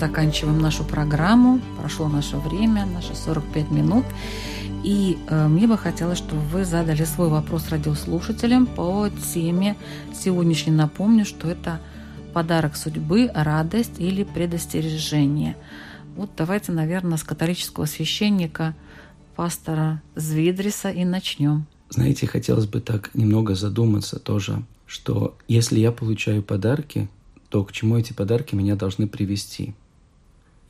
Заканчиваем 0.00 0.58
нашу 0.58 0.82
программу. 0.84 1.60
Прошло 1.78 2.08
наше 2.08 2.38
время, 2.38 2.86
наши 2.86 3.14
45 3.14 3.70
минут. 3.70 4.04
И 4.82 5.18
э, 5.28 5.46
мне 5.46 5.66
бы 5.66 5.76
хотелось, 5.76 6.18
чтобы 6.18 6.40
вы 6.40 6.64
задали 6.64 7.04
свой 7.04 7.28
вопрос 7.28 7.68
радиослушателям 7.68 8.66
по 8.66 9.10
теме 9.34 9.76
сегодняшней. 10.14 10.72
Напомню, 10.72 11.26
что 11.26 11.48
это 11.48 11.80
подарок 12.32 12.76
судьбы, 12.76 13.30
радость 13.34 13.98
или 13.98 14.24
предостережение. 14.24 15.54
Вот 16.16 16.30
давайте, 16.36 16.72
наверное, 16.72 17.18
с 17.18 17.22
католического 17.22 17.84
священника 17.84 18.74
пастора 19.36 20.00
Звидриса 20.16 20.90
и 20.90 21.04
начнем. 21.04 21.66
Знаете, 21.90 22.26
хотелось 22.26 22.66
бы 22.66 22.80
так 22.80 23.10
немного 23.14 23.54
задуматься 23.54 24.18
тоже, 24.18 24.62
что 24.86 25.36
если 25.46 25.78
я 25.78 25.92
получаю 25.92 26.42
подарки, 26.42 27.08
то 27.50 27.64
к 27.64 27.72
чему 27.72 27.98
эти 27.98 28.12
подарки 28.14 28.54
меня 28.54 28.76
должны 28.76 29.06
привести? 29.06 29.74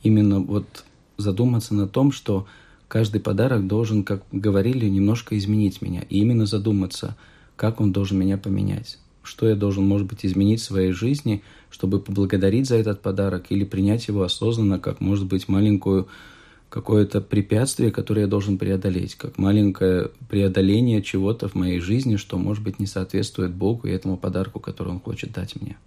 Именно 0.03 0.39
вот 0.39 0.83
задуматься 1.17 1.73
на 1.73 1.87
том, 1.87 2.11
что 2.11 2.47
каждый 2.87 3.21
подарок 3.21 3.67
должен, 3.67 4.03
как 4.03 4.23
говорили, 4.31 4.87
немножко 4.87 5.37
изменить 5.37 5.81
меня. 5.81 6.03
И 6.09 6.19
именно 6.19 6.45
задуматься, 6.45 7.15
как 7.55 7.79
он 7.79 7.91
должен 7.91 8.17
меня 8.17 8.37
поменять. 8.37 8.97
Что 9.23 9.47
я 9.47 9.55
должен, 9.55 9.87
может 9.87 10.07
быть, 10.07 10.25
изменить 10.25 10.61
в 10.61 10.65
своей 10.65 10.91
жизни, 10.91 11.43
чтобы 11.69 11.99
поблагодарить 11.99 12.67
за 12.67 12.75
этот 12.75 13.01
подарок 13.01 13.45
или 13.49 13.63
принять 13.63 14.07
его 14.07 14.23
осознанно, 14.23 14.79
как, 14.79 14.99
может 14.99 15.27
быть, 15.27 15.47
маленькую 15.47 16.07
какое-то 16.69 17.21
препятствие, 17.21 17.91
которое 17.91 18.21
я 18.21 18.27
должен 18.27 18.57
преодолеть, 18.57 19.15
как 19.15 19.37
маленькое 19.37 20.09
преодоление 20.29 21.01
чего-то 21.01 21.49
в 21.49 21.55
моей 21.55 21.79
жизни, 21.79 22.15
что, 22.15 22.37
может 22.37 22.63
быть, 22.63 22.79
не 22.79 22.87
соответствует 22.87 23.51
Богу 23.51 23.87
и 23.87 23.91
этому 23.91 24.17
подарку, 24.17 24.59
который 24.59 24.89
Он 24.89 24.99
хочет 24.99 25.33
дать 25.33 25.61
мне. 25.61 25.77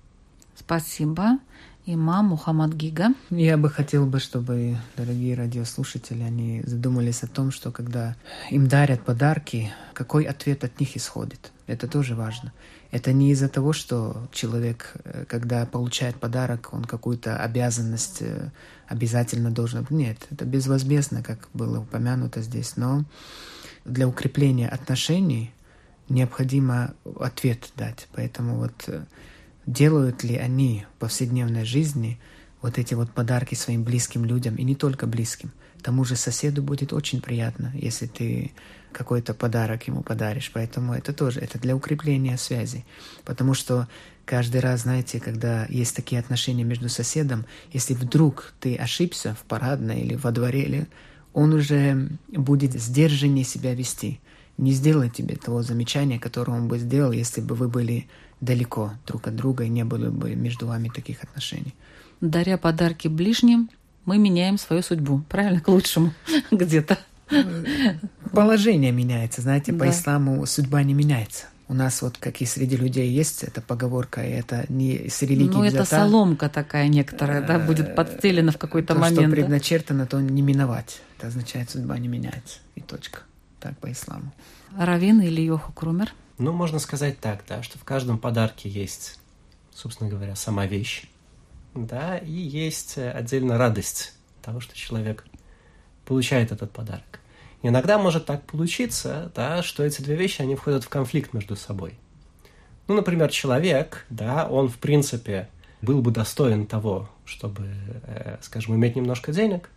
Спасибо 0.55 1.39
имам 1.87 2.27
Мухаммад 2.27 2.73
Гига. 2.73 3.15
Я 3.31 3.57
бы 3.57 3.69
хотел 3.69 4.07
бы, 4.07 4.19
чтобы 4.19 4.79
дорогие 4.97 5.35
радиослушатели, 5.35 6.23
они 6.23 6.63
задумались 6.65 7.23
о 7.23 7.27
том, 7.27 7.51
что 7.51 7.71
когда 7.71 8.17
им 8.51 8.67
дарят 8.69 9.05
подарки, 9.05 9.73
какой 9.93 10.25
ответ 10.25 10.65
от 10.65 10.81
них 10.81 10.97
исходит. 10.97 11.53
Это 11.67 11.87
тоже 11.87 12.15
важно. 12.15 12.53
Это 12.91 13.13
не 13.13 13.33
из-за 13.33 13.49
того, 13.49 13.73
что 13.73 14.29
человек, 14.33 14.95
э, 15.05 15.25
когда 15.27 15.67
получает 15.67 16.17
подарок, 16.17 16.71
он 16.73 16.85
какую-то 16.85 17.37
обязанность 17.37 18.19
э, 18.21 18.51
обязательно 18.87 19.51
должен... 19.51 19.87
Нет, 19.91 20.19
это 20.31 20.45
безвозмездно, 20.45 21.23
как 21.23 21.49
было 21.55 21.81
упомянуто 21.81 22.41
здесь. 22.41 22.77
Но 22.77 23.05
для 23.85 24.07
укрепления 24.07 24.69
отношений 24.69 25.53
необходимо 26.09 26.95
ответ 27.19 27.73
дать. 27.77 28.09
Поэтому 28.15 28.57
вот 28.57 28.85
э, 28.87 29.05
делают 29.67 30.25
ли 30.25 30.37
они 30.37 30.85
в 30.97 31.01
повседневной 31.01 31.65
жизни 31.65 32.19
вот 32.63 32.79
эти 32.79 32.95
вот 32.95 33.11
подарки 33.11 33.55
своим 33.55 33.85
близким 33.85 34.25
людям, 34.25 34.57
и 34.57 34.63
не 34.63 34.75
только 34.75 35.07
близким. 35.07 35.53
Тому 35.83 36.05
же 36.05 36.17
соседу 36.17 36.63
будет 36.63 36.95
очень 36.95 37.21
приятно, 37.21 37.71
если 37.75 38.07
ты 38.07 38.53
какой-то 38.91 39.35
подарок 39.35 39.87
ему 39.87 40.03
подаришь. 40.03 40.51
Поэтому 40.55 40.95
это 40.95 41.13
тоже, 41.13 41.41
это 41.41 41.59
для 41.59 41.77
укрепления 41.77 42.39
связи. 42.39 42.87
Потому 43.25 43.53
что 43.53 43.87
каждый 44.25 44.63
раз, 44.63 44.83
знаете, 44.83 45.21
когда 45.21 45.67
есть 45.67 45.95
такие 45.95 46.19
отношения 46.19 46.65
между 46.65 46.89
соседом, 46.89 47.45
если 47.71 47.93
вдруг 47.93 48.55
ты 48.61 48.77
ошибся 48.77 49.37
в 49.39 49.45
парадной 49.45 50.01
или 50.01 50.15
во 50.15 50.31
дворе, 50.31 50.63
или 50.63 50.89
он 51.35 51.53
уже 51.53 52.09
будет 52.29 52.73
сдержаннее 52.73 53.45
себя 53.45 53.75
вести. 53.75 54.21
Не 54.57 54.73
сделает 54.73 55.13
тебе 55.15 55.37
того 55.37 55.63
замечания, 55.63 56.19
которое 56.19 56.53
он 56.53 56.69
бы 56.69 56.79
сделал, 56.79 57.13
если 57.13 57.43
бы 57.43 57.57
вы 57.57 57.69
были 57.69 58.07
далеко 58.45 58.93
друг 59.07 59.27
от 59.27 59.37
друга 59.37 59.65
и 59.65 59.69
не 59.69 59.85
было 59.85 60.11
бы 60.11 60.35
между 60.35 60.67
вами 60.67 60.89
таких 60.89 61.23
отношений. 61.23 61.75
Даря 62.21 62.59
подарки 62.59 63.09
ближним, 63.09 63.71
мы 64.05 64.19
меняем 64.19 64.59
свою 64.59 64.83
судьбу, 64.83 65.23
правильно, 65.29 65.61
к 65.61 65.69
лучшему 65.69 66.13
где-то. 66.51 66.99
Положение 68.33 68.93
меняется, 68.93 69.43
знаете, 69.43 69.73
по 69.73 69.85
да. 69.85 69.91
исламу 69.91 70.45
судьба 70.47 70.83
не 70.83 70.95
меняется. 70.95 71.47
У 71.67 71.73
нас 71.73 72.03
вот, 72.03 72.19
как 72.19 72.43
и 72.43 72.47
среди 72.47 72.77
людей 72.77 73.11
есть 73.11 73.43
эта 73.43 73.63
поговорка, 73.63 74.23
и 74.23 74.31
это 74.31 74.67
не 74.69 75.09
с 75.09 75.23
религией 75.23 75.49
Ну, 75.49 75.65
это 75.65 75.87
соломка 75.87 76.51
такая 76.51 76.89
некоторая, 76.89 77.41
да, 77.41 77.59
будет 77.59 77.89
э, 77.89 77.95
подстелена 77.95 78.53
в 78.53 78.59
какой-то 78.59 78.93
то, 78.93 79.01
момент. 79.01 79.21
что 79.21 79.31
предначертано, 79.31 80.07
то 80.07 80.21
не 80.21 80.43
миновать. 80.43 81.01
Это 81.17 81.29
означает, 81.29 81.71
судьба 81.71 81.99
не 81.99 82.09
меняется. 82.09 82.59
И 82.75 82.83
точка. 82.83 83.21
Так 83.61 83.79
по 83.79 83.91
исламу. 83.91 84.31
Равин 84.77 85.23
или 85.23 85.41
Йоха 85.41 85.73
Крумер? 85.73 86.13
Ну, 86.37 86.53
можно 86.53 86.81
сказать 86.81 87.21
так, 87.21 87.45
да, 87.47 87.63
что 87.63 87.79
в 87.79 87.85
каждом 87.85 88.19
подарке 88.19 88.69
есть, 88.69 89.21
собственно 89.73 90.11
говоря, 90.11 90.35
сама 90.35 90.67
вещь, 90.67 91.05
да, 91.75 92.19
и 92.19 92.33
есть 92.33 92.99
э, 92.99 93.09
отдельно 93.11 93.57
радость 93.57 94.15
того, 94.43 94.59
что 94.59 94.75
человек 94.75 95.25
получает 96.05 96.51
этот 96.51 96.73
подарок. 96.73 97.21
иногда 97.63 97.99
может 97.99 98.27
так 98.27 98.43
получиться, 98.45 99.33
да, 99.35 99.63
что 99.63 99.85
эти 99.85 100.03
две 100.03 100.17
вещи, 100.17 100.43
они 100.43 100.57
входят 100.57 100.83
в 100.83 100.89
конфликт 100.89 101.33
между 101.33 101.55
собой. 101.55 101.95
Ну, 102.89 102.97
например, 102.97 103.31
человек, 103.31 104.05
да, 104.11 104.49
он, 104.49 104.69
в 104.69 104.79
принципе, 104.79 105.49
был 105.83 106.03
бы 106.03 106.11
достоин 106.11 106.67
того, 106.67 107.09
чтобы, 107.25 107.71
э, 108.07 108.39
скажем, 108.43 108.75
иметь 108.75 108.97
немножко 108.97 109.33
денег, 109.33 109.71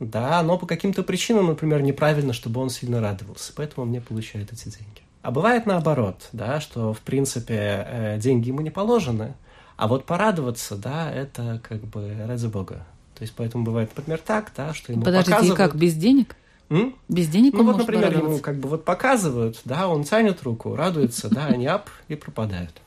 да, 0.00 0.42
но 0.42 0.56
по 0.56 0.66
каким-то 0.66 1.02
причинам, 1.02 1.48
например, 1.48 1.82
неправильно, 1.82 2.32
чтобы 2.32 2.62
он 2.62 2.70
сильно 2.70 3.00
радовался, 3.02 3.52
поэтому 3.54 3.84
он 3.84 3.92
не 3.92 4.00
получает 4.00 4.52
эти 4.54 4.64
деньги. 4.70 5.02
А 5.22 5.30
бывает 5.30 5.66
наоборот, 5.66 6.28
да, 6.32 6.60
что, 6.60 6.92
в 6.92 7.00
принципе, 7.00 7.86
э, 7.86 8.18
деньги 8.18 8.48
ему 8.48 8.60
не 8.60 8.70
положены, 8.70 9.34
а 9.76 9.86
вот 9.86 10.04
порадоваться, 10.04 10.76
да, 10.76 11.10
это 11.10 11.60
как 11.66 11.80
бы 11.80 12.14
ради 12.26 12.46
бога. 12.46 12.84
То 13.14 13.22
есть 13.22 13.34
поэтому 13.36 13.64
бывает, 13.64 13.90
например, 13.94 14.18
так, 14.18 14.50
да, 14.56 14.74
что 14.74 14.92
ему 14.92 15.02
Подождите, 15.02 15.30
показывают... 15.30 15.60
и 15.60 15.62
как, 15.62 15.76
без 15.76 15.94
денег? 15.94 16.36
М? 16.70 16.96
Без 17.08 17.28
денег 17.28 17.52
ну, 17.54 17.64
вот, 17.64 17.78
например, 17.78 18.16
ему 18.16 18.38
как 18.38 18.56
бы 18.56 18.68
вот 18.68 18.84
показывают, 18.84 19.60
да, 19.64 19.86
он 19.86 20.04
тянет 20.04 20.42
руку, 20.42 20.74
радуется, 20.74 21.28
да, 21.28 21.46
они 21.46 21.66
ап 21.66 21.88
и 22.08 22.16
пропадают. 22.16 22.80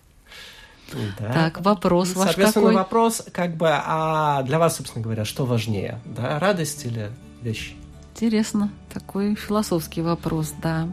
Да. 1.20 1.32
Так, 1.32 1.62
вопрос 1.62 2.16
ваш 2.16 2.28
Соответственно, 2.28 2.68
какой? 2.68 2.76
вопрос, 2.76 3.24
как 3.32 3.56
бы, 3.56 3.70
а 3.72 4.44
для 4.44 4.60
вас, 4.60 4.76
собственно 4.78 5.04
говоря, 5.04 5.26
что 5.26 5.46
важнее, 5.46 6.00
да, 6.06 6.38
радость 6.40 6.86
или 6.86 7.12
вещь? 7.42 7.76
Интересно, 8.14 8.72
такой 8.94 9.36
философский 9.36 10.02
вопрос, 10.02 10.54
да. 10.62 10.90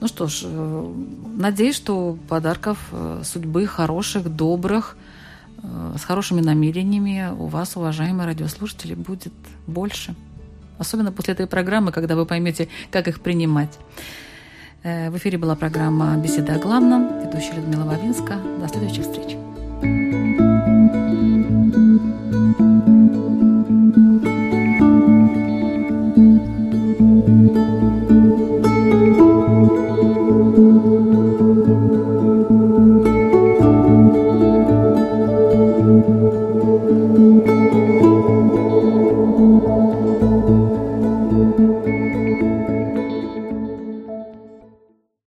Ну 0.00 0.08
что 0.08 0.26
ж, 0.26 0.42
э, 0.44 0.92
надеюсь, 1.36 1.76
что 1.76 2.18
подарков 2.28 2.78
э, 2.92 3.22
судьбы 3.24 3.66
хороших, 3.66 4.28
добрых, 4.28 4.96
э, 5.62 5.96
с 5.98 6.04
хорошими 6.04 6.40
намерениями 6.40 7.30
у 7.38 7.46
вас, 7.46 7.76
уважаемые 7.76 8.26
радиослушатели, 8.26 8.94
будет 8.94 9.32
больше. 9.66 10.14
Особенно 10.78 11.12
после 11.12 11.32
этой 11.32 11.46
программы, 11.46 11.92
когда 11.92 12.14
вы 12.14 12.26
поймете, 12.26 12.68
как 12.90 13.08
их 13.08 13.20
принимать. 13.20 13.78
В 14.82 15.16
эфире 15.16 15.38
была 15.38 15.56
программа 15.56 16.16
«Беседа 16.16 16.54
о 16.54 16.58
главном». 16.58 17.24
Ведущая 17.24 17.54
Людмила 17.54 17.84
Вавинска. 17.84 18.36
До 18.60 18.68
следующих 18.68 19.02
встреч. 19.02 19.36
thank 19.82 20.40
you 20.40 20.45